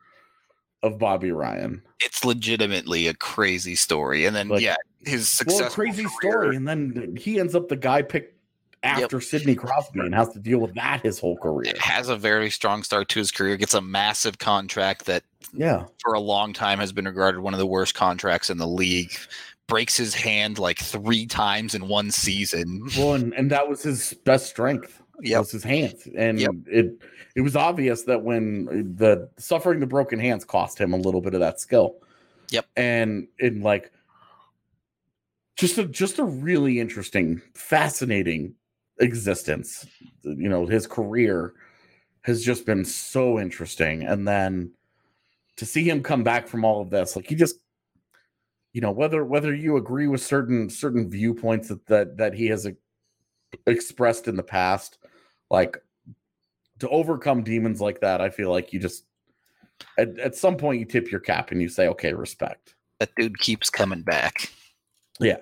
of 0.84 0.98
Bobby 1.00 1.32
Ryan. 1.32 1.82
it's 2.02 2.26
legitimately 2.26 3.08
a 3.08 3.14
crazy 3.14 3.76
story. 3.76 4.26
And 4.26 4.36
then 4.36 4.48
Like- 4.50 4.62
yeah, 4.64 4.76
his 5.06 5.30
success. 5.30 5.72
a 5.72 5.76
crazy 5.76 6.06
story, 6.20 6.56
and 6.56 6.68
then 6.68 7.16
he 7.20 7.40
ends 7.40 7.56
up 7.56 7.70
the 7.70 7.76
guy 7.78 8.02
picked 8.02 8.36
after 8.84 9.22
Sidney 9.22 9.56
Crosby 9.56 10.00
and 10.00 10.14
has 10.16 10.30
to 10.30 10.40
deal 10.40 10.60
with 10.60 10.74
that 10.76 11.02
his 11.04 11.20
whole 11.20 11.38
career. 11.38 11.74
Has 11.80 12.10
a 12.10 12.16
very 12.18 12.50
strong 12.50 12.84
start 12.84 13.10
to 13.10 13.20
his 13.20 13.32
career. 13.32 13.56
Gets 13.58 13.74
a 13.74 13.82
massive 13.82 14.38
contract 14.40 15.06
that 15.06 15.24
Yeah, 15.54 15.86
for 16.04 16.14
a 16.14 16.20
long 16.20 16.54
time 16.54 16.80
has 16.80 16.92
been 16.92 17.06
regarded 17.06 17.42
one 17.42 17.54
of 17.54 17.60
the 17.60 17.66
worst 17.68 17.94
contracts 17.96 18.50
in 18.50 18.58
the 18.58 18.68
league. 18.68 19.12
Breaks 19.68 19.96
his 19.96 20.14
hand 20.16 20.60
like 20.60 20.80
three 20.80 21.26
times 21.26 21.76
in 21.76 21.88
one 21.88 22.12
season. 22.12 22.88
well, 22.98 23.14
and, 23.14 23.34
and 23.34 23.52
that 23.52 23.70
was 23.70 23.84
his 23.84 24.14
best 24.26 24.48
strength. 24.48 25.02
Yep. 25.22 25.40
was 25.40 25.52
his 25.52 25.64
hands, 25.64 26.08
and 26.18 26.40
Yep. 26.40 26.52
it 26.66 26.94
it 27.36 27.42
was 27.42 27.56
obvious 27.56 28.04
that 28.06 28.24
when 28.24 28.96
the 28.98 29.30
suffering 29.38 29.80
the 29.80 29.86
broken 29.86 30.20
hands 30.20 30.44
cost 30.44 30.80
him 30.82 30.94
a 30.94 30.98
little 30.98 31.22
bit 31.22 31.34
of 31.36 31.40
that 31.42 31.60
skill. 31.60 31.98
Yep. 32.50 32.66
and 32.76 33.28
in 33.40 33.62
like 33.62 33.92
just 35.56 35.78
a 35.78 35.86
just 35.86 36.18
a 36.20 36.24
really 36.24 36.80
interesting, 36.80 37.42
fascinating 37.54 38.56
existence. 39.02 39.86
You 40.24 40.50
know, 40.50 40.66
his 40.66 40.88
career 40.88 41.54
has 42.22 42.44
just 42.44 42.66
been 42.66 42.86
so 42.86 43.40
interesting, 43.40 44.04
and 44.04 44.28
then 44.28 44.72
to 45.58 45.66
see 45.66 45.84
him 45.84 46.02
come 46.02 46.24
back 46.24 46.48
from 46.48 46.64
all 46.64 46.82
of 46.82 46.90
this, 46.90 47.16
like 47.16 47.28
he 47.28 47.36
just 47.36 47.58
you 48.74 48.82
know 48.82 48.92
whether 48.92 49.26
whether 49.26 49.54
you 49.54 49.78
agree 49.78 50.08
with 50.08 50.22
certain 50.22 50.70
certain 50.70 51.10
viewpoints 51.10 51.68
that 51.68 51.86
that, 51.88 52.18
that 52.18 52.34
he 52.34 52.48
has 52.48 52.68
expressed 53.68 54.28
in 54.28 54.36
the 54.36 54.44
past 54.44 54.98
like 55.50 55.78
to 56.80 56.88
overcome 56.90 57.44
demons 57.44 57.82
like 57.82 58.00
that 58.00 58.22
i 58.22 58.30
feel 58.30 58.50
like 58.50 58.72
you 58.72 58.80
just 58.80 59.04
at, 59.98 60.18
at 60.20 60.36
some 60.36 60.56
point 60.56 60.80
you 60.80 60.86
tip 60.86 61.12
your 61.12 61.20
cap 61.20 61.52
and 61.52 61.62
you 61.62 61.68
say 61.68 61.88
okay 61.88 62.14
respect 62.14 62.76
That 63.00 63.14
dude 63.16 63.40
keeps 63.40 63.70
coming 63.70 64.04
back. 64.04 64.52
Yeah. 65.20 65.38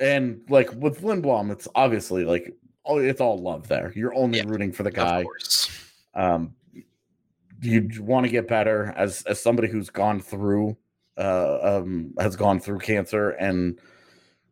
And 0.00 0.40
like 0.48 0.72
with 0.72 1.02
lindblom 1.02 1.50
it's 1.50 1.68
obviously 1.74 2.24
like 2.24 2.54
oh 2.86 2.98
it's 2.98 3.20
all 3.20 3.38
love 3.40 3.68
there. 3.68 3.92
You're 3.94 4.14
only 4.14 4.38
Yeah, 4.38 4.44
rooting 4.46 4.72
for 4.72 4.82
the 4.82 4.90
Of 4.90 4.94
guy. 4.94 5.22
course. 5.24 5.70
um 6.14 6.54
you 7.62 7.88
want 8.00 8.26
to 8.26 8.30
get 8.30 8.46
better 8.48 8.92
as 8.96 9.22
as 9.22 9.40
somebody 9.40 9.68
who's 9.68 9.88
gone 9.90 10.20
through 10.20 10.76
uh 11.18 11.58
um 11.78 12.12
has 12.18 12.36
gone 12.36 12.60
through 12.60 12.78
cancer 12.78 13.30
and 13.30 13.78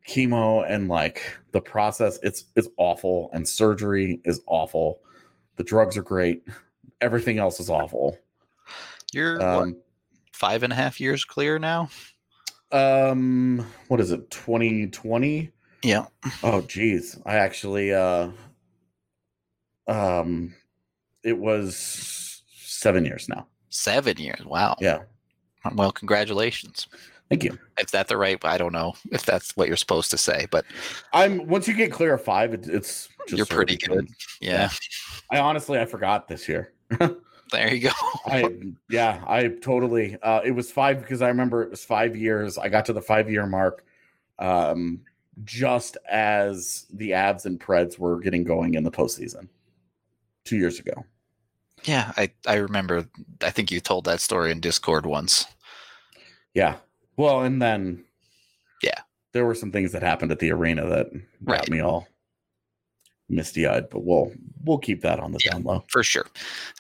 chemo 0.09 0.65
and 0.69 0.89
like 0.89 1.37
the 1.53 1.61
process 1.61 2.19
it's 2.23 2.45
it's 2.57 2.69
awful 2.79 3.31
and 3.33 3.47
surgery 3.49 4.21
is 4.25 4.41
awful. 4.47 5.01
The 5.57 5.65
drugs 5.65 5.97
are 5.97 6.03
great. 6.03 6.43
Everything 7.01 7.39
else 7.39 7.61
is 7.61 7.71
awful. 7.71 8.19
You're 9.13 9.39
what, 9.39 9.49
um 9.49 9.77
five 10.33 10.63
and 10.63 10.73
a 10.73 10.77
half 10.77 10.99
years 11.01 11.25
clear 11.25 11.59
now. 11.59 11.89
um 12.73 13.65
what 13.89 14.01
is 14.01 14.11
it 14.11 14.31
2020 14.31 15.51
Yeah. 15.85 16.07
oh 16.43 16.63
geez 16.63 17.19
i 17.27 17.37
actually 17.37 17.93
uh 17.93 18.29
um 19.87 20.55
it 21.23 21.39
was 21.39 22.43
seven 22.57 23.05
years 23.05 23.29
now 23.29 23.47
Seven 23.71 24.17
years. 24.19 24.45
Wow. 24.45 24.77
yeah 24.81 25.01
Well, 25.75 25.91
congratulations. 25.91 26.87
thank 27.29 27.43
you 27.43 27.59
Is 27.81 27.91
that 27.91 28.07
the 28.07 28.17
right? 28.17 28.39
I 28.45 28.57
don't 28.57 28.73
know 28.73 28.93
if 29.11 29.27
that's 29.27 29.57
what 29.57 29.67
you're 29.67 29.77
supposed 29.77 30.13
to 30.13 30.19
say, 30.19 30.47
but 30.53 30.65
I'm 31.13 31.47
once 31.49 31.67
you 31.67 31.75
get 31.75 31.91
clear 31.91 32.15
of 32.15 32.23
five, 32.23 32.55
it, 32.55 32.69
it's 32.69 33.09
just 33.27 33.37
You're 33.37 33.47
pretty 33.47 33.77
good. 33.77 34.07
becomes- 34.07 34.39
yeah, 34.41 34.71
I 35.33 35.39
honestly 35.41 35.81
I 35.81 35.87
forgot 35.87 36.29
this 36.29 36.49
year. 36.49 36.73
there 37.51 37.75
you 37.75 37.81
go. 37.89 37.91
I 38.27 38.49
yeah, 38.91 39.25
I 39.27 39.49
totally. 39.49 40.19
Uh, 40.23 40.41
it 40.45 40.53
was 40.53 40.71
five 40.71 41.01
because 41.01 41.21
I 41.21 41.29
remember 41.29 41.63
it 41.65 41.71
was 41.71 41.85
five 41.85 42.15
years. 42.15 42.59
I 42.59 42.69
got 42.69 42.85
to 42.87 42.93
the 42.93 43.03
five 43.03 43.29
year 43.29 43.45
mark, 43.47 43.85
um, 44.39 45.01
just 45.43 45.97
as 46.09 46.87
the 46.93 47.11
Avs 47.11 47.45
and 47.47 47.59
Preds 47.59 47.99
were 47.99 48.21
getting 48.21 48.45
going 48.45 48.75
in 48.75 48.85
the 48.85 48.91
postseason 48.91 49.49
two 50.45 50.57
years 50.57 50.79
ago. 50.79 51.05
yeah, 51.85 52.13
I 52.17 52.31
I 52.47 52.55
remember. 52.57 53.07
I 53.43 53.51
think 53.51 53.71
you 53.71 53.81
told 53.81 54.05
that 54.05 54.21
story 54.21 54.51
in 54.53 54.61
Discord 54.61 55.05
once. 55.07 55.47
Yeah. 56.55 56.77
Well, 57.17 57.43
and 57.43 57.61
then 57.61 58.05
Yeah. 58.83 59.01
there 59.33 59.45
were 59.45 59.55
some 59.55 59.73
things 59.73 59.93
that 59.93 60.03
happened 60.03 60.31
at 60.33 60.39
the 60.39 60.51
arena 60.53 60.87
that 60.89 61.11
got 61.45 61.59
Right. 61.61 61.71
me 61.71 61.81
all 61.81 62.07
misty 63.29 63.67
eyed. 63.67 63.91
But 63.91 64.05
we'll 64.05 64.33
we'll 64.65 64.79
keep 64.79 65.03
that 65.03 65.19
on 65.21 65.33
the 65.33 65.41
Yeah. 65.45 65.53
down 65.53 65.65
low. 65.65 65.85
for 65.89 66.03
sure. 66.05 66.27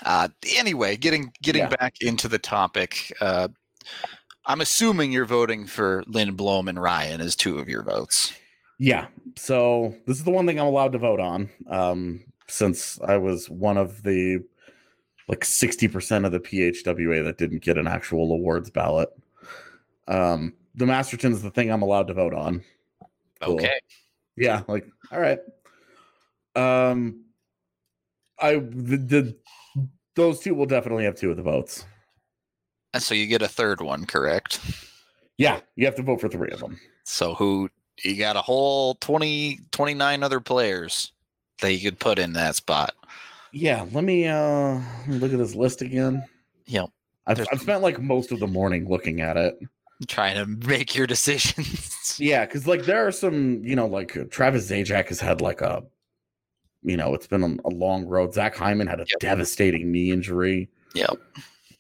Uh, 0.05 0.29
anyway, 0.57 0.97
getting 0.97 1.33
getting 1.43 1.63
Yeah. 1.63 1.69
back 1.77 1.97
into 2.01 2.29
the 2.29 2.39
topic, 2.39 3.13
uh, 3.21 3.49
I'm 4.47 4.61
assuming 4.61 5.11
you're 5.13 5.25
voting 5.27 5.67
for 5.67 6.03
Lindblom 6.05 6.69
and 6.69 6.81
Ryan 6.81 7.21
as 7.21 7.35
two 7.35 7.59
of 7.59 7.69
your 7.69 7.83
votes. 7.83 8.33
Yeah. 8.79 9.07
So 9.37 9.95
this 10.07 10.19
is 10.19 10.25
the 10.25 10.31
one 10.31 10.47
thing 10.47 10.59
I'm 10.61 10.67
allowed 10.67 10.93
to 10.93 10.99
vote 10.99 11.21
on. 11.21 11.51
Um, 11.69 12.25
since 12.49 13.01
I 13.01 13.17
was 13.17 13.49
one 13.49 13.77
of 13.77 14.03
the 14.03 14.41
like 15.29 15.41
60% 15.41 16.27
of 16.27 16.33
the 16.33 16.41
PHWA 16.41 17.25
that 17.25 17.39
didn't 17.39 17.63
get 17.63 17.79
an 17.79 17.87
actual 17.87 18.31
awards 18.33 18.71
ballot. 18.71 19.09
Um, 20.07 20.53
the 20.75 20.85
Masterton's 20.87 21.41
the 21.41 21.51
thing 21.51 21.71
I'm 21.71 21.83
allowed 21.83 22.09
to 22.09 22.15
vote 22.15 22.35
on. 22.35 22.63
Cool. 23.41 23.55
Okay, 23.55 23.79
Yeah, 24.37 24.63
like 24.69 24.87
all 25.11 25.21
right. 25.21 25.39
Um 26.57 27.25
I 28.39 28.57
the, 28.57 28.97
the 28.97 29.37
those 30.15 30.41
two 30.41 30.55
will 30.55 30.67
definitely 30.67 31.05
have 31.05 31.15
two 31.17 31.31
of 31.31 31.37
the 31.37 31.43
votes. 31.43 31.85
and 32.93 33.03
so 33.03 33.15
you 33.15 33.27
get 33.27 33.43
a 33.43 33.49
third 33.49 33.81
one, 33.81 34.05
correct? 34.07 34.61
Yeah, 35.39 35.61
you 35.77 35.85
have 35.87 35.97
to 35.97 36.03
vote 36.03 36.21
for 36.21 36.29
three 36.29 36.51
of 36.51 36.61
them. 36.61 36.79
So 37.05 37.35
who 37.35 37.71
you 38.03 38.17
got 38.17 38.37
a 38.37 38.43
whole 38.43 38.95
20, 38.97 39.61
29 39.71 40.23
other 40.23 40.41
players 40.41 41.13
that 41.61 41.73
you 41.73 41.81
could 41.91 41.99
put 41.99 42.19
in 42.19 42.33
that 42.35 42.57
spot. 42.57 42.95
Yeah, 43.53 43.87
let 43.93 44.03
me 44.05 44.27
uh 44.27 44.81
look 45.09 45.33
at 45.33 45.39
this 45.39 45.55
list 45.55 45.81
again. 45.83 46.25
Yep. 46.67 46.91
I've, 47.27 47.41
I've 47.53 47.61
spent 47.61 47.83
like 47.83 48.01
most 48.01 48.33
of 48.33 48.41
the 48.41 48.47
morning 48.47 48.89
looking 48.89 49.21
at 49.21 49.37
it. 49.37 49.59
Trying 50.09 50.37
to 50.37 50.47
make 50.69 50.95
your 50.95 51.07
decisions. 51.07 51.91
Yeah, 52.19 52.45
because 52.45 52.67
like 52.69 52.85
there 52.85 53.05
are 53.05 53.11
some, 53.11 53.65
you 53.65 53.75
know, 53.75 53.87
like 53.87 54.31
Travis 54.31 54.71
Zajac 54.71 55.09
has 55.09 55.19
had 55.21 55.41
like 55.41 55.63
a, 55.63 55.83
you 56.83 56.97
know, 56.97 57.13
it's 57.15 57.27
been 57.27 57.43
a, 57.43 57.69
a 57.69 57.71
long 57.71 58.05
road. 58.07 58.33
Zach 58.35 58.55
Hyman 58.55 58.87
had 58.87 59.01
a 59.01 59.07
Yep. 59.09 59.19
devastating 59.21 59.91
knee 59.91 60.13
injury. 60.13 60.69
yep. 60.95 61.17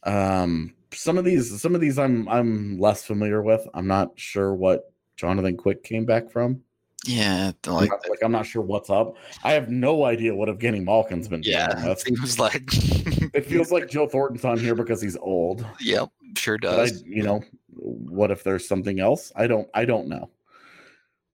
Um, 0.02 0.74
some 0.92 1.18
of 1.18 1.24
these, 1.24 1.60
some 1.60 1.74
of 1.74 1.80
these, 1.80 1.98
I'm 1.98 2.28
I'm 2.28 2.78
less 2.80 3.04
familiar 3.04 3.42
with. 3.42 3.64
I'm 3.74 3.86
not 3.86 4.12
sure 4.18 4.54
what 4.54 4.92
Jonathan 5.16 5.56
Quick 5.56 5.82
came 5.84 6.04
back 6.04 6.30
from. 6.30 6.62
Yeah. 7.06 7.52
I'm 7.66 7.72
Like, 7.74 7.90
not- 7.90 8.08
like 8.08 8.18
I'm 8.22 8.32
not 8.32 8.46
sure 8.46 8.62
what's 8.62 8.88
up. 8.90 9.16
I 9.42 9.52
have 9.52 9.68
no 9.68 10.04
idea 10.04 10.34
what 10.34 10.48
Evgeny 10.48 10.82
Malkin's 10.82 11.28
been 11.28 11.42
dealing 11.42 11.58
yeah. 11.78 11.86
It 11.90 12.00
seems 12.00 12.38
like. 12.46 12.62
It 13.34 13.46
feels 13.46 13.72
like 13.72 13.88
Joe 13.90 14.06
Thornton's 14.06 14.44
on 14.44 14.58
here 14.58 14.74
because 14.76 15.02
he's 15.02 15.16
old. 15.16 15.66
Yep. 15.80 16.08
Sure 16.36 16.56
But 16.58 16.80
I, 16.80 16.86
does. 16.86 17.02
you 17.02 17.22
know, 17.24 17.42
what 17.74 18.30
if 18.30 18.44
there's 18.44 18.66
something 18.68 19.00
else? 19.00 19.32
I 19.36 19.46
don't 19.46 19.68
I 19.74 19.84
don't 19.84 20.08
know. 20.08 20.30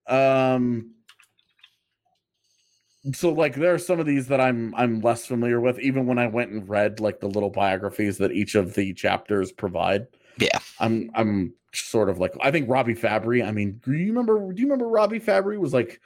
Um 0.07 0.95
so 3.15 3.31
like 3.33 3.55
there 3.55 3.73
are 3.73 3.79
some 3.79 3.99
of 4.01 4.07
these 4.07 4.27
that 4.29 4.41
I'm 4.41 4.75
I'm 4.75 5.01
less 5.01 5.27
familiar 5.27 5.61
with 5.61 5.79
even 5.79 6.07
when 6.07 6.19
I 6.19 6.27
went 6.27 6.51
and 6.51 6.69
read 6.69 7.01
like 7.01 7.21
the 7.21 7.29
little 7.29 7.49
biographies 7.51 8.19
that 8.19 8.33
each 8.33 8.55
of 8.57 8.75
the 8.75 8.93
chapters 8.95 9.53
provide. 9.53 10.07
Yeah. 10.39 10.59
I'm 10.81 11.11
I'm 11.15 11.55
sort 11.73 12.09
of 12.09 12.19
like 12.19 12.35
I 12.41 12.51
think 12.51 12.69
Robby 12.69 12.95
Fabbri. 12.95 13.47
I 13.47 13.53
mean, 13.53 13.81
do 13.85 13.93
you 13.93 14.09
remember? 14.09 14.53
Do 14.53 14.61
you 14.61 14.67
remember 14.69 14.89
Robby 14.89 15.21
Fabbri 15.21 15.59
was 15.59 15.73
like 15.73 16.01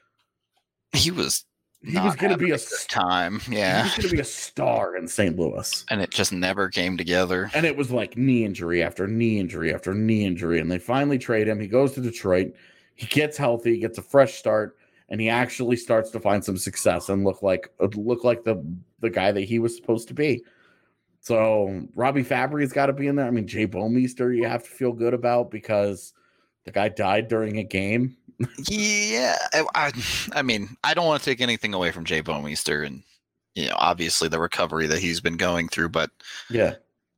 He 0.93 1.11
was 1.11 1.45
he 1.83 1.99
was 1.99 2.17
going 2.17 2.33
to 2.33 2.39
be 2.39 2.51
a 2.51 2.55
having 2.55 2.67
good 2.69 2.79
s- 2.79 2.87
time. 2.87 3.41
he 3.41 3.57
was 3.57 3.91
going 3.97 4.09
to 4.09 4.15
be 4.15 4.21
a 4.21 4.25
star 4.25 4.97
in 4.97 5.07
St. 5.07 5.39
Louis, 5.39 5.85
And 5.91 6.01
it 6.01 6.09
just 6.11 6.33
never 6.33 6.71
came 6.71 6.97
together. 6.97 7.51
and 7.55 7.67
it 7.67 7.77
was 7.77 7.91
like 7.91 8.17
knee 8.17 8.43
injury 8.45 8.83
after 8.83 9.07
knee 9.07 9.39
injury 9.39 9.75
after 9.75 9.93
knee 9.93 10.25
injury, 10.25 10.61
and 10.61 10.71
they 10.73 10.79
finally 10.79 11.19
trade 11.19 11.47
him. 11.47 11.61
He 11.61 11.67
goes 11.69 11.93
to 11.93 12.01
Detroit. 12.01 12.55
He 12.95 13.07
gets 13.07 13.37
healthy, 13.37 13.79
gets 13.79 13.99
a 13.99 14.03
fresh 14.03 14.35
start, 14.35 14.79
and 15.11 15.21
he 15.21 15.29
actually 15.29 15.77
starts 15.77 16.11
to 16.13 16.21
find 16.21 16.43
some 16.43 16.57
success 16.57 17.11
and 17.11 17.23
look 17.25 17.43
like 17.43 17.69
look 17.97 18.25
like 18.25 18.45
the 18.45 18.65
the 19.01 19.11
guy 19.11 19.31
that 19.33 19.43
he 19.43 19.59
was 19.59 19.77
supposed 19.77 20.09
to 20.09 20.15
be. 20.15 20.43
So 21.25 21.87
Robby 21.95 22.23
Fabbri's 22.23 22.75
got 22.75 22.87
to 22.87 22.93
be 22.93 23.07
in 23.07 23.17
there. 23.17 23.27
I 23.27 23.31
mean, 23.31 23.47
Jay 23.47 23.67
Bouwmeester, 23.67 24.37
you 24.37 24.47
have 24.47 24.63
to 24.63 24.69
feel 24.69 24.93
good 24.93 25.15
about 25.15 25.51
because 25.51 26.13
the 26.67 26.71
guy 26.71 26.91
died 26.91 27.29
during 27.29 27.59
a 27.59 27.65
game. 27.65 28.17
Yeah, 28.69 29.37
I, 29.55 29.65
I, 29.75 29.93
I 30.33 30.43
mean, 30.43 30.77
I 30.83 30.93
don't 30.93 31.07
want 31.07 31.23
to 31.23 31.31
take 31.31 31.41
anything 31.41 31.73
away 31.73 31.93
from 31.93 32.05
Jay 32.05 32.21
Bouwmeester 32.21 32.85
and 32.85 33.03
you 33.55 33.69
know, 33.69 33.77
obviously 33.77 34.29
the 34.29 34.41
recovery 34.41 34.87
that 34.89 34.99
he's 34.99 35.21
been 35.21 35.37
going 35.37 35.69
through, 35.69 35.91
but 35.91 36.11
Yeah, 36.51 36.75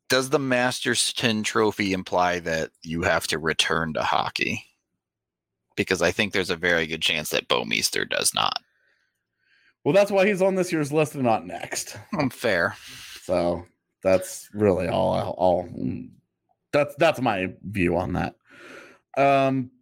does 0.08 0.30
the 0.30 0.38
Masterton 0.38 1.42
Trophy 1.42 1.92
imply 1.92 2.38
that 2.40 2.70
you 2.82 3.02
have 3.02 3.26
to 3.28 3.38
return 3.38 3.94
to 3.94 4.02
hockey? 4.02 4.66
Because 5.74 6.00
I 6.00 6.12
think 6.12 6.32
there's 6.32 6.50
a 6.50 6.56
very 6.56 6.86
good 6.86 7.02
chance 7.02 7.30
that 7.30 7.48
Bouwmeester 7.48 8.08
does 8.08 8.34
not. 8.34 8.60
well, 9.84 9.94
that's 9.94 10.10
why 10.12 10.26
he's 10.26 10.42
on 10.42 10.54
this 10.54 10.70
year's 10.70 10.92
list 10.92 11.14
and 11.14 11.24
not 11.24 11.46
next. 11.46 11.96
Um, 12.18 12.30
fair. 12.30 12.76
So 13.22 13.64
that's 14.06 14.48
really 14.54 14.86
all. 14.86 15.34
All 15.36 15.68
that's 16.72 16.94
that's 16.96 17.20
my 17.20 17.54
view 17.62 17.96
on 17.96 18.12
that. 18.12 18.36
Um, 19.18 19.72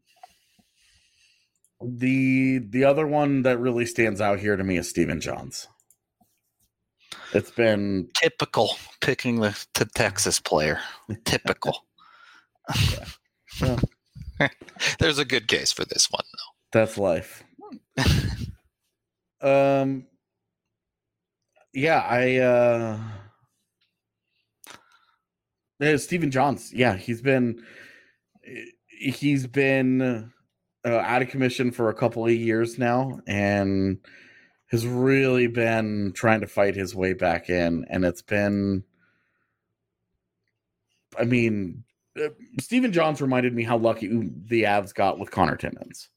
the 1.82 2.58
the 2.58 2.84
other 2.84 3.06
one 3.06 3.42
that 3.42 3.58
really 3.58 3.84
stands 3.84 4.22
out 4.22 4.38
here 4.38 4.56
to 4.56 4.64
me 4.64 4.78
is 4.78 4.88
Stephen 4.88 5.20
Johns. 5.20 5.68
It's 7.34 7.50
been 7.50 8.08
Typical 8.14 8.70
picking 9.00 9.40
the, 9.40 9.58
the 9.74 9.84
Texas 9.94 10.40
player. 10.40 10.80
Typical. 11.24 11.84
Yeah. 13.60 13.76
There's 14.98 15.18
a 15.18 15.24
good 15.24 15.48
case 15.48 15.70
for 15.70 15.84
this 15.84 16.10
one. 16.10 16.24
Though. 16.32 16.78
That's 16.78 16.96
life. 16.96 17.44
um, 19.42 20.06
yeah, 21.74 21.98
I 21.98 22.36
uh, 22.36 22.98
yeah, 25.84 25.96
Stephen 25.96 26.30
Johns. 26.30 26.72
Yeah, 26.72 26.96
he's 26.96 27.20
been 27.20 27.62
he's 28.88 29.46
been 29.46 30.30
uh, 30.84 30.88
out 30.90 31.22
of 31.22 31.28
commission 31.28 31.70
for 31.70 31.88
a 31.88 31.94
couple 31.94 32.24
of 32.24 32.32
years 32.32 32.78
now, 32.78 33.20
and 33.26 33.98
has 34.70 34.86
really 34.86 35.46
been 35.46 36.12
trying 36.14 36.40
to 36.40 36.46
fight 36.46 36.74
his 36.74 36.94
way 36.94 37.12
back 37.12 37.48
in, 37.50 37.84
and 37.90 38.04
it's 38.04 38.22
been. 38.22 38.84
I 41.18 41.24
mean, 41.24 41.84
uh, 42.20 42.30
Stephen 42.60 42.92
Johns 42.92 43.22
reminded 43.22 43.54
me 43.54 43.62
how 43.62 43.76
lucky 43.76 44.08
the 44.08 44.64
Avs 44.64 44.92
got 44.92 45.18
with 45.18 45.30
Connor 45.30 45.56
Timmins. 45.56 46.08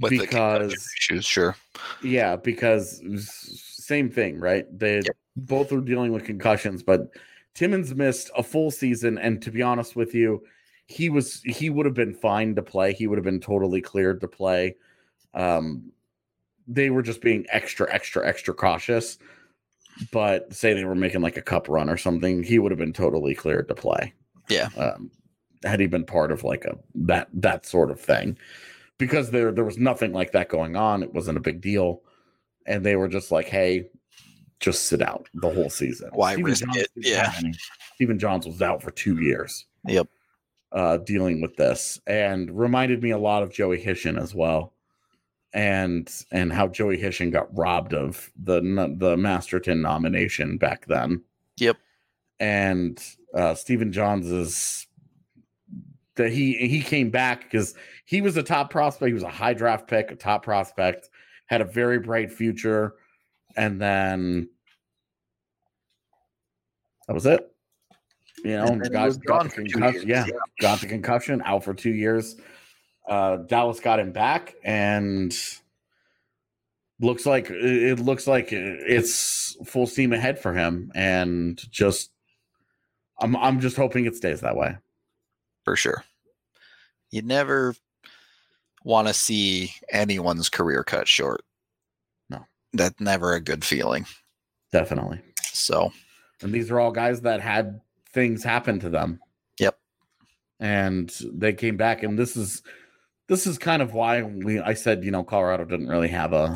With 0.00 0.10
the 0.10 0.18
because 0.18 0.72
issues, 0.98 1.24
sure. 1.24 1.56
yeah, 2.02 2.36
because 2.36 3.02
same 3.88 4.10
thing, 4.10 4.38
right? 4.38 4.66
They 4.78 4.96
Yep. 4.96 5.16
both 5.36 5.72
were 5.72 5.80
dealing 5.80 6.12
with 6.12 6.24
concussions, 6.24 6.82
but 6.82 7.08
Timmins 7.58 7.92
missed 7.92 8.30
a 8.36 8.42
full 8.44 8.70
season, 8.70 9.18
and 9.18 9.42
to 9.42 9.50
be 9.50 9.62
honest 9.62 9.96
with 9.96 10.14
you, 10.14 10.44
he 10.86 11.10
was 11.10 11.42
he 11.42 11.70
would 11.70 11.86
have 11.86 11.94
been 11.94 12.14
fine 12.14 12.54
to 12.54 12.62
play. 12.62 12.92
He 12.92 13.08
would 13.08 13.18
have 13.18 13.24
been 13.24 13.40
totally 13.40 13.80
cleared 13.80 14.20
to 14.20 14.28
play. 14.28 14.76
Um, 15.34 15.90
they 16.68 16.90
were 16.90 17.02
just 17.02 17.20
being 17.20 17.46
extra, 17.50 17.92
extra, 17.92 18.24
extra 18.24 18.54
cautious. 18.54 19.18
But 20.12 20.54
say 20.54 20.72
they 20.72 20.84
were 20.84 20.94
making 20.94 21.20
like 21.20 21.36
a 21.36 21.42
cup 21.42 21.68
run 21.68 21.90
or 21.90 21.96
something, 21.96 22.44
he 22.44 22.60
would 22.60 22.70
have 22.70 22.78
been 22.78 22.92
totally 22.92 23.34
cleared 23.34 23.66
to 23.66 23.74
play. 23.74 24.14
Yeah. 24.48 24.68
Um, 24.76 25.10
had 25.64 25.80
he 25.80 25.88
been 25.88 26.04
part 26.04 26.30
of 26.30 26.44
like 26.44 26.64
a 26.64 26.78
that 26.94 27.26
that 27.32 27.66
sort 27.66 27.90
of 27.90 28.00
thing, 28.00 28.38
because 28.98 29.32
there 29.32 29.50
there 29.50 29.64
was 29.64 29.78
nothing 29.78 30.12
like 30.12 30.30
that 30.30 30.48
going 30.48 30.76
on. 30.76 31.02
It 31.02 31.12
wasn't 31.12 31.38
a 31.38 31.40
big 31.40 31.60
deal, 31.60 32.02
and 32.66 32.86
they 32.86 32.94
were 32.94 33.08
just 33.08 33.32
like, 33.32 33.48
"Hey, 33.48 33.88
just 34.60 34.86
sit 34.86 35.02
out 35.02 35.28
the 35.34 35.50
whole 35.50 35.70
season." 35.70 36.10
Why 36.12 36.32
Stephen 36.34 36.50
risk 36.50 36.64
Johns 36.64 36.76
it? 36.76 36.90
Yeah. 36.96 37.32
Stephen 37.94 38.18
Johns 38.18 38.46
was 38.46 38.62
out 38.62 38.82
for 38.82 38.90
two 38.90 39.20
years 39.20 39.66
Yep. 39.86 40.06
uh, 40.72 40.98
dealing 40.98 41.40
with 41.40 41.56
this, 41.56 42.00
and 42.06 42.56
reminded 42.56 43.02
me 43.02 43.10
a 43.10 43.18
lot 43.18 43.42
of 43.42 43.52
Joey 43.52 43.82
Hishon 43.82 44.20
as 44.20 44.34
well, 44.34 44.72
and 45.52 46.10
and 46.30 46.52
how 46.52 46.68
Joey 46.68 46.98
Hishon 46.98 47.32
got 47.32 47.56
robbed 47.56 47.94
of 47.94 48.30
the 48.36 48.60
the 48.96 49.16
Masterton 49.16 49.80
nomination 49.82 50.58
back 50.58 50.86
then. 50.86 51.22
Yep. 51.56 51.76
And 52.40 53.02
uh, 53.34 53.54
Stephen 53.54 53.92
Johns 53.92 54.26
is 54.30 54.86
that 56.14 56.30
he 56.30 56.54
he 56.54 56.82
came 56.82 57.10
back 57.10 57.44
because 57.44 57.74
he 58.04 58.20
was 58.20 58.36
a 58.36 58.42
top 58.42 58.70
prospect. 58.70 59.08
He 59.08 59.12
was 59.14 59.22
a 59.22 59.28
high 59.28 59.54
draft 59.54 59.88
pick, 59.88 60.10
a 60.10 60.16
top 60.16 60.44
prospect, 60.44 61.10
had 61.46 61.60
a 61.60 61.64
very 61.64 61.98
bright 61.98 62.30
future, 62.30 62.94
and 63.58 63.80
then 63.80 64.48
that 67.06 67.14
was 67.14 67.26
it. 67.26 67.50
You 68.44 68.56
know, 68.56 68.76
got, 68.76 69.20
got 69.24 69.44
the 69.44 69.50
for 69.50 69.62
two 69.62 69.72
concussion. 69.72 70.08
years. 70.08 70.28
Yeah, 70.28 70.36
got 70.60 70.80
the 70.80 70.86
concussion, 70.86 71.42
out 71.44 71.64
for 71.64 71.74
two 71.74 71.92
years. 71.92 72.36
Uh, 73.08 73.38
Dallas 73.38 73.80
got 73.80 73.98
him 73.98 74.12
back, 74.12 74.54
and 74.62 75.34
looks 77.00 77.26
like 77.26 77.50
it 77.50 77.98
looks 77.98 78.26
like 78.28 78.52
it's 78.52 79.56
full 79.66 79.86
steam 79.86 80.12
ahead 80.12 80.38
for 80.38 80.52
him. 80.52 80.92
And 80.94 81.60
just, 81.72 82.10
I'm 83.18 83.36
I'm 83.36 83.58
just 83.58 83.76
hoping 83.76 84.04
it 84.06 84.14
stays 84.14 84.40
that 84.42 84.56
way. 84.56 84.76
for 85.64 85.76
sure. 85.76 86.04
You 87.10 87.22
never 87.22 87.74
want 88.84 89.08
to 89.08 89.14
see 89.14 89.72
anyone's 89.90 90.48
career 90.48 90.84
cut 90.84 91.08
short. 91.08 91.42
That's 92.72 93.00
never 93.00 93.34
a 93.34 93.40
good 93.40 93.64
feeling. 93.64 94.06
Definitely. 94.72 95.20
So, 95.52 95.90
And 96.42 96.52
these 96.52 96.70
are 96.70 96.78
all 96.78 96.92
guys 96.92 97.22
that 97.22 97.40
had 97.40 97.80
things 98.12 98.44
happen 98.44 98.78
to 98.80 98.90
them. 98.90 99.20
Yep. 99.58 99.78
And 100.60 101.12
they 101.32 101.52
came 101.52 101.76
back, 101.76 102.02
and 102.02 102.18
this 102.18 102.36
is 102.36 102.62
this 103.28 103.46
is 103.46 103.58
kind 103.58 103.82
of 103.82 103.92
why 103.94 104.22
we 104.22 104.60
I 104.60 104.74
said 104.74 105.04
you 105.04 105.10
know 105.10 105.22
Colorado 105.24 105.64
didn't 105.64 105.88
really 105.88 106.08
have 106.08 106.32
a 106.32 106.54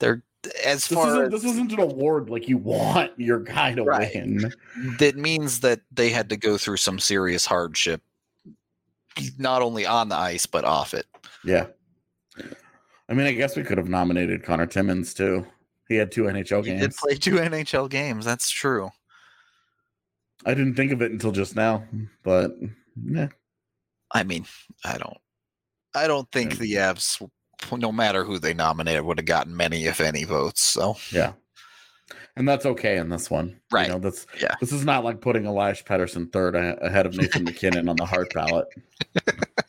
they're 0.00 0.22
as 0.64 0.86
this 0.88 0.98
far 0.98 1.08
isn't 1.08 1.24
as 1.34 1.42
this 1.42 1.50
isn't 1.52 1.72
an 1.72 1.80
award 1.80 2.28
like 2.30 2.48
you 2.48 2.58
want 2.58 3.12
your 3.18 3.40
guy 3.40 3.74
to 3.74 3.82
Right. 3.82 4.14
win. 4.14 4.52
that 4.98 5.16
means 5.16 5.60
that 5.60 5.80
they 5.92 6.10
had 6.10 6.28
to 6.30 6.36
go 6.36 6.58
through 6.58 6.76
some 6.76 6.98
serious 6.98 7.46
hardship, 7.46 8.02
not 9.38 9.62
only 9.62 9.86
on 9.86 10.08
the 10.10 10.16
ice, 10.16 10.46
but 10.46 10.64
off 10.64 10.92
it. 10.94 11.06
Yeah. 11.44 11.66
I 13.08 13.14
mean, 13.14 13.26
I 13.26 13.32
guess 13.32 13.56
we 13.56 13.62
could 13.62 13.78
have 13.78 13.88
nominated 13.88 14.42
Connor 14.42 14.66
Timmins 14.66 15.12
too. 15.14 15.46
He 15.88 15.96
had 15.96 16.10
two 16.10 16.24
NHL 16.24 16.64
He 16.64 16.70
games. 16.70 16.80
did 16.80 16.94
play 16.96 17.14
two 17.16 17.34
NHL 17.36 17.88
games. 17.90 18.24
That's 18.24 18.48
true. 18.50 18.90
I 20.46 20.54
didn't 20.54 20.74
think 20.74 20.92
of 20.92 21.02
it 21.02 21.12
until 21.12 21.32
just 21.32 21.54
now, 21.56 21.84
but 22.22 22.52
yeah. 23.04 23.28
I 24.12 24.22
mean, 24.24 24.46
I 24.84 24.96
don't, 24.98 25.16
I 25.94 26.06
don't 26.06 26.30
think 26.32 26.52
Yeah. 26.60 26.92
the 26.92 26.98
Avs, 26.98 27.30
no 27.78 27.92
matter 27.92 28.24
who 28.24 28.38
they 28.38 28.54
nominated, 28.54 29.04
would 29.04 29.18
have 29.18 29.26
gotten 29.26 29.56
many, 29.56 29.84
if 29.86 30.00
any, 30.00 30.24
votes. 30.24 30.62
So, 30.62 30.96
Yeah. 31.12 31.32
And 32.36 32.48
that's 32.48 32.66
okay 32.66 32.96
in 32.98 33.08
this 33.10 33.30
one. 33.30 33.60
Right. 33.70 33.86
You 33.86 33.92
know, 33.94 33.98
that's 34.00 34.26
Yeah. 34.40 34.54
This 34.60 34.72
is 34.72 34.84
not 34.84 35.04
like 35.04 35.20
putting 35.20 35.46
Elias 35.46 35.82
Pettersson 35.82 36.32
third 36.32 36.56
ahead 36.56 37.06
of 37.06 37.16
Nathan 37.16 37.44
MacKinnon 37.44 37.88
on 37.88 37.96
the 37.96 38.06
Hart 38.06 38.32
ballot. 38.34 38.66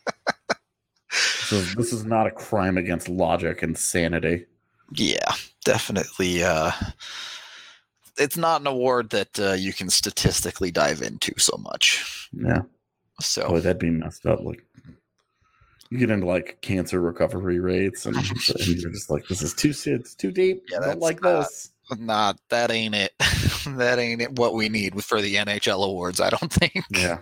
this, 1.50 1.68
is, 1.70 1.76
this 1.76 1.94
is 1.94 2.06
not 2.06 2.28
a 2.28 2.32
crime 2.32 2.78
against 2.78 3.10
logic 3.10 3.64
and 3.64 3.78
sanity. 3.78 4.46
yeah, 4.94 5.34
definitely. 5.64 6.44
Uh, 6.44 6.72
it's 8.18 8.38
not 8.38 8.62
an 8.62 8.68
award 8.68 9.10
that 9.10 9.40
uh, 9.40 9.54
you 9.54 9.74
can 9.74 9.90
statistically 9.90 10.72
dive 10.72 11.02
into 11.02 11.34
so 11.38 11.58
much. 11.58 12.30
Yeah. 12.34 12.62
So, 13.22 13.48
Boy, 13.48 13.60
that'd 13.62 13.80
be 13.80 13.90
messed 13.90 14.26
up. 14.26 14.42
Like 14.42 14.64
you 15.90 15.98
get 15.98 16.10
into 16.10 16.26
like 16.26 16.58
cancer 16.62 17.00
recovery 17.02 17.60
rates, 17.60 18.06
and, 18.06 18.16
and 18.18 18.68
you're 18.68 18.92
just 18.92 19.10
like, 19.10 19.28
this 19.28 19.42
is 19.42 19.54
too 19.54 19.74
it's 19.92 20.16
too 20.16 20.32
deep. 20.32 20.64
Yeah, 20.72 20.80
that's 20.80 21.00
like 21.00 21.22
not- 21.22 21.42
this. 21.42 21.72
not 22.00 22.40
that 22.50 22.72
ain't 22.72 22.96
it. 22.96 23.14
that 23.68 24.00
ain't 24.00 24.22
it. 24.22 24.38
What 24.38 24.54
we 24.54 24.70
need 24.70 25.04
for 25.04 25.22
the 25.22 25.36
NHL 25.36 25.86
awards, 25.86 26.20
I 26.20 26.30
don't 26.30 26.52
think. 26.52 26.84
Yeah. 26.90 27.20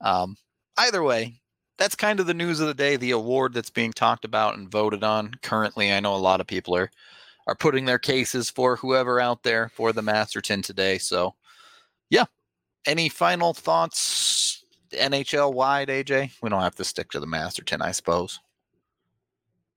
Um, 0.00 0.36
either 0.76 1.02
way, 1.02 1.40
that's 1.78 1.94
kind 1.94 2.20
of 2.20 2.26
the 2.26 2.34
news 2.34 2.60
of 2.60 2.66
the 2.66 2.74
day. 2.74 2.96
The 2.96 3.10
award 3.10 3.54
that's 3.54 3.70
being 3.70 3.92
talked 3.92 4.24
about 4.24 4.56
and 4.56 4.70
voted 4.70 5.02
on 5.02 5.32
currently. 5.42 5.92
I 5.92 6.00
know 6.00 6.14
a 6.14 6.16
lot 6.16 6.40
of 6.40 6.46
people 6.46 6.76
are 6.76 6.90
are 7.46 7.54
putting 7.56 7.84
their 7.84 7.98
cases 7.98 8.50
for 8.50 8.76
whoever 8.76 9.20
out 9.20 9.42
there 9.42 9.68
for 9.74 9.92
the 9.92 10.02
Masterton 10.02 10.62
today. 10.62 10.98
So, 10.98 11.34
yeah, 12.08 12.26
any 12.86 13.08
final 13.08 13.52
thoughts 13.52 14.64
NHL 14.92 15.52
wide, 15.52 15.88
AJ? 15.88 16.32
We 16.42 16.50
don't 16.50 16.62
have 16.62 16.76
to 16.76 16.84
stick 16.84 17.10
to 17.10 17.20
the 17.20 17.26
Masterton, 17.26 17.82
I 17.82 17.92
suppose. 17.92 18.38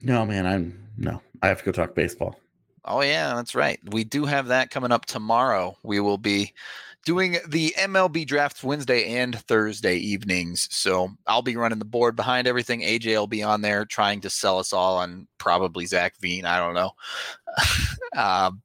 No, 0.02 0.26
man, 0.26 0.46
I'm 0.46 0.90
no. 0.98 1.22
I 1.42 1.48
have 1.48 1.60
to 1.60 1.66
go 1.66 1.72
talk 1.72 1.96
baseball. 1.96 2.40
Oh 2.84 3.02
yeah, 3.02 3.34
that's 3.34 3.56
right. 3.56 3.80
We 3.92 4.04
do 4.04 4.26
have 4.26 4.48
that 4.48 4.70
coming 4.70 4.92
up 4.92 5.06
tomorrow. 5.06 5.78
We 5.82 6.00
will 6.00 6.20
be 6.20 6.54
doing 7.06 7.38
the 7.48 7.74
MLB 7.78 8.26
drafts 8.26 8.64
Wednesday 8.64 9.16
and 9.18 9.40
Thursday 9.42 9.96
evenings. 9.96 10.68
So 10.72 11.12
I'll 11.28 11.44
be 11.44 11.56
running 11.56 11.80
the 11.80 11.86
board 11.86 12.16
behind 12.16 12.48
everything. 12.48 12.82
AJ 12.82 13.16
will 13.16 13.28
be 13.28 13.44
on 13.44 13.62
there 13.62 13.86
trying 13.86 14.22
to 14.22 14.30
sell 14.30 14.58
us 14.58 14.74
all 14.74 14.98
on 14.98 15.28
probably 15.38 15.86
Zac 15.86 16.18
Veen. 16.18 16.46
I 16.46 16.60
don't 16.60 16.74
know. 16.74 16.92
um, 18.18 18.62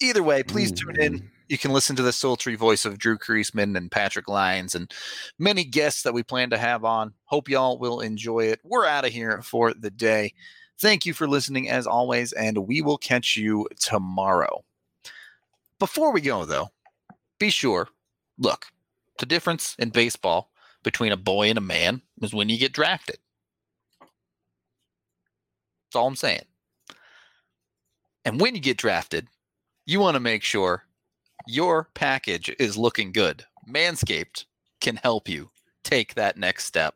either 0.00 0.22
way, 0.22 0.42
please 0.42 0.72
tune 0.72 1.00
in. 1.00 1.18
Mm. 1.20 1.28
You 1.48 1.58
can 1.58 1.72
listen 1.72 1.96
to 1.96 2.02
the 2.02 2.12
sultry 2.12 2.56
voice 2.56 2.84
of 2.84 2.98
Drew 2.98 3.16
Creasman 3.16 3.76
and 3.76 3.90
Patrick 3.90 4.28
Lyons 4.28 4.74
and 4.74 4.92
many 5.38 5.64
guests 5.64 6.02
that 6.02 6.12
we 6.12 6.22
plan 6.22 6.50
to 6.50 6.58
have 6.58 6.84
on. 6.84 7.14
Hope 7.24 7.48
y'all 7.48 7.78
will 7.78 8.00
enjoy 8.00 8.40
it. 8.40 8.60
We're 8.64 8.86
out 8.86 9.06
of 9.06 9.12
here 9.12 9.40
for 9.42 9.72
the 9.72 9.90
day. 9.90 10.34
Thank 10.78 11.06
you 11.06 11.14
for 11.14 11.26
listening 11.26 11.70
as 11.70 11.86
always, 11.86 12.32
and 12.32 12.58
we 12.58 12.82
will 12.82 12.98
catch 12.98 13.36
you 13.36 13.66
tomorrow. 13.80 14.62
Before 15.78 16.12
we 16.12 16.20
go, 16.20 16.44
though, 16.44 16.68
be 17.38 17.50
sure 17.50 17.88
look, 18.38 18.66
the 19.18 19.26
difference 19.26 19.74
in 19.78 19.90
baseball 19.90 20.50
between 20.82 21.12
a 21.12 21.16
boy 21.16 21.48
and 21.48 21.58
a 21.58 21.62
man 21.62 22.02
is 22.22 22.32
when 22.32 22.48
you 22.48 22.58
get 22.58 22.72
drafted. 22.72 23.18
That's 24.00 25.96
all 25.96 26.06
I'm 26.06 26.16
saying. 26.16 26.44
And 28.24 28.40
when 28.40 28.54
you 28.54 28.60
get 28.60 28.76
drafted, 28.76 29.26
you 29.86 30.00
want 30.00 30.14
to 30.14 30.20
make 30.20 30.42
sure 30.42 30.84
your 31.46 31.88
package 31.94 32.54
is 32.58 32.76
looking 32.76 33.10
good. 33.10 33.44
Manscaped 33.68 34.44
can 34.80 34.96
help 34.96 35.28
you 35.28 35.50
take 35.82 36.14
that 36.14 36.36
next 36.36 36.66
step. 36.66 36.94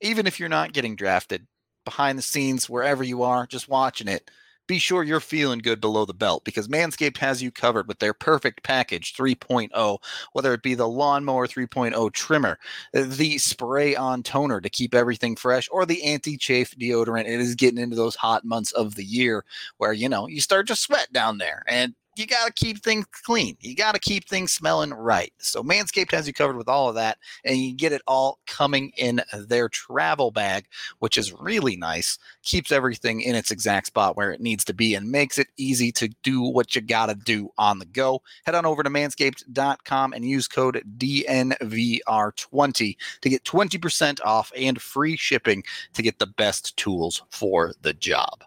Even 0.00 0.26
if 0.26 0.38
you're 0.38 0.48
not 0.48 0.72
getting 0.72 0.96
drafted, 0.96 1.46
behind 1.84 2.18
the 2.18 2.22
scenes, 2.22 2.68
wherever 2.68 3.02
you 3.02 3.22
are, 3.22 3.46
just 3.46 3.68
watching 3.68 4.08
it, 4.08 4.30
be 4.70 4.78
sure 4.78 5.02
you're 5.02 5.18
feeling 5.18 5.58
good 5.58 5.80
below 5.80 6.04
the 6.04 6.14
belt 6.14 6.44
because 6.44 6.68
Manscaped 6.68 7.16
has 7.16 7.42
you 7.42 7.50
covered 7.50 7.88
with 7.88 7.98
their 7.98 8.14
perfect 8.14 8.62
package 8.62 9.16
3.0, 9.16 9.98
whether 10.32 10.54
it 10.54 10.62
be 10.62 10.76
the 10.76 10.86
lawnmower 10.86 11.48
3.0 11.48 12.12
trimmer, 12.12 12.56
uh, 12.94 13.02
the 13.04 13.36
spray 13.38 13.96
on 13.96 14.22
toner 14.22 14.60
to 14.60 14.70
keep 14.70 14.94
everything 14.94 15.34
fresh, 15.34 15.68
or 15.72 15.84
the 15.84 16.04
anti 16.04 16.36
chafe 16.36 16.78
deodorant. 16.78 17.24
It 17.24 17.40
is 17.40 17.56
getting 17.56 17.80
into 17.80 17.96
those 17.96 18.14
hot 18.14 18.44
months 18.44 18.70
of 18.70 18.94
the 18.94 19.02
year 19.04 19.44
where, 19.78 19.92
you 19.92 20.08
know, 20.08 20.28
you 20.28 20.40
start 20.40 20.68
to 20.68 20.76
sweat 20.76 21.12
down 21.12 21.38
there 21.38 21.64
and 21.66 21.96
you 22.20 22.26
got 22.26 22.46
to 22.46 22.52
keep 22.52 22.82
things 22.82 23.06
clean. 23.24 23.56
You 23.60 23.74
got 23.74 23.94
to 23.94 23.98
keep 23.98 24.28
things 24.28 24.52
smelling 24.52 24.92
right. 24.92 25.32
So 25.38 25.62
Manscaped 25.62 26.12
has 26.12 26.26
you 26.26 26.34
covered 26.34 26.58
with 26.58 26.68
all 26.68 26.90
of 26.90 26.94
that, 26.96 27.16
and 27.44 27.56
you 27.56 27.74
get 27.74 27.92
it 27.92 28.02
all 28.06 28.38
coming 28.46 28.92
in 28.96 29.22
their 29.32 29.70
travel 29.70 30.30
bag, 30.30 30.66
which 30.98 31.16
is 31.16 31.32
really 31.32 31.76
nice. 31.76 32.18
Keeps 32.42 32.70
everything 32.70 33.22
in 33.22 33.34
its 33.34 33.50
exact 33.50 33.86
spot 33.86 34.16
where 34.16 34.30
it 34.32 34.40
needs 34.40 34.64
to 34.66 34.74
be 34.74 34.94
and 34.94 35.10
makes 35.10 35.38
it 35.38 35.48
easy 35.56 35.90
to 35.92 36.08
do 36.22 36.42
what 36.42 36.76
you 36.76 36.82
got 36.82 37.06
to 37.06 37.14
do 37.14 37.48
on 37.56 37.78
the 37.78 37.86
go. 37.86 38.20
Head 38.44 38.54
on 38.54 38.66
over 38.66 38.82
to 38.82 38.90
manscaped.com 38.90 40.12
and 40.12 40.24
use 40.24 40.46
code 40.46 40.84
DNVR20 40.98 42.96
to 43.22 43.28
get 43.28 43.44
20% 43.44 44.20
off 44.24 44.52
and 44.56 44.80
free 44.80 45.16
shipping 45.16 45.64
to 45.94 46.02
get 46.02 46.18
the 46.18 46.26
best 46.26 46.76
tools 46.76 47.22
for 47.30 47.72
the 47.80 47.94
job. 47.94 48.44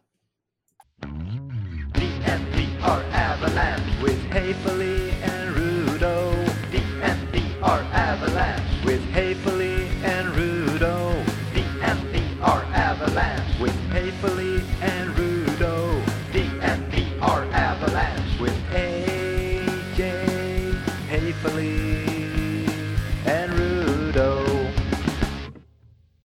Our 2.84 3.02
avalanche 3.14 4.02
with 4.02 4.22
hay 4.34 4.52